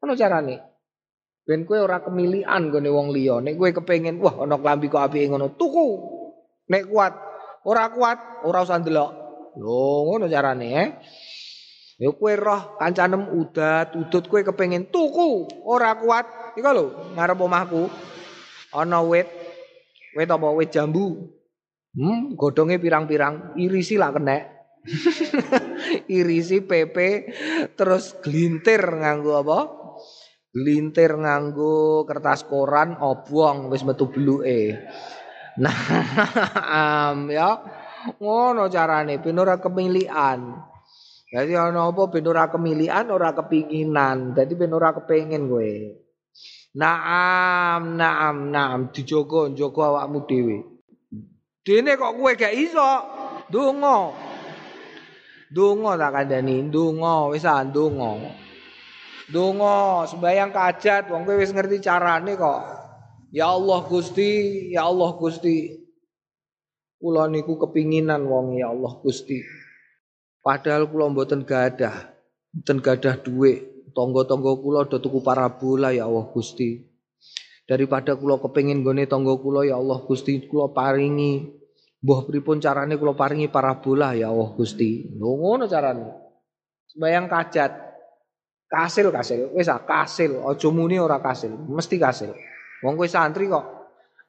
Ono 0.06 0.14
carane. 0.14 0.56
Ben 1.46 1.66
kowe 1.66 1.78
ora 1.78 2.02
kemilian 2.02 2.70
gone 2.70 2.90
wong 2.90 3.10
liya. 3.10 3.42
Nek 3.42 3.58
kowe 3.58 3.70
kepengin, 3.70 4.22
wah 4.22 4.46
ana 4.46 4.58
klambi 4.58 4.86
kok 4.86 5.02
apike 5.02 5.30
ngono, 5.30 5.54
tuku. 5.58 5.88
Nek 6.70 6.90
kuat, 6.90 7.14
ora 7.66 7.90
kuat, 7.90 8.46
ora 8.46 8.62
usah 8.62 8.78
ndelok. 8.78 9.10
Lho, 9.58 10.06
ngono 10.06 10.30
carane, 10.30 10.68
eh. 10.70 10.88
Ya 11.96 12.12
kowe 12.12 12.32
roh 12.36 12.76
kancanem 12.76 13.32
udat, 13.34 13.96
udut 13.96 14.28
kowe 14.28 14.40
kepengin 14.44 14.86
tuku, 14.92 15.48
ora 15.66 15.96
kuat. 15.98 16.54
Iku 16.54 16.70
lho, 16.70 16.86
ngarep 17.18 17.38
omahku. 17.40 17.90
Ana 18.70 19.02
wit. 19.02 19.26
Wit 20.14 20.28
apa 20.28 20.48
wit 20.54 20.70
jambu. 20.70 21.32
Hmm, 21.96 22.36
godhonge 22.36 22.76
pirang-pirang, 22.76 23.56
irisi 23.56 23.96
lah 23.96 24.12
kenek. 24.12 24.56
irisi 26.20 26.62
pepe 26.62 27.32
terus 27.74 28.14
glintir 28.22 28.84
nganggo 28.84 29.40
apa? 29.40 29.58
Glintir 30.52 31.16
nganggo 31.16 32.04
kertas 32.04 32.44
koran 32.44 33.00
obong 33.00 33.72
wis 33.72 33.84
metu 33.84 34.12
bluke. 34.12 34.76
Nah, 35.56 35.72
ya 37.32 37.48
ngono 38.20 38.68
carane 38.68 39.16
ben 39.18 39.40
ora 39.40 39.56
kemilian. 39.56 40.40
Jadi 41.26 41.52
ana 41.58 41.90
apa 41.90 42.06
ben 42.12 42.28
ora 42.28 42.46
kemilian, 42.52 43.08
ora 43.10 43.32
kepinginan. 43.32 44.36
Dadi 44.36 44.52
ben 44.54 44.72
ora 44.76 44.92
kepengin 44.94 45.48
kowe. 45.48 45.72
Naam, 46.76 47.96
naam, 47.96 48.52
naam 48.52 48.80
dijogo 48.92 49.48
njogo 49.48 49.80
awakmu 49.80 50.28
dhewe. 50.28 50.58
Dene 51.64 51.96
kok 51.96 52.14
kowe 52.14 52.32
gak 52.36 52.54
iso. 52.54 52.90
Donga. 53.50 54.12
Donga 55.50 55.94
tak 55.96 56.10
kandhani, 56.14 56.68
donga 56.68 57.32
wis 57.32 57.48
ah 57.48 57.64
donga. 57.64 58.28
Donga 59.26 60.06
sembayang 60.06 60.52
kajat 60.52 61.10
wong 61.10 61.26
kowe 61.26 61.34
wis 61.34 61.50
ngerti 61.50 61.82
carane 61.82 62.36
kok. 62.38 62.85
Ya 63.36 63.52
Allah 63.52 63.84
Gusti, 63.84 64.32
ya 64.72 64.88
Allah 64.88 65.12
Gusti. 65.20 65.76
Kula 66.96 67.28
niku 67.28 67.60
kepinginan 67.60 68.24
wong 68.24 68.56
ya 68.56 68.72
Allah 68.72 68.96
Gusti. 69.04 69.44
Padahal 70.40 70.88
kula 70.88 71.12
mboten 71.12 71.44
gadah, 71.44 72.16
mboten 72.56 72.80
gadah 72.80 73.20
duit. 73.20 73.92
Tonggo-tonggo 73.92 74.64
kula 74.64 74.88
do 74.88 74.96
tuku 74.96 75.20
parabola 75.20 75.92
ya 75.92 76.08
Allah 76.08 76.32
Gusti. 76.32 76.80
Daripada 77.68 78.16
kula 78.16 78.40
kepengin 78.40 78.80
gone 78.80 79.04
tonggo 79.04 79.36
kula 79.44 79.68
ya 79.68 79.76
Allah 79.76 80.00
Gusti, 80.08 80.40
kula 80.48 80.72
paringi 80.72 81.44
mbah 82.00 82.24
pripun 82.24 82.56
carane 82.56 82.96
kula 82.96 83.12
paringi 83.12 83.52
parabola 83.52 84.16
ya 84.16 84.32
Allah 84.32 84.48
Gusti. 84.56 85.12
Ngono 85.12 85.68
carane. 85.68 86.08
Sembayang 86.88 87.28
kajat. 87.28 87.72
Kasil 88.66 89.12
kasil, 89.14 89.54
wis 89.54 89.70
ah 89.70 89.78
kasil, 89.78 90.42
aja 90.42 90.68
muni 90.74 90.98
ora 90.98 91.22
kasil, 91.22 91.54
mesti 91.54 92.02
kasil. 92.02 92.34
Wong 92.84 93.00
kowe 93.00 93.08
santri 93.08 93.48
kok 93.48 93.64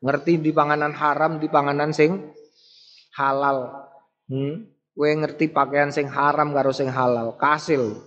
ngerti 0.04 0.39
di 0.39 0.52
panganan 0.54 0.93
haram, 0.93 1.41
di 1.41 1.48
panganan 1.50 1.91
sing 1.91 2.32
halal. 3.18 3.89
Hmm? 4.30 4.70
Kowe 4.93 5.10
ngerti 5.10 5.50
pakaian 5.50 5.89
sing 5.89 6.10
haram 6.10 6.54
karo 6.54 6.72
sing 6.74 6.89
halal, 6.89 7.36
kasil. 7.38 7.98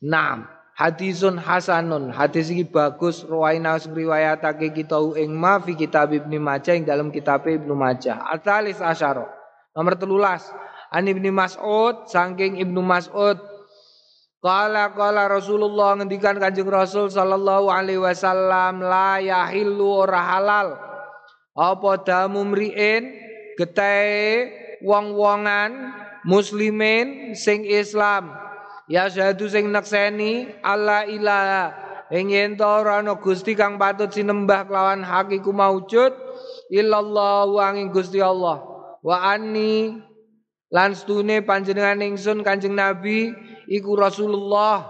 Naam, 0.00 0.48
hadisun 0.74 1.38
hasanun. 1.38 2.10
Hadis 2.10 2.50
iki 2.50 2.66
bagus 2.66 3.22
rawaina 3.26 3.78
riwayatake 3.78 4.74
kita 4.74 4.98
ing 5.18 5.34
ma 5.34 5.62
fi 5.62 5.78
kitab 5.78 6.10
Ibnu 6.10 6.38
Majah 6.42 6.74
ing 6.74 6.84
dalam 6.86 7.08
kitab 7.14 7.46
Ibnu 7.46 7.74
Majah. 7.74 8.26
Atalis 8.30 8.82
asyara. 8.82 9.26
Nomor 9.74 9.94
telulas. 9.98 10.50
An 10.94 11.10
Ibnu 11.10 11.34
Mas'ud 11.34 12.06
saking 12.06 12.62
Ibnu 12.62 12.78
Mas'ud 12.78 13.34
Kala 14.44 14.92
kala 14.92 15.24
Rasulullah 15.24 15.96
ngendikan 15.96 16.36
Kanjeng 16.36 16.68
Rasul 16.68 17.08
sallallahu 17.08 17.72
alaihi 17.72 17.96
wasallam 17.96 18.84
la 18.84 19.16
yahillu 19.16 20.04
ora 20.04 20.20
halal. 20.20 20.76
Apa 21.56 22.04
damu 22.04 22.44
mriin 22.52 23.08
getahe 23.56 24.52
wong-wongan 24.84 25.96
muslimin 26.28 27.32
sing 27.32 27.64
Islam. 27.64 28.36
Ya 28.84 29.08
syahadu 29.08 29.48
sing 29.48 29.72
nekseni 29.72 30.52
Allah 30.60 31.08
ilaha. 31.08 31.64
Ing 32.12 32.28
yen 32.28 32.60
ana 32.60 33.16
Gusti 33.16 33.56
kang 33.56 33.80
patut 33.80 34.12
sinembah 34.12 34.68
kelawan 34.68 35.00
hakiku 35.00 35.56
maujud 35.56 36.12
illallah 36.68 37.48
angin 37.64 37.88
Gusti 37.88 38.20
Allah. 38.20 38.60
Wa 39.00 39.24
anni 39.24 40.04
lan 40.74 40.98
stune 40.98 41.46
panjenengan 41.46 42.02
ingsun 42.02 42.42
Kanjeng 42.42 42.74
Nabi 42.74 43.30
iku 43.70 43.94
Rasulullah 43.94 44.82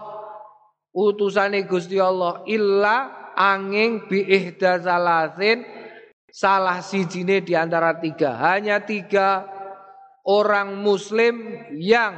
utusane 0.97 1.69
Gusti 1.69 2.01
Allah 2.01 2.41
illa 2.49 3.29
angin 3.37 4.09
bi 4.09 4.25
salasin 4.57 5.61
salah 6.33 6.81
sijine 6.81 7.45
di 7.45 7.53
antara 7.53 8.01
tiga 8.01 8.41
hanya 8.41 8.81
tiga 8.81 9.45
orang 10.25 10.81
muslim 10.81 11.69
yang 11.77 12.17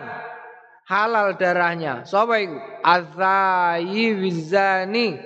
halal 0.87 1.35
darahnya. 1.35 2.07
Sapa 2.07 2.39
iku? 2.39 2.57
Azai 2.81 4.15
wizani. 4.15 5.19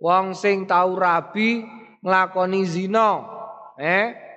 Wong 0.00 0.32
sing 0.32 0.64
tau 0.64 0.96
rabi 0.96 1.60
nglakoni 2.00 2.62
zina. 2.64 3.20
Eh? 3.76 4.29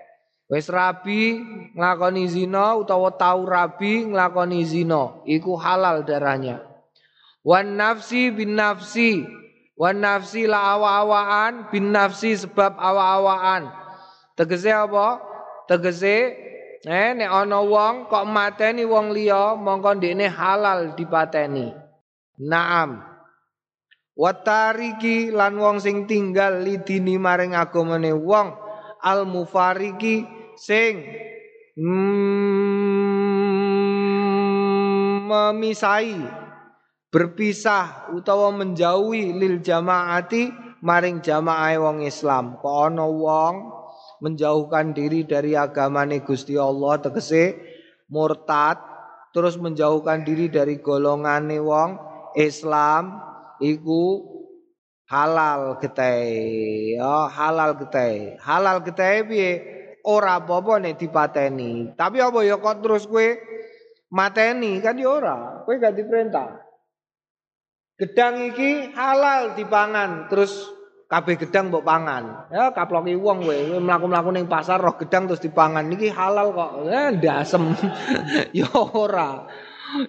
Wis 0.53 0.69
rabi 0.69 1.41
nglakoni 1.73 2.29
zina 2.29 2.77
utawa 2.77 3.09
tau 3.17 3.41
rabi 3.41 4.05
nglakoni 4.05 4.61
zina, 4.61 5.25
iku 5.25 5.57
halal 5.57 6.05
darahnya. 6.05 6.61
Wan 7.41 7.73
nafsi 7.73 8.29
bin 8.29 8.53
nafsi, 8.53 9.25
wan 9.73 9.97
nafsi 10.05 10.45
la 10.45 10.77
awa-awaan 10.77 11.73
bin 11.73 11.89
nafsi 11.89 12.37
sebab 12.37 12.77
awa-awaan. 12.77 13.65
Tegese 14.37 14.69
apa? 14.69 15.25
Tegese 15.65 16.37
eh 16.85 17.09
nek 17.17 17.33
ana 17.33 17.57
wong 17.57 18.05
kok 18.05 18.25
mateni 18.29 18.85
wong 18.85 19.09
liya 19.09 19.57
mongko 19.57 19.97
ndekne 19.97 20.29
halal 20.29 20.93
dipateni. 20.93 21.73
Naam. 22.45 23.01
Watariki 24.13 25.33
lan 25.33 25.57
wong 25.57 25.81
sing 25.81 26.05
tinggal 26.05 26.61
lidini 26.61 27.17
maring 27.17 27.57
agamane 27.57 28.13
wong 28.13 28.53
al 29.01 29.25
mufariki 29.25 30.32
sing. 30.57 31.03
Mm, 31.73 32.53
memisai 35.25 36.21
berpisah 37.09 38.13
utawa 38.13 38.53
menjauhi 38.53 39.33
lil 39.33 39.57
jamaati 39.61 40.53
maring 40.85 41.25
jamaah 41.25 41.73
wong 41.81 42.05
Islam. 42.05 42.61
Kok 42.61 42.93
wong 42.97 43.55
menjauhkan 44.21 44.93
diri 44.93 45.25
dari 45.25 45.57
agamane 45.57 46.21
Gusti 46.21 46.55
Allah 46.55 47.01
tegese 47.01 47.57
murtad 48.07 48.77
terus 49.33 49.57
menjauhkan 49.57 50.21
diri 50.21 50.47
dari 50.47 50.77
golongane 50.79 51.57
wong 51.57 51.97
Islam 52.37 53.19
iku 53.59 54.23
halal 55.09 55.81
getih 55.81 56.97
ya 56.97 57.27
halal 57.27 57.75
getih 57.81 58.39
halal 58.39 58.77
getih 58.79 59.25
piye 59.27 59.51
ora 60.03 60.43
apa-apa 60.43 60.83
nek 60.83 60.99
dipateni. 60.99 61.95
Tapi 61.95 62.19
apa 62.19 62.43
ya 62.43 62.59
kok 62.59 62.83
terus 62.83 63.07
kue 63.07 63.39
mateni 64.11 64.83
kan 64.83 64.99
ya 64.99 65.09
ora. 65.09 65.63
Kowe 65.63 65.75
gak 65.79 65.95
diperintah. 65.95 66.59
Gedang 67.93 68.51
iki 68.51 68.91
halal 68.97 69.53
dipangan, 69.55 70.27
terus 70.27 70.67
kabeh 71.07 71.37
gedang 71.39 71.69
mbok 71.71 71.85
pangan. 71.85 72.49
Ya 72.51 72.73
kaploki 72.75 73.15
wong 73.15 73.47
kowe, 73.47 73.59
mlaku-mlaku 73.79 74.29
ning 74.35 74.45
pasar 74.49 74.81
roh 74.81 74.99
gedang 74.99 75.29
terus 75.29 75.39
dipangan. 75.39 75.87
Niki 75.87 76.11
halal 76.11 76.51
kok. 76.51 76.71
Ya 76.89 77.13
ndasem. 77.13 77.63
ya 78.59 78.69
ora. 78.75 79.47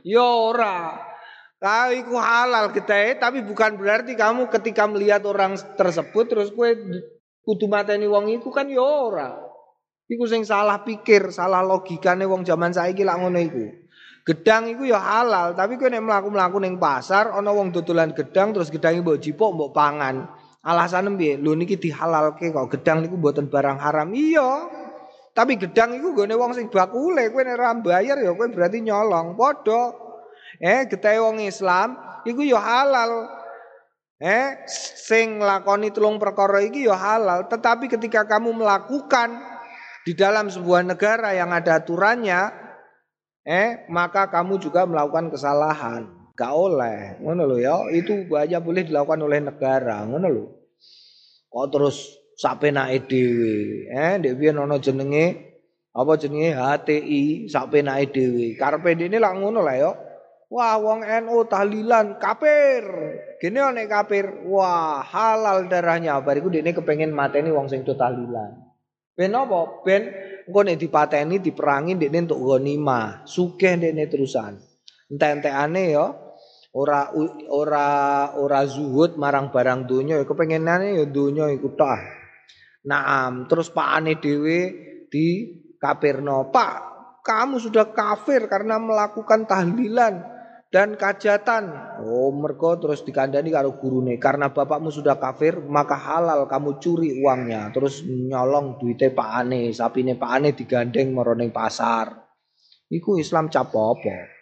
Ya 0.03 0.27
ora. 0.27 0.77
Kau 1.65 1.89
iku 1.97 2.21
halal 2.21 2.77
kita, 2.77 3.17
tapi 3.17 3.41
bukan 3.41 3.81
berarti 3.81 4.13
kamu 4.13 4.53
ketika 4.53 4.85
melihat 4.85 5.25
orang 5.25 5.57
tersebut 5.57 6.29
terus 6.29 6.53
kue 6.53 6.77
kudu 7.41 7.73
mateni 7.73 8.05
wong 8.05 8.29
iku 8.37 8.53
kan 8.53 8.69
ya 8.69 8.85
ora. 8.85 9.44
Iku 10.05 10.29
sing 10.29 10.45
salah 10.45 10.85
pikir, 10.85 11.33
salah 11.33 11.65
logikane 11.65 12.29
wong 12.29 12.45
zaman 12.45 12.77
saiki 12.77 13.09
lak 13.09 13.25
ngono 13.25 13.41
iku. 13.41 13.65
Gedang 14.25 14.69
iku 14.69 14.85
ya 14.89 15.01
halal, 15.01 15.57
tapi 15.57 15.77
kowe 15.77 15.89
nek 15.89 16.01
mlaku-mlaku 16.01 16.57
ning 16.61 16.81
pasar 16.81 17.33
ana 17.33 17.53
wong 17.53 17.73
dodolan 17.73 18.13
gedang 18.17 18.57
terus 18.57 18.73
gedange 18.73 19.01
mbok 19.01 19.21
jipuk 19.21 19.53
mbok 19.57 19.73
pangan. 19.73 20.29
Alasane 20.65 21.13
piye? 21.17 21.37
Lho 21.37 21.53
niki 21.57 21.77
dihalalke 21.77 22.53
kok 22.53 22.73
gedang 22.73 23.05
niku 23.05 23.21
mboten 23.21 23.53
barang 23.53 23.81
haram. 23.81 24.13
Iya. 24.17 24.69
Tapi 25.37 25.61
gedang 25.61 25.97
iku 25.97 26.17
gone 26.17 26.33
wong 26.37 26.53
sing 26.57 26.69
bakule, 26.69 27.33
kowe 27.33 27.41
nek 27.41 27.57
ora 27.57 27.73
bayar 27.81 28.17
ya 28.21 28.33
kowe 28.33 28.49
berarti 28.49 28.85
nyolong. 28.85 29.37
Padha. 29.37 29.93
Eh, 30.61 30.85
getahe 30.89 31.21
wong 31.21 31.41
Islam 31.45 31.97
iku 32.29 32.45
ya 32.45 32.61
halal. 32.61 33.29
Eh, 34.21 34.65
sing 35.05 35.41
lakoni 35.41 35.93
tulung 35.93 36.17
perkara 36.17 36.65
iki 36.65 36.89
ya 36.89 36.97
halal, 36.97 37.45
tetapi 37.45 37.93
ketika 37.93 38.25
kamu 38.25 38.57
melakukan 38.57 39.54
di 40.05 40.13
dalam 40.13 40.53
sebuah 40.53 40.85
negara 40.85 41.33
yang 41.33 41.49
ada 41.49 41.81
aturannya, 41.81 42.53
eh 43.49 43.89
maka 43.89 44.29
kamu 44.29 44.61
juga 44.61 44.85
melakukan 44.85 45.33
kesalahan. 45.33 46.13
Gak 46.37 46.53
oleh, 46.53 47.17
ngono 47.25 47.49
lo 47.49 47.57
ya. 47.57 47.89
Itu 47.89 48.29
banyak 48.29 48.61
boleh 48.61 48.83
dilakukan 48.85 49.21
oleh 49.25 49.41
negara, 49.41 50.05
ngono 50.05 50.27
lo. 50.29 50.45
Kok 51.49 51.67
terus 51.73 52.21
sapenake 52.35 53.07
dhewe, 53.07 53.87
eh 53.95 54.19
piye 54.19 54.51
ana 54.51 54.77
jenenge 54.83 55.55
apa 55.95 56.19
jenenge 56.19 56.51
HTI 56.53 57.47
sapenake 57.47 58.11
dhewe. 58.11 58.59
Karepe 58.59 58.99
dene 58.99 59.23
lak 59.23 59.35
ngono 59.39 59.63
lah 59.63 59.77
ya. 59.79 59.93
Wah, 60.55 60.77
wong 60.79 61.03
NU 61.03 61.51
tahlilan 61.51 62.21
kafir. 62.21 62.85
Gini 63.43 63.59
nek 63.59 63.91
kafir, 63.91 64.45
wah 64.47 65.03
halal 65.03 65.67
darahnya. 65.67 66.21
Bariku 66.23 66.53
dene 66.53 66.71
kepengen 66.71 67.11
mateni 67.11 67.51
wong 67.51 67.67
sing 67.67 67.83
tahlilan. 67.83 68.64
Ben 69.15 69.31
apa? 69.39 69.87
Ben 69.87 70.03
engko 70.45 70.61
nek 70.67 70.79
dipateni 70.79 71.39
diperangi 71.39 71.95
ndekne 71.95 72.27
entuk 72.27 72.43
ghanimah, 72.43 73.23
sugih 73.25 73.79
ndekne 73.79 74.11
terusan. 74.11 74.59
Entek-entekane 75.07 75.83
ya 75.95 76.11
ora 76.75 77.15
ora 77.55 77.89
ora 78.35 78.61
zuhud 78.67 79.15
marang 79.15 79.55
barang 79.55 79.87
donya 79.87 80.19
ya 80.19 80.27
kepengenane 80.27 80.99
ya 80.99 81.07
donya 81.07 81.47
iku 81.55 81.79
tok. 81.79 82.03
Naam, 82.85 83.47
terus 83.47 83.71
pakane 83.71 84.19
dhewe 84.19 84.59
di 85.09 85.27
kafirno. 85.79 86.53
Pak, 86.53 86.73
kamu 87.25 87.57
sudah 87.63 87.95
kafir 87.95 88.45
karena 88.51 88.77
melakukan 88.77 89.49
tahlilan 89.49 90.34
dan 90.75 90.99
kajatan. 90.99 91.71
Oh, 92.03 92.35
mergo 92.35 92.75
terus 92.83 93.07
dikandani 93.07 93.55
karo 93.55 93.79
gurune. 93.79 94.19
Karena 94.19 94.51
bapakmu 94.51 94.91
sudah 94.91 95.23
kafir, 95.23 95.63
maka 95.63 95.95
halal 95.95 96.51
kamu 96.51 96.83
curi 96.83 97.23
uangnya. 97.23 97.71
Terus 97.71 98.03
nyolong 98.03 98.83
duitnya 98.83 99.15
Pak 99.15 99.31
Ane, 99.39 99.71
sapine 99.71 100.19
Pak 100.19 100.31
Ane 100.35 100.51
digandeng 100.51 101.15
meroning 101.15 101.55
pasar. 101.55 102.11
Iku 102.91 103.23
Islam 103.23 103.55
cap 103.55 103.71
apa? 103.71 104.35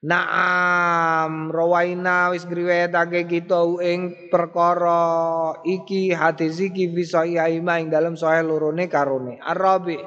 Naam 0.00 1.52
rawaina 1.52 2.32
wis 2.32 2.48
ngriwayatake 2.48 3.28
kita 3.28 3.60
ing 3.84 4.32
perkara 4.32 5.60
iki 5.60 6.08
hadis 6.16 6.56
iki 6.56 6.88
sahih 7.04 7.60
ing 7.60 7.92
dalam 7.92 8.16
sahih 8.16 8.48
lorone 8.48 8.88
karone. 8.88 9.36
Arabi 9.44 10.00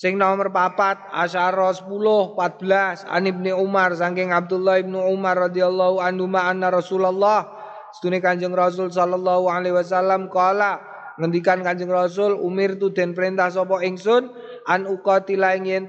Sing 0.00 0.16
nomor 0.16 0.48
papat 0.48 0.96
asyara 1.12 1.76
10 1.76 1.84
14 2.32 3.04
An 3.04 3.28
Ibnu 3.28 3.52
Umar 3.52 3.92
saking 3.92 4.32
Abdullah 4.32 4.80
Ibnu 4.80 4.96
Umar 4.96 5.36
radhiyallahu 5.36 6.00
anhu 6.00 6.24
anna 6.40 6.72
Rasulullah. 6.72 7.44
Setune 7.92 8.16
Kanjeng 8.24 8.56
Rasul 8.56 8.88
sallallahu 8.88 9.52
alaihi 9.52 9.76
wasallam 9.76 10.32
kala 10.32 10.80
ngendikan 11.20 11.60
Kanjeng 11.60 11.92
Rasul 11.92 12.32
umir 12.32 12.80
tu 12.80 12.88
den 12.96 13.12
perintah 13.12 13.52
sapa 13.52 13.84
ingsun 13.84 14.32
an 14.64 14.88
uqatila 14.88 15.52
ing 15.60 15.68
yen 15.68 15.84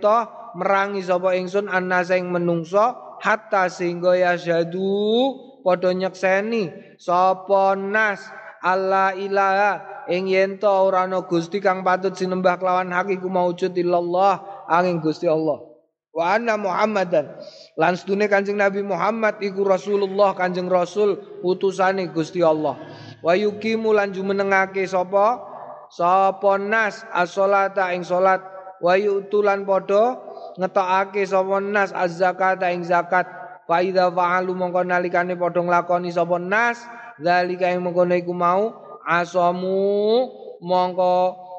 merangi 0.59 1.07
sapa 1.07 1.31
ingsun 1.31 1.71
annasa 1.71 2.19
ing 2.19 2.35
menungso 2.35 3.15
hatta 3.23 3.71
sehingga 3.71 4.19
ya 4.19 4.35
syadu 4.35 5.39
padha 5.63 5.95
nyekseni 5.95 6.99
sapa 6.99 7.79
nas 7.79 8.27
Allah 8.59 9.15
ilaha 9.15 9.90
ing 10.11 10.27
yen 10.27 10.59
to 10.59 10.67
ora 10.67 11.07
ana 11.07 11.23
Gusti 11.23 11.63
kang 11.63 11.87
patut 11.87 12.11
sinembah 12.11 12.59
kelawan 12.59 12.91
hak 12.91 13.15
iku 13.15 13.31
maujud 13.31 13.71
illallah 13.71 14.67
angin 14.67 14.99
Gusti 14.99 15.31
Allah. 15.31 15.71
Wa 16.11 16.35
anna 16.35 16.59
Muhammadan. 16.59 17.31
Lan 17.79 17.95
sedune 17.95 18.27
Kanjeng 18.27 18.59
Nabi 18.59 18.83
Muhammad 18.83 19.39
iku 19.39 19.63
Rasulullah 19.63 20.35
Kanjeng 20.35 20.67
Rasul 20.67 21.15
utusane 21.39 22.11
Gusti 22.11 22.43
Allah. 22.43 22.75
Wa 23.23 23.31
yuqimu 23.31 23.95
lan 23.95 24.11
jumenengake 24.11 24.83
sapa? 24.83 25.39
Sapa 25.87 26.59
nas 26.59 27.07
as-sholata 27.15 27.95
ing 27.95 28.03
salat. 28.03 28.43
Wa 28.83 28.99
yutulan 28.99 29.63
padha 29.63 30.19
ngetokake 30.59 31.23
sapa 31.23 31.63
nas 31.63 31.95
az-zakata 31.95 32.67
ing 32.75 32.83
zakat. 32.83 33.31
Fa 33.63 33.79
idza 33.79 34.11
fa'alu 34.11 34.51
mongko 34.51 34.83
nalikane 34.83 35.39
padha 35.39 35.63
nglakoni 35.63 36.11
sapa 36.11 36.35
nas 36.43 36.83
zalika 37.23 37.71
ing 37.71 37.87
mengkono 37.87 38.17
iku 38.19 38.35
mau 38.35 38.80
asamu 39.05 40.29
mongko 40.61 41.15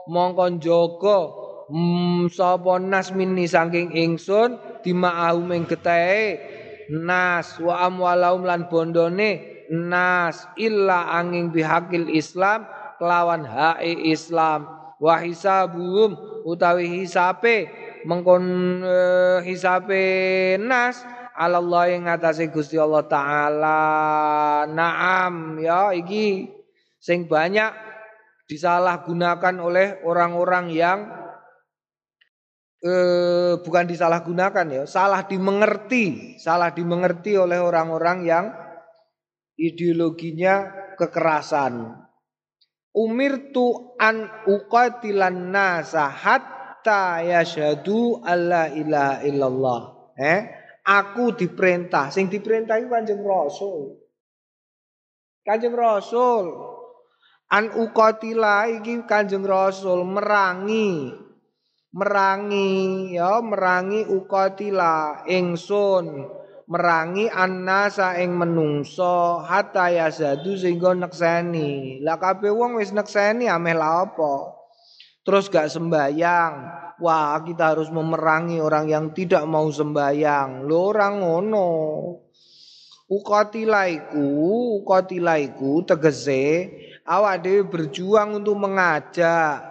mongko 0.08 0.44
njaga 0.58 1.18
mm, 1.70 2.30
sapa 2.30 2.78
nas 2.78 3.10
minni 3.14 3.46
saking 3.46 3.94
ingsun 3.94 4.58
dima'ahum 4.82 5.48
ing 5.54 5.64
getahe 5.66 6.38
nas 6.92 7.56
wa 7.62 7.86
amwalahum 7.86 8.44
lan 8.44 8.66
bondone. 8.68 9.48
Nas 9.72 10.44
illa 10.60 11.16
angin 11.16 11.48
bihakil 11.48 12.12
Islam 12.12 12.68
kelawan 13.00 13.48
hae 13.48 14.12
Islam. 14.12 14.68
Wa 15.00 15.16
hisabuhum 15.24 16.14
utawi 16.44 17.02
hisape 17.02 17.72
mengkon 18.04 18.44
uh, 18.84 19.38
hisape 19.40 20.60
nas 20.60 21.00
Allah 21.32 21.88
yang 21.88 22.04
ngatasi 22.04 22.52
Gusti 22.52 22.76
Allah 22.76 23.02
taala. 23.08 23.80
Naam 24.68 25.56
ya 25.58 25.96
iki 25.96 26.52
sing 27.02 27.26
banyak 27.26 27.74
disalahgunakan 28.46 29.58
oleh 29.58 29.98
orang-orang 30.06 30.70
yang 30.70 30.98
eh, 32.78 33.58
bukan 33.58 33.84
disalahgunakan 33.90 34.66
ya, 34.70 34.82
salah 34.86 35.26
dimengerti, 35.26 36.38
salah 36.38 36.70
dimengerti 36.70 37.34
oleh 37.34 37.58
orang-orang 37.58 38.18
yang 38.22 38.44
ideologinya 39.58 40.70
kekerasan. 40.94 41.98
umirtu 42.92 43.96
an 43.96 44.28
uqatilan 44.44 45.48
nasa 45.48 46.12
hatta 46.12 47.24
yashhadu 47.24 48.20
alla 48.20 48.68
ilaha 48.68 49.24
illallah. 49.24 49.80
Eh 50.12 50.40
aku 50.84 51.32
diperintah. 51.32 52.12
Sing 52.12 52.28
diperintah 52.28 52.76
itu 52.76 52.92
Kanjeng 52.92 53.24
Rasul. 53.24 53.96
Kanjeng 55.40 55.72
Rasul 55.72 56.71
an 57.52 57.68
uqatila 57.76 58.64
iki 58.80 59.04
Kanjeng 59.04 59.44
Rasul 59.44 60.08
merangi 60.08 61.12
merangi 61.92 63.12
ya 63.12 63.44
merangi 63.44 64.08
uqatila 64.08 65.28
ingsun 65.28 66.40
merangi 66.64 67.28
annasa 67.28 68.16
ing 68.16 68.32
menungso 68.32 69.44
hatta 69.44 69.92
yazadu 69.92 70.56
sehingga 70.56 70.96
nekseni. 70.96 72.00
Lah 72.00 72.16
kabeh 72.16 72.48
wong 72.48 72.80
wis 72.80 72.96
nekseni 72.96 73.44
ameh 73.44 73.76
la 73.76 74.08
apa? 74.08 74.56
Terus 75.20 75.52
gak 75.52 75.68
sembayang. 75.68 76.54
Wah, 77.02 77.36
kita 77.44 77.76
harus 77.76 77.92
memerangi 77.92 78.62
orang 78.62 78.88
yang 78.88 79.12
tidak 79.12 79.44
mau 79.44 79.68
sembayang. 79.68 80.64
Lho 80.64 80.78
orang 80.96 81.14
ngono. 81.20 81.70
Ukotilaiku, 83.12 84.26
ukotilaiku 84.80 85.84
tegese 85.84 86.72
awak 87.06 87.42
dhewe 87.42 87.62
berjuang 87.66 88.42
untuk 88.42 88.56
mengajak 88.58 89.62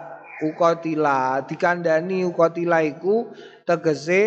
ukotila. 0.44 1.44
Dikandani 1.46 2.26
ukotilaiku 2.26 3.32
tegese 3.64 4.22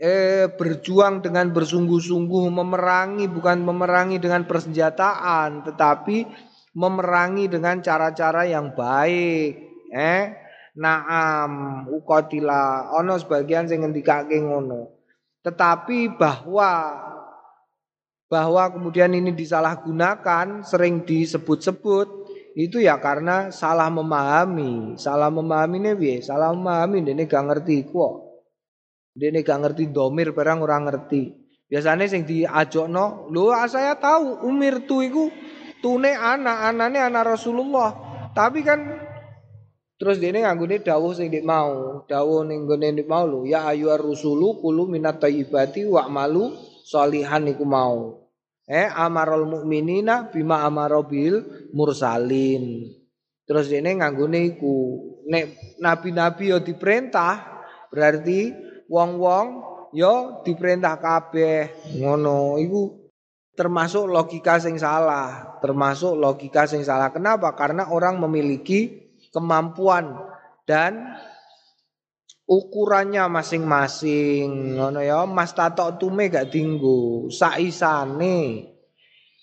eh, 0.00 0.46
berjuang 0.48 1.20
dengan 1.20 1.50
bersungguh-sungguh 1.52 2.44
memerangi 2.48 3.26
bukan 3.28 3.60
memerangi 3.60 4.16
dengan 4.22 4.46
persenjataan 4.48 5.66
tetapi 5.66 6.24
memerangi 6.72 7.50
dengan 7.50 7.82
cara-cara 7.82 8.46
yang 8.46 8.72
baik 8.72 9.52
eh. 9.92 10.24
Naam 10.70 11.84
ukotila. 11.90 12.94
Ono 13.02 13.18
sebagian 13.18 13.66
sing 13.66 13.82
ngendikake 13.82 14.38
ngono. 14.38 15.02
Tetapi 15.42 16.14
bahwa 16.14 16.94
bahwa 18.30 18.70
kemudian 18.70 19.10
ini 19.10 19.34
disalahgunakan 19.34 20.62
sering 20.62 21.02
disebut-sebut 21.02 22.19
itu 22.66 22.82
ya 22.82 23.00
karena 23.00 23.48
salah 23.48 23.88
memahami 23.88 24.98
salah 25.00 25.32
memahami 25.32 25.80
nih 25.80 26.20
salah 26.20 26.52
memahami 26.52 27.00
ini 27.00 27.24
gak 27.24 27.46
ngerti 27.46 27.88
kok 27.88 28.30
Dene 29.10 29.42
gak 29.42 29.58
ngerti 29.58 29.90
domir 29.90 30.30
perang 30.30 30.62
orang 30.62 30.86
ngerti. 30.86 31.34
Biasanya 31.70 32.06
sing 32.06 32.26
diajokno, 32.26 33.30
lho 33.30 33.54
ah, 33.54 33.66
saya 33.66 33.94
tahu 33.98 34.42
umir 34.46 34.86
tu 34.86 35.02
iku 35.02 35.30
tune 35.78 36.14
anak, 36.14 36.70
anane 36.70 36.98
anak 36.98 37.34
Rasulullah. 37.34 37.94
Tapi 38.34 38.62
kan 38.62 38.80
terus 39.98 40.18
dene 40.18 40.42
nganggone 40.42 40.82
dawuh 40.82 41.14
sing 41.14 41.30
dik 41.30 41.46
mau, 41.46 42.02
dawuh 42.06 42.46
ning 42.46 42.66
gone 42.66 42.90
dik 42.94 43.06
mau 43.06 43.26
lho, 43.26 43.46
ya 43.46 43.66
ayu 43.70 43.90
rusulu 43.98 44.58
kulu 44.62 44.90
minat 44.90 45.22
thayyibati 45.22 45.86
wa 45.86 46.06
malu 46.10 46.54
solihan 46.86 47.46
iku 47.46 47.62
mau. 47.66 48.19
Eh 48.70 48.86
amarul 48.86 49.50
mukminina 49.50 50.30
bima 50.30 50.62
amarobil 50.62 51.42
mursalin. 51.74 52.86
Terus 53.42 53.66
dene 53.66 53.98
nganggone 53.98 54.54
iku 54.54 54.74
nek 55.26 55.74
nabi-nabi 55.82 56.54
yo 56.54 56.62
diperintah 56.62 57.66
berarti 57.90 58.54
wong-wong 58.86 59.46
yo 59.90 60.46
diperintah 60.46 61.02
kabeh. 61.02 61.90
Ngono 61.98 62.62
iku 62.62 63.10
termasuk 63.58 64.06
logika 64.06 64.62
sing 64.62 64.78
salah. 64.78 65.58
Termasuk 65.58 66.14
logika 66.14 66.70
sing 66.70 66.86
salah. 66.86 67.10
Kenapa? 67.10 67.50
Karena 67.58 67.90
orang 67.90 68.22
memiliki 68.22 69.10
kemampuan 69.34 70.14
dan 70.62 71.18
ukurannya 72.50 73.30
masing-masing 73.30 74.74
ngono 74.74 74.98
ya 74.98 75.22
mas 75.22 75.54
tato 75.54 75.86
tume 75.94 76.26
gak 76.26 76.50
tinggu 76.50 77.30
saisane 77.30 78.66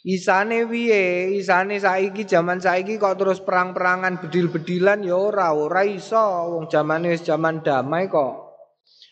Isane 0.07 0.63
piye? 0.71 1.35
Isane 1.35 1.83
saiki 1.83 2.23
zaman 2.23 2.63
saiki 2.63 2.95
kok 2.95 3.19
terus 3.19 3.43
perang-perangan 3.43 4.23
bedil-bedilan 4.23 5.03
ya 5.03 5.19
ora, 5.19 5.51
ora 5.51 5.83
iso. 5.83 6.55
Wong 6.55 6.71
zamane 6.71 7.11
wis 7.11 7.27
zaman 7.27 7.59
damai 7.59 8.07
kok. 8.07 8.55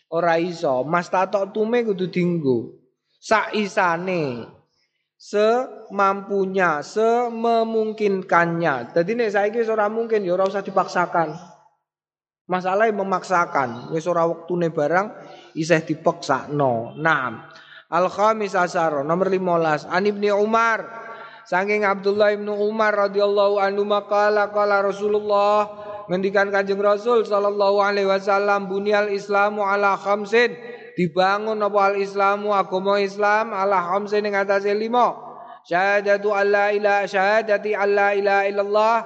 Ora 0.08 0.40
iso, 0.40 0.88
mas 0.88 1.12
tatok 1.12 1.52
tume 1.52 1.84
kudu 1.84 2.08
dinggo. 2.08 2.80
Saisane 3.20 4.48
semampunya, 5.20 6.80
sememungkinkannya. 6.80 8.96
Jadi 8.96 9.10
nek 9.12 9.36
saiki 9.36 9.60
wis 9.60 9.68
ora 9.68 9.92
mungkin 9.92 10.24
ya 10.24 10.32
ora 10.32 10.48
usah 10.48 10.64
dipaksakan. 10.64 11.55
Masalah 12.46 12.86
memaksakan, 12.94 13.90
wis 13.90 14.06
ora 14.06 14.22
wektune 14.22 14.70
barang 14.70 15.10
isih 15.58 15.82
dipaksakno. 15.82 16.94
Naam. 16.94 17.42
Al 17.90 18.06
khamis 18.06 18.54
asar 18.54 19.02
nomor 19.02 19.26
15 19.30 19.90
An 19.90 20.06
Ibnu 20.06 20.30
Umar. 20.38 21.06
Saking 21.46 21.82
Abdullah 21.86 22.34
Ibnu 22.34 22.54
Umar 22.54 22.94
radhiyallahu 22.94 23.62
anhu 23.62 23.86
maqala 23.86 24.50
qala 24.50 24.82
Rasulullah 24.82 25.70
ngendikan 26.10 26.50
Kanjeng 26.50 26.82
Rasul 26.82 27.22
sallallahu 27.22 27.78
alaihi 27.82 28.10
wasallam 28.10 28.70
bunyal 28.70 29.10
Islamu 29.10 29.62
ala 29.66 29.98
khamsin. 29.98 30.54
Dibangun 30.94 31.58
apa 31.62 31.94
al 31.94 31.96
Islamu 31.98 32.54
agama 32.54 32.98
Islam 33.02 33.54
ala 33.54 33.78
khamsin 33.90 34.26
ing 34.26 34.34
atase 34.38 34.70
lima. 34.74 35.14
Syahadatu 35.66 36.30
alla 36.30 36.70
ilaha 36.70 37.10
syahadati 37.10 37.74
alla 37.74 38.14
ilaha 38.14 38.42
illallah. 38.46 38.96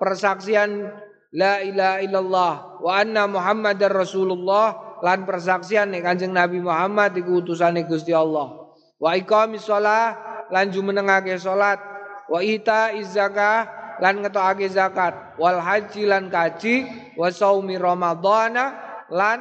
Persaksian 0.00 0.88
la 1.34 1.62
ilaha 1.62 1.96
illallah 2.02 2.52
wa 2.82 2.92
anna 2.96 3.26
muhammadar 3.30 3.92
rasulullah. 3.92 4.90
Lan 5.00 5.24
persaksian 5.24 5.96
nek 5.96 6.04
Kanjeng 6.04 6.36
Nabi 6.36 6.60
Muhammad 6.60 7.16
iku 7.16 7.40
utusane 7.40 7.88
Gusti 7.88 8.12
Allah. 8.12 8.52
Wa 9.00 9.16
iqamis 9.16 9.64
shalah 9.64 10.12
lan 10.52 10.68
jumenengake 10.68 11.40
salat 11.40 11.80
wa 12.28 12.44
ita 12.44 12.92
zakah 13.08 13.64
lan 13.96 14.20
ngetokake 14.20 14.68
zakat. 14.68 15.40
Wal 15.40 15.56
haji 15.56 16.04
lan 16.04 16.28
kaji. 16.28 16.84
Wa 17.16 17.32
saumi 17.32 17.80
ramadhana 17.80 18.76
lan 19.08 19.40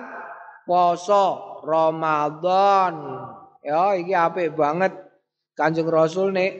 poso 0.63 1.59
Ramadan. 1.67 2.93
Ya 3.59 3.99
iki 3.99 4.15
apik 4.15 4.55
banget. 4.55 4.95
Kanjeng 5.59 5.91
Rasul 5.91 6.31
nek 6.31 6.55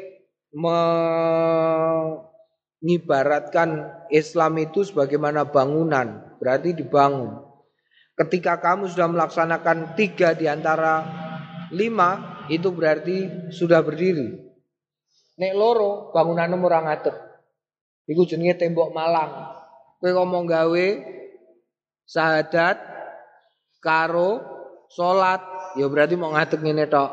mengibaratkan 2.80 3.91
Islam 4.11 4.59
itu 4.63 4.88
sebagaimana 4.88 5.47
bangunan 5.47 6.36
berarti 6.39 6.75
dibangun 6.75 7.43
ketika 8.15 8.59
kamu 8.59 8.88
sudah 8.88 9.07
melaksanakan 9.11 9.99
tiga 9.99 10.36
di 10.36 10.47
antara 10.47 11.03
lima 11.75 12.41
itu 12.47 12.71
berarti 12.71 13.49
sudah 13.51 13.84
berdiri 13.84 14.36
nek 15.39 15.53
loro 15.55 16.11
bangunan 16.15 16.55
orang 16.55 16.88
ngadeg 16.88 17.30
Iku 18.09 18.25
jenenge 18.25 18.57
tembok 18.57 18.89
Malang. 18.89 19.53
Kowe 20.01 20.09
ngomong 20.09 20.49
gawe 20.49 20.88
sahadat 22.09 22.82
karo 23.77 24.41
salat 24.89 25.45
ya 25.77 25.86
berarti 25.86 26.17
mau 26.17 26.34
ngadeg 26.34 26.57
ngene 26.65 26.89
tok. 26.89 27.11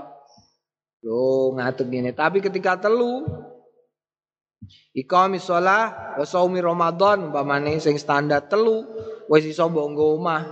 Yo 1.04 1.52
ngadeg 1.52 1.92
ngene. 1.92 2.10
Tapi 2.16 2.40
ketika 2.40 2.80
telu 2.80 3.28
Iqamis 4.96 5.44
shalah 5.44 6.16
wa 6.16 6.24
shaumi 6.24 6.64
Ramadan 6.64 7.28
umpamane 7.28 7.76
sing 7.78 8.00
standar 8.00 8.48
telu 8.48 8.82
wis 9.28 9.44
iso 9.44 9.68
mbok 9.68 9.92
omah. 9.92 10.42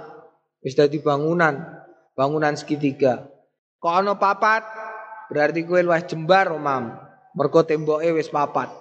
Wis 0.64 0.76
dadi 0.76 1.00
bangunan, 1.00 1.60
bangunan 2.16 2.56
segitiga. 2.56 3.24
Kok 3.80 3.92
ana 3.92 4.16
papat 4.16 4.64
berarti 5.28 5.64
kowe 5.64 5.80
luwih 5.80 6.04
jembar 6.08 6.52
omam. 6.52 6.92
Mergo 7.36 7.64
temboke 7.64 8.08
wis 8.16 8.32
papat. 8.32 8.72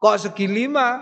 Kok 0.00 0.16
segi 0.16 0.48
lima? 0.48 1.00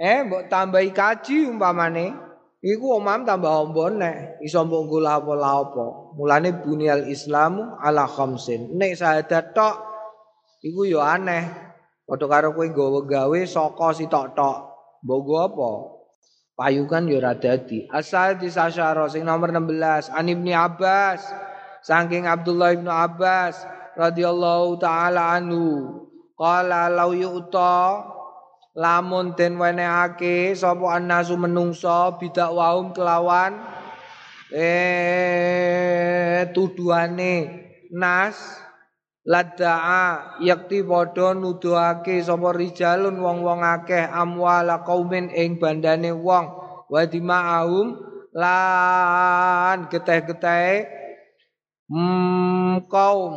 Eh, 0.00 0.24
mbok 0.24 0.48
tambahi 0.48 0.92
kaji 0.92 1.48
umpamane. 1.48 2.16
Iku 2.60 3.00
omam 3.00 3.24
tambah 3.24 3.52
ombon 3.68 4.04
nek 4.04 4.40
iso 4.44 4.60
mbok 4.64 4.80
nggo 4.84 4.98
apa-apa. 5.04 6.12
Mulane 6.16 6.60
bunyal 6.60 7.08
Islamu 7.08 7.80
ala 7.80 8.04
khamsin. 8.04 8.76
Nek 8.76 9.00
syahadat 9.00 9.56
tok 9.56 9.76
iku 10.60 10.84
yo 10.84 11.00
aneh. 11.00 11.69
Padha 12.10 12.26
karo 12.26 12.50
kowe 12.50 12.66
nggawa 12.66 13.06
gawe 13.06 13.40
saka 13.46 13.94
sitok-tok. 13.94 14.58
Mbok 15.06 15.28
apa? 15.38 15.70
Payungan 16.58 17.06
yo 17.06 17.22
ora 17.22 17.38
dadi. 17.38 17.86
Asal 17.86 18.34
disasyara 18.34 19.06
sing 19.06 19.22
nomor 19.22 19.54
16 19.54 20.10
An 20.10 20.26
Ibnu 20.26 20.50
Abbas 20.50 21.22
saking 21.86 22.26
Abdullah 22.26 22.74
Ibnu 22.74 22.90
Abbas 22.90 23.62
radhiyallahu 23.94 24.82
taala 24.82 25.38
anhu 25.38 26.02
Qala 26.34 26.88
lau 26.88 27.12
yu'ta 27.12 28.00
lamun 28.72 29.36
den 29.36 29.60
wenehake 29.60 30.56
sapa 30.56 30.96
annasu 30.96 31.36
menungso 31.36 32.16
bidak 32.16 32.48
waum 32.48 32.96
kelawan 32.96 33.60
eh 34.48 36.48
tuduhane 36.56 37.60
nas 37.92 38.40
ladaa 39.24 40.40
yakti 40.40 40.80
padha 40.80 41.36
nuduhake 41.36 42.24
sapa 42.24 42.56
rijalun 42.56 43.20
wong-wong 43.20 43.60
akeh 43.60 44.08
amwala 44.08 44.80
qaumin 44.86 45.28
ing 45.32 45.60
bandane 45.60 46.12
wong. 46.12 46.46
Wa 46.90 47.06
dima'ahum 47.06 47.94
lan 48.34 49.86
geteh-geteh 49.86 50.90
hmm, 51.86 52.90
kaum 52.90 53.34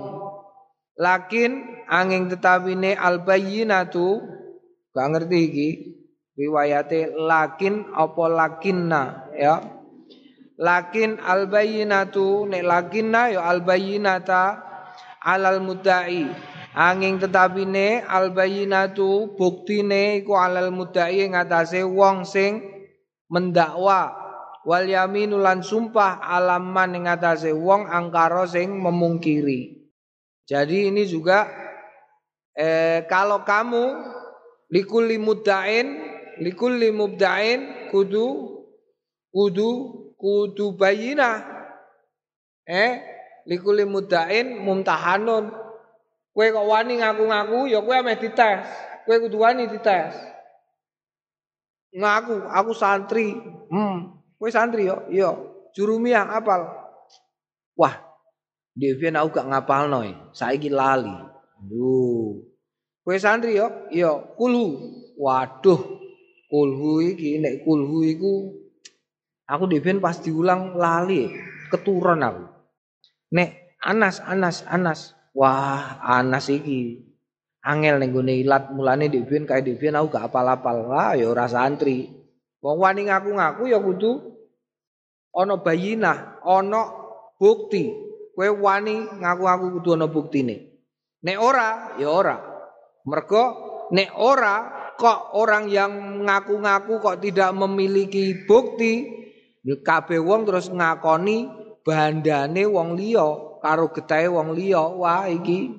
lakin 0.97 1.85
angin 1.85 2.29
tetapine 2.33 2.97
albayyinatu 2.97 4.21
gak 4.93 5.07
ngerti 5.09 5.39
iki 5.49 5.69
riwayate 6.33 7.13
lakin 7.13 7.93
apa 7.93 8.23
lakinna 8.29 9.03
ya. 9.37 9.55
Lakin 10.53 11.17
albayyinatu 11.17 12.45
nek 12.45 12.61
lakinna 12.61 13.33
ya 13.33 13.41
albayyinata 13.49 14.72
alal 15.23 15.63
mudai 15.63 16.27
angin 16.75 17.17
tetapine 17.17 18.03
albayyinatu 18.03 19.39
buktine 19.39 20.19
iku 20.19 20.35
alal 20.35 20.69
mudai 20.75 21.23
ngatasé 21.31 21.87
wong 21.87 22.27
sing 22.27 22.59
mendakwa. 23.31 24.19
Wal 24.63 24.87
yaminu 24.87 25.43
lan 25.43 25.59
sumpah 25.59 26.23
alaman 26.23 26.95
ing 26.95 27.05
atase 27.11 27.51
wong 27.51 27.83
angkara 27.83 28.47
sing 28.47 28.79
memungkiri. 28.79 29.91
Jadi 30.47 30.87
ini 30.87 31.03
juga 31.03 31.51
eh, 32.55 33.03
kalau 33.11 33.43
kamu 33.43 33.83
likulli 34.71 35.19
muddain 35.19 35.99
likulli 36.39 36.95
mubdain 36.95 37.91
kudu 37.91 38.55
kudu 39.35 39.71
kudu 40.15 40.65
bayina 40.79 41.43
eh 42.63 43.12
likulli 43.49 43.83
muddain 43.87 44.59
mumtahanun 44.63 45.51
kue 46.33 46.47
kok 46.49 46.67
wani 46.67 46.99
ngaku-ngaku 46.99 47.69
ya 47.69 47.79
kue 47.83 47.95
ameh 47.95 48.17
dites 48.17 48.67
kue 49.03 49.15
kudu 49.19 49.37
wani 49.39 49.69
dites 49.69 50.15
ngaku 51.93 52.49
aku 52.49 52.71
santri 52.73 53.37
hmm 53.69 54.23
Kowe 54.43 54.51
santri 54.51 54.91
yo? 54.91 55.07
Iya. 55.07 55.31
Jurumiyah 55.71 56.27
apal. 56.35 56.67
Wah, 57.79 57.95
Devian 58.75 59.15
aku 59.15 59.39
gak 59.39 59.47
ngapalno 59.47 60.03
saiki 60.35 60.67
lali. 60.67 61.15
Duh. 61.63 62.43
Kowe 63.07 63.15
santri 63.15 63.55
yo? 63.55 63.87
Iya, 63.87 64.35
kulhu. 64.35 64.83
Waduh. 65.15 65.79
Kulhu 66.51 66.99
iki 67.07 67.39
nek 67.39 67.63
kulhu 67.63 68.03
iku 68.03 68.51
aku 69.47 69.63
Devian 69.71 70.03
pas 70.03 70.19
diulang 70.19 70.75
lali, 70.75 71.31
keturun 71.71 72.19
aku. 72.19 72.43
Nek 73.33 73.81
Anas, 73.81 74.21
Anas, 74.21 74.61
Anas. 74.69 75.17
Wah, 75.33 75.97
Anas 76.05 76.45
iki 76.53 77.01
angel 77.65 77.97
ning 77.97 78.13
gone 78.13 78.37
ilat 78.37 78.69
mulane 78.69 79.09
Devian 79.09 79.49
kae 79.49 79.65
Devian 79.65 79.97
aku 79.97 80.13
gak 80.13 80.29
apal-apal. 80.29 80.93
Wah, 80.93 81.17
ya 81.17 81.25
ora 81.25 81.49
santri. 81.49 82.05
Wong 82.61 82.77
wani 82.79 83.09
ngaku-ngaku 83.09 83.67
ya 83.67 83.81
kudu 83.81 84.11
ana 85.33 85.57
bayinah, 85.57 86.45
ana 86.45 86.81
bukti. 87.41 87.91
Kowe 88.37 88.49
wani 88.53 89.09
ngaku-ngaku 89.19 89.65
kudu 89.81 89.89
ana 89.97 90.07
buktine. 90.07 90.55
Nek 91.25 91.37
ora, 91.41 91.97
ya 91.97 92.07
ora. 92.13 92.37
Mergo 93.03 93.43
nek 93.91 94.09
ora 94.21 94.55
kok 94.95 95.33
orang 95.35 95.67
yang 95.67 96.23
ngaku-ngaku 96.23 97.01
kok 97.01 97.17
tidak 97.19 97.51
memiliki 97.57 98.45
bukti, 98.45 99.09
kabeh 99.65 100.21
wong 100.21 100.45
terus 100.45 100.69
ngakoni 100.69 101.62
bandane 101.83 102.63
wong 102.63 102.95
liya 102.95 103.59
karo 103.59 103.91
getahe 103.91 104.31
wong 104.31 104.55
liya. 104.55 104.83
Wah 104.95 105.27
iki 105.27 105.75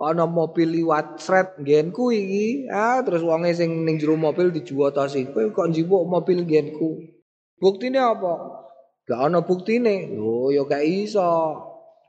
ana 0.00 0.24
mobil 0.24 0.68
liwat 0.68 1.20
sret 1.20 1.60
nggenku 1.60 2.12
iki. 2.12 2.68
Ah 2.68 3.00
terus 3.00 3.24
wonge 3.24 3.52
sing 3.56 3.84
ning 3.84 3.96
jero 3.96 4.14
mobil 4.16 4.52
dijuwotosi. 4.52 5.32
Kowe 5.32 5.48
kok 5.52 5.68
njipuk 5.72 6.04
mobil 6.04 6.44
nggenku. 6.44 7.20
Buktine 7.60 8.00
apa? 8.00 8.34
Gak 9.04 9.20
ana 9.20 9.40
buktine. 9.44 10.12
Lho 10.16 10.52
ya 10.52 10.64
gak 10.64 10.84
iso. 10.84 11.32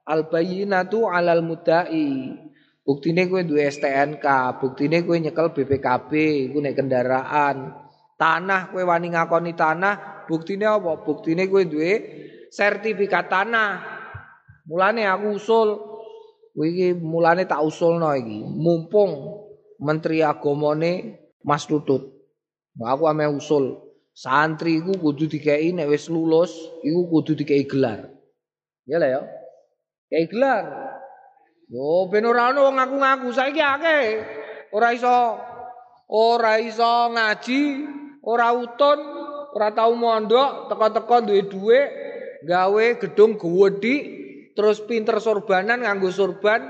Al 0.08 0.28
bayyinatu 0.28 1.08
'alal 1.08 1.44
mudda'i. 1.44 2.36
Buktine 2.82 3.30
kowe 3.30 3.46
duwe 3.46 3.70
STNK, 3.70 4.26
buktine 4.58 5.06
kowe 5.06 5.14
nyekel 5.14 5.54
BPKB, 5.54 6.12
iku 6.50 6.58
nek 6.66 6.74
kendaraan. 6.74 7.78
Tanah 8.18 8.74
kowe 8.74 8.82
wani 8.82 9.14
ngakoni 9.14 9.54
tanah, 9.54 10.26
buktine 10.26 10.66
apa? 10.66 11.06
Buktine 11.06 11.46
kowe 11.46 11.62
duwe 11.62 11.94
sertifikat 12.52 13.32
tanah. 13.32 13.72
Mulane 14.68 15.08
aku 15.08 15.40
usul 15.40 15.70
iki 16.60 16.92
mulane 17.00 17.48
tak 17.48 17.64
usulno 17.64 18.12
iki. 18.12 18.44
Mumpung 18.44 19.40
Menteri 19.80 20.20
Agamane 20.22 21.24
Mas 21.48 21.64
Tutut. 21.64 22.12
Aku 22.76 23.08
ame 23.08 23.26
usul 23.32 23.80
Santri 24.12 24.84
iku 24.84 25.00
kudu 25.00 25.32
dikei 25.32 25.72
nek 25.72 25.88
wis 25.88 26.12
lulus 26.12 26.52
iku 26.84 27.08
kudu 27.08 27.40
dikei 27.40 27.64
gelar. 27.64 28.12
Ya 28.84 29.00
lah 29.00 29.08
ya. 29.08 29.22
Kei 30.12 30.28
gelar. 30.28 30.68
Yo 31.72 32.12
ben 32.12 32.28
ora 32.28 32.52
ono 32.52 32.68
wong 32.68 32.76
ngaku-ngaku 32.76 33.32
saiki 33.32 33.64
akeh. 33.64 34.04
Ora 34.76 34.92
iso 34.92 35.40
ora 36.12 36.60
iso 36.60 37.16
ngaji, 37.16 37.64
ora 38.28 38.52
utun, 38.52 39.00
ora 39.56 39.72
tau 39.72 39.96
mondok, 39.96 40.68
teko-teko 40.68 41.16
duwe 41.24 41.42
dhuwit, 41.48 41.88
gawe 42.42 42.86
gedung 42.98 43.38
gedhi, 43.38 43.96
terus 44.58 44.82
pinter 44.84 45.22
sorbanan 45.22 45.86
nganggo 45.86 46.10
sorban, 46.10 46.62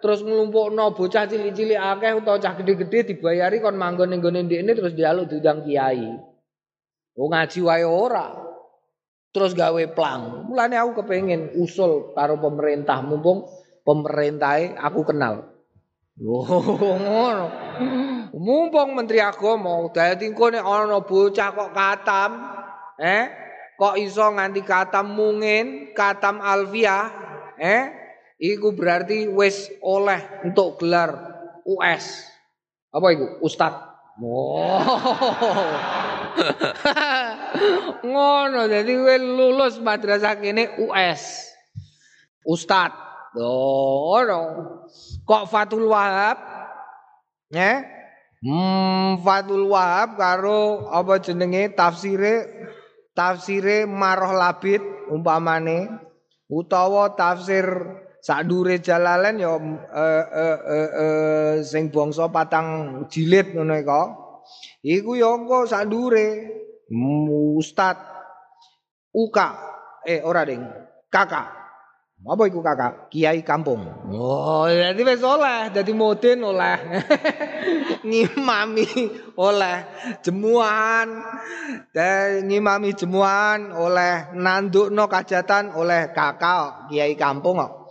terus 0.00 0.24
nglumpukno 0.24 0.96
bocah 0.96 1.28
cilik-cilik 1.28 1.76
akeh 1.76 2.16
utawa 2.16 2.40
cah 2.40 2.56
gede-gede 2.56 3.14
dibayari 3.14 3.60
kon 3.60 3.76
manggon 3.76 4.10
ning 4.10 4.24
gone 4.24 4.40
ndekne 4.48 4.72
terus 4.72 4.96
dialuk 4.96 5.28
diundang 5.28 5.60
kiai. 5.64 6.08
Oh 7.20 7.28
ngaji 7.28 7.60
wae 7.60 7.84
ora. 7.84 8.48
Terus 9.30 9.54
gawe 9.54 9.82
plang. 9.94 10.50
Mulane 10.50 10.74
aku 10.74 11.04
kepengen 11.04 11.54
usul 11.54 12.16
karo 12.18 12.40
pemerintah 12.42 12.98
mumpung 13.04 13.46
pemerintahe 13.86 14.74
aku 14.74 15.06
kenal. 15.06 15.54
Oh 16.18 16.96
ngono. 17.04 17.46
Mumpung 18.34 18.96
Menteri 18.96 19.20
Agama 19.22 19.86
dadi 19.92 20.26
engko 20.26 20.50
nek 20.50 20.64
ana 20.64 20.98
bocah 21.04 21.48
kok 21.52 21.70
katam, 21.76 22.30
eh 22.98 23.49
kok 23.80 23.96
iso 23.96 24.28
nganti 24.28 24.60
katam 24.60 25.16
mungin, 25.16 25.96
katam 25.96 26.44
alfiah, 26.44 27.08
eh 27.56 27.88
iku 28.36 28.76
berarti 28.76 29.24
wis 29.24 29.72
oleh 29.80 30.20
untuk 30.44 30.76
gelar 30.76 31.16
US. 31.64 32.28
Apa 32.92 33.08
iku? 33.16 33.40
Ustad. 33.40 33.72
Wow. 34.20 34.84
Ngono 38.10 38.68
jadi 38.68 38.92
kowe 39.00 39.16
lulus 39.16 39.80
madrasah 39.80 40.36
kene 40.36 40.76
US. 40.84 41.48
Ustad. 42.44 42.92
Ngono. 43.32 44.40
Kok 45.24 45.44
Fatul 45.48 45.88
Wahab? 45.88 46.36
Ya? 47.48 47.80
Hmm, 48.44 49.24
Fatul 49.24 49.72
Wahab 49.72 50.20
karo 50.20 50.92
apa 50.92 51.16
jenenge 51.16 51.72
tafsire 51.72 52.68
tafsire 53.20 53.84
Maroh 53.84 54.32
Labid 54.32 54.80
umpamane 55.12 55.92
utawa 56.48 57.12
tafsir 57.12 57.68
Sadure 58.20 58.80
Jalalain 58.84 59.40
ya 59.40 59.56
eh, 59.96 60.26
eh, 60.28 60.58
eh, 60.76 61.54
sing 61.64 61.88
bangsa 61.88 62.28
patang 62.28 63.00
jilid 63.08 63.56
ngono 63.56 63.76
iku. 63.80 64.02
Iku 64.84 65.16
ya 65.16 65.32
engko 65.36 65.64
sadure 65.64 66.28
Ustad 67.56 67.96
Uka 69.12 69.48
eh 70.04 70.20
ora 70.20 70.44
ding 70.44 70.60
kakak 71.08 71.59
apa 72.20 72.52
iku 72.52 72.60
kakak? 72.60 73.08
Kiai 73.08 73.40
kampung. 73.40 73.80
Oh 74.12 74.68
jadi 74.68 75.00
wis 75.00 75.24
oleh 75.24 75.72
jadi 75.72 75.92
modin 75.96 76.44
oleh. 76.44 76.76
Ngimami 78.08 78.88
oleh 79.40 79.76
jemuan. 80.20 81.24
Dan 81.96 82.44
ngimami 82.44 82.92
jemuan 82.92 83.72
oleh 83.72 84.36
nandukno 84.36 85.08
kajatan 85.08 85.72
oleh 85.72 86.12
kakak 86.12 86.92
kiai 86.92 87.16
kampung 87.16 87.56
kok. 87.64 87.88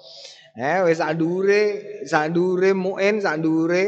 Eh 0.54 0.86
wis 0.86 1.02
sandure, 1.02 1.64
sandure 2.06 2.78
muin, 2.78 3.18
sandure. 3.26 3.84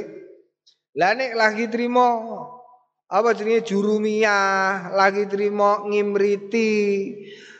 Lah 0.97 1.13
nek 1.13 1.37
lagi 1.37 1.69
trimo 1.69 2.09
apa 3.11 3.29
jenenge 3.37 3.61
jurumiyah, 3.61 4.89
lagi 4.97 5.29
trimo 5.29 5.85
ngimriti. 5.85 6.73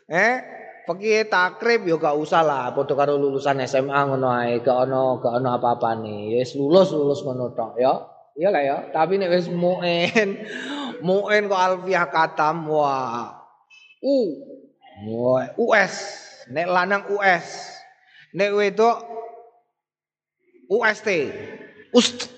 Eh 0.10 0.61
Pakai 0.82 1.30
takrib 1.30 1.86
ya 1.86 1.96
gak 2.02 2.18
usah 2.18 2.42
lah 2.42 2.74
padha 2.74 2.98
karo 2.98 3.14
lulusan 3.14 3.62
SMA 3.70 4.02
ngono 4.10 4.34
ae, 4.34 4.66
gak 4.66 4.90
ono 4.90 5.22
gak 5.22 5.38
ono 5.38 5.50
apa-apane. 5.54 6.34
Ya 6.34 6.42
wis 6.42 6.58
lulus 6.58 6.90
lulus 6.90 7.22
ngono 7.22 7.54
tok 7.54 7.78
ya. 7.78 7.94
Iya 8.34 8.50
lah 8.50 8.64
ya, 8.64 8.78
tapi 8.96 9.20
nek 9.20 9.30
wis 9.30 9.52
muin, 9.52 10.40
muin 11.06 11.52
kok 11.52 11.62
alfiah 11.62 12.08
katam 12.10 12.66
wah. 12.66 13.38
U. 14.02 14.18
Wah, 15.06 15.52
US. 15.60 15.94
Nek 16.50 16.68
lanang 16.72 17.06
US. 17.14 17.78
Nek 18.34 18.50
wedok 18.56 18.98
UST. 20.72 21.10
Ust 21.92 22.32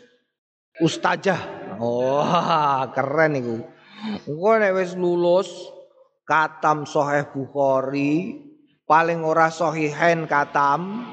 Ustajah. 0.81 1.39
Oh, 1.77 2.25
keren 2.97 3.37
iku. 3.37 3.57
Engko 4.27 4.51
nek 4.59 4.75
wis 4.75 4.97
lulus 4.97 5.49
katam 6.23 6.87
Sahih 6.87 7.27
Bukhari, 7.31 8.39
paling 8.87 9.23
ora 9.23 9.51
sahihen 9.51 10.27
katam, 10.27 11.07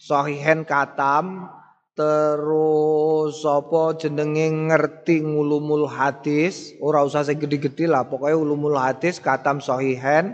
sahihen 0.00 0.64
katam, 0.68 1.48
terus 1.92 3.44
apa 3.44 4.00
jenenge 4.00 4.48
ngerti 4.48 5.20
ngulumul 5.20 5.84
hadis 5.84 6.72
ora 6.80 7.04
usah 7.04 7.20
sing 7.20 7.36
gede-gede 7.36 7.84
lah 7.84 8.08
pokoknya 8.08 8.40
ulumul 8.40 8.80
hadis 8.80 9.20
katam 9.20 9.60
sahihen 9.60 10.32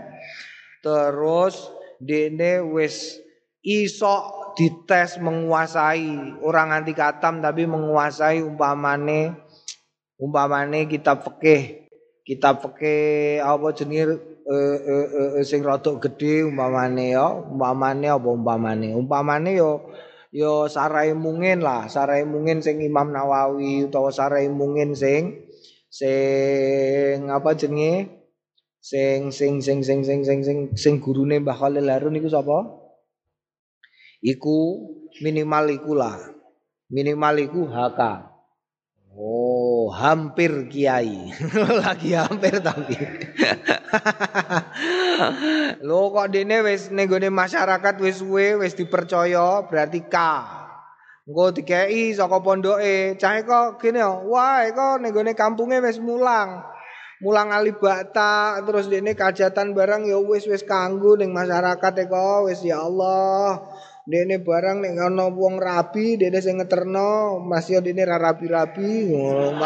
terus 0.79 1.67
dene 1.99 2.63
wis 2.63 3.19
iso 3.59 4.39
dites 4.55 5.19
menguasai 5.19 6.39
orang 6.39 6.79
anti 6.79 6.95
katam 6.95 7.43
tapi 7.43 7.67
menguasai 7.67 8.39
umpamane 8.39 9.35
umpamane 10.15 10.87
kitab 10.87 11.27
fikih 11.27 11.88
kitab 12.29 12.61
fikih 12.61 13.41
apa 13.41 13.73
jenenge 13.73 14.21
e, 14.45 14.55
e, 14.77 14.95
e, 15.33 15.41
sing 15.41 15.65
rada 15.65 15.97
gede 15.97 16.45
umpamane 16.45 17.17
ya 17.17 17.25
umpamane 17.33 18.05
apa 18.05 18.29
umpamane 18.29 18.93
umpamane 18.93 19.57
yo 19.57 19.89
yo 20.29 20.69
sarai 20.69 21.17
mungin 21.17 21.65
lah, 21.65 21.89
sarai 21.89 22.21
mungin 22.25 22.61
sing 22.61 22.77
Imam 22.85 23.09
Nawawi 23.09 23.89
utawa 23.89 24.13
sarai 24.13 24.45
mungin 24.49 24.93
sing 24.93 25.49
sing 25.89 27.27
apa 27.29 27.57
jenenge? 27.57 28.21
Sing 28.79 29.35
sing 29.35 29.59
sing 29.59 29.83
sing 29.83 30.07
sing 30.07 30.23
sing 30.23 30.39
sing 30.39 30.59
sing 30.71 30.93
gurune 31.03 31.43
Mbah 31.43 31.57
Khalil 31.59 31.91
Harun 31.91 32.15
iku 32.15 32.31
sapa? 32.31 32.63
Iku 34.23 34.57
minimal 35.19 35.67
iku 35.75 35.91
lah. 35.99 36.15
Minimal 36.87 37.35
iku 37.43 37.67
HK. 37.67 38.01
Oh, 39.19 39.58
hampir 39.91 40.69
kiai. 40.69 41.33
Lagi 41.83 42.15
hampir 42.15 42.63
tapi. 42.63 42.93
Lho 45.87 46.01
kok 46.13 46.29
dene 46.31 46.63
wis 46.63 46.93
ning 46.93 47.11
masyarakat 47.11 47.95
wis 47.99 48.23
suwe 48.23 48.55
wis 48.61 48.77
dipercaya 48.77 49.67
berarti 49.67 50.07
K. 50.07 50.17
Engko 51.29 51.53
dikei 51.53 52.09
saka 52.17 52.41
pondoke, 52.41 53.13
cahe 53.21 53.45
kok 53.45 53.77
gini 53.77 54.01
yo, 54.01 54.25
wah 54.33 54.65
kok 54.65 54.97
ning 54.97 55.13
kampunge 55.37 55.77
wis 55.77 56.01
mulang. 56.01 56.65
Mulang 57.19 57.51
alibata 57.51 58.63
terus 58.63 58.87
dene 58.87 59.11
kajatan 59.11 59.75
barang 59.75 60.07
ya 60.07 60.23
wis 60.23 60.47
wis 60.47 60.63
kanggo 60.63 61.19
ning 61.19 61.35
masyarakat 61.35 61.93
e 61.99 62.05
kok 62.07 62.47
wis 62.47 62.63
ya 62.63 62.79
Allah. 62.81 63.59
Dene 64.09 64.41
barang 64.41 64.81
nek 64.81 64.97
ana 64.97 65.29
wong 65.29 65.61
rabi, 65.61 66.17
dene 66.17 66.41
sing 66.41 66.57
ngeterno, 66.57 67.45
masih 67.45 67.77
dene 67.77 68.01
ra 68.09 68.17
rabi-rabi. 68.17 69.13
Oh, 69.13 69.53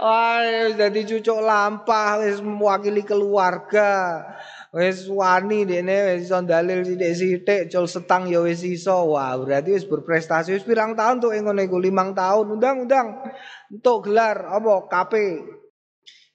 Wah, 0.00 0.40
dadi 0.72 1.04
cucuk 1.04 1.36
lampah, 1.44 2.24
wis 2.24 2.40
mewakili 2.40 3.04
keluarga. 3.04 4.24
Wis 4.72 5.04
wani 5.12 5.68
dene 5.68 6.16
wis 6.16 6.32
iso 6.32 6.40
dalil 6.40 6.80
sithik-sithik, 6.80 7.68
cul 7.68 7.84
setang 7.84 8.32
ya 8.32 8.40
wis 8.40 8.64
iso. 8.64 9.12
Wah, 9.12 9.36
berarti 9.36 9.76
wis 9.76 9.84
berprestasi 9.84 10.56
wis 10.56 10.64
pirang 10.64 10.96
tahun 10.96 11.20
tuh 11.20 11.36
ing 11.36 11.44
ngene 11.44 11.68
iku 11.68 11.76
5 11.76 11.92
tahun. 12.16 12.56
Undang-undang 12.56 13.20
untuk 13.68 14.08
gelar 14.08 14.48
apa? 14.48 14.88
KP. 14.88 15.12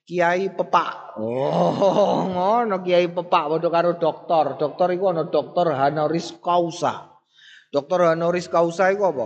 Kiai 0.05 0.53
Pepak. 0.53 1.17
Oh, 1.17 2.29
ngono 2.29 2.85
Kiai 2.85 3.09
Pepak 3.09 3.57
padha 3.57 3.69
karo 3.73 3.97
dokter. 3.97 4.53
Dokter 4.61 4.93
iku 4.93 5.09
ana 5.09 5.25
dokter 5.25 5.73
honoris 5.73 6.37
causa. 6.37 7.09
Dokter 7.73 8.13
honoris 8.13 8.45
causa 8.45 8.93
iku 8.93 9.09
apa? 9.09 9.25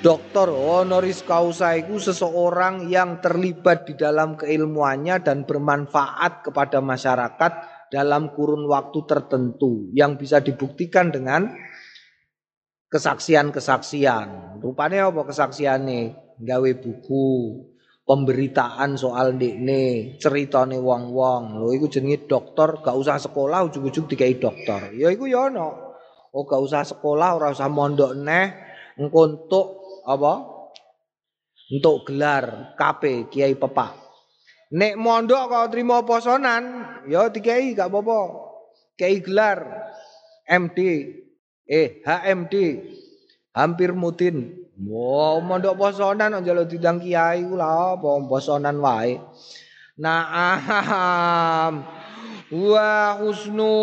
Dokter 0.00 0.48
honoris 0.48 1.20
causa 1.20 1.76
itu 1.76 2.00
seseorang 2.00 2.88
yang 2.88 3.20
terlibat 3.20 3.84
di 3.84 4.00
dalam 4.00 4.40
keilmuannya 4.40 5.20
dan 5.20 5.44
bermanfaat 5.44 6.40
kepada 6.48 6.80
masyarakat 6.80 7.52
dalam 7.92 8.32
kurun 8.32 8.64
waktu 8.64 9.04
tertentu 9.04 9.92
yang 9.92 10.16
bisa 10.16 10.40
dibuktikan 10.40 11.12
dengan 11.12 11.52
kesaksian-kesaksian. 12.88 14.56
Rupanya 14.64 15.12
apa 15.12 15.28
kesaksiannya? 15.28 16.32
Gawe 16.38 16.70
buku, 16.80 17.28
pemberitaan 18.08 18.96
soal 18.96 19.36
nih 19.36 20.16
ceritane 20.16 20.80
wong-wong. 20.80 21.60
Lho 21.60 21.68
iku 21.76 21.92
jenenge 21.92 22.24
dokter, 22.24 22.80
gak 22.80 22.96
usah 22.96 23.20
sekolah 23.20 23.68
ujug-ujug 23.68 24.08
dikai 24.08 24.40
dokter. 24.40 24.96
Ya 24.96 25.12
iku 25.12 25.28
ya 25.28 25.52
ono. 25.52 25.92
Oh 26.32 26.48
gak 26.48 26.64
usah 26.64 26.88
sekolah, 26.88 27.36
ora 27.36 27.52
usah 27.52 27.68
mondok 27.68 28.16
neh, 28.16 28.48
engko 28.96 29.44
apa? 30.08 30.56
Untuk 31.68 32.08
gelar 32.08 32.72
KP 32.80 33.28
Kiai 33.28 33.52
Pepak. 33.52 33.92
Nek 34.72 34.96
mondok 34.96 35.52
kau 35.52 35.68
terima 35.68 36.00
posonan, 36.00 36.84
ya 37.12 37.28
dikai 37.28 37.76
gak 37.76 37.92
apa-apa. 37.92 38.20
Kiai 38.96 39.20
gelar 39.20 39.60
MD, 40.48 40.78
eh 41.68 42.00
HMD, 42.00 42.54
hampir 43.52 43.92
mutin. 43.92 44.57
Wow, 44.78 45.42
mondok 45.42 45.74
posonan 45.74 46.38
aja 46.38 46.54
lo 46.54 46.62
didang 46.62 47.02
kiai 47.02 47.42
lah 47.42 47.98
apa 47.98 48.22
posonan 48.30 48.78
wae. 48.78 49.18
Naam. 49.98 51.82
Wa 52.48 53.18
husnu 53.18 53.74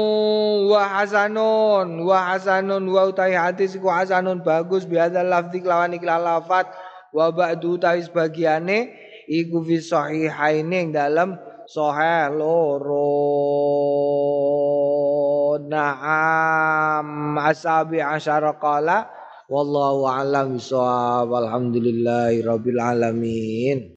wa 0.71 0.81
hasanun 0.95 1.99
wa 1.99 2.17
hasanun 2.31 2.87
wa 2.87 3.11
utai 3.11 3.35
hadis 3.35 3.75
ku 3.75 3.91
hasanun 3.91 4.39
bagus 4.39 4.87
biasa 4.87 5.21
lafzi 5.21 5.61
lawan 5.61 5.93
ikhlas 5.93 6.17
lafat 6.17 6.71
wa 7.13 7.29
ba'du 7.29 7.75
utai 7.77 8.01
sebagiane 8.01 8.89
iku 9.29 9.61
fi 9.67 9.77
sahihaini 9.77 10.89
dalam 10.89 11.37
sahih 11.69 12.33
loro 12.33 13.11
na'am 15.61 17.37
asabi 17.37 18.01
asyara 18.01 18.57
qala 18.57 19.05
wallahu 19.45 20.09
a'lam 20.09 20.57
bisawab 20.57 21.29
alhamdulillahi 21.29 22.41
rabbil 22.41 22.81
alamin 22.81 23.93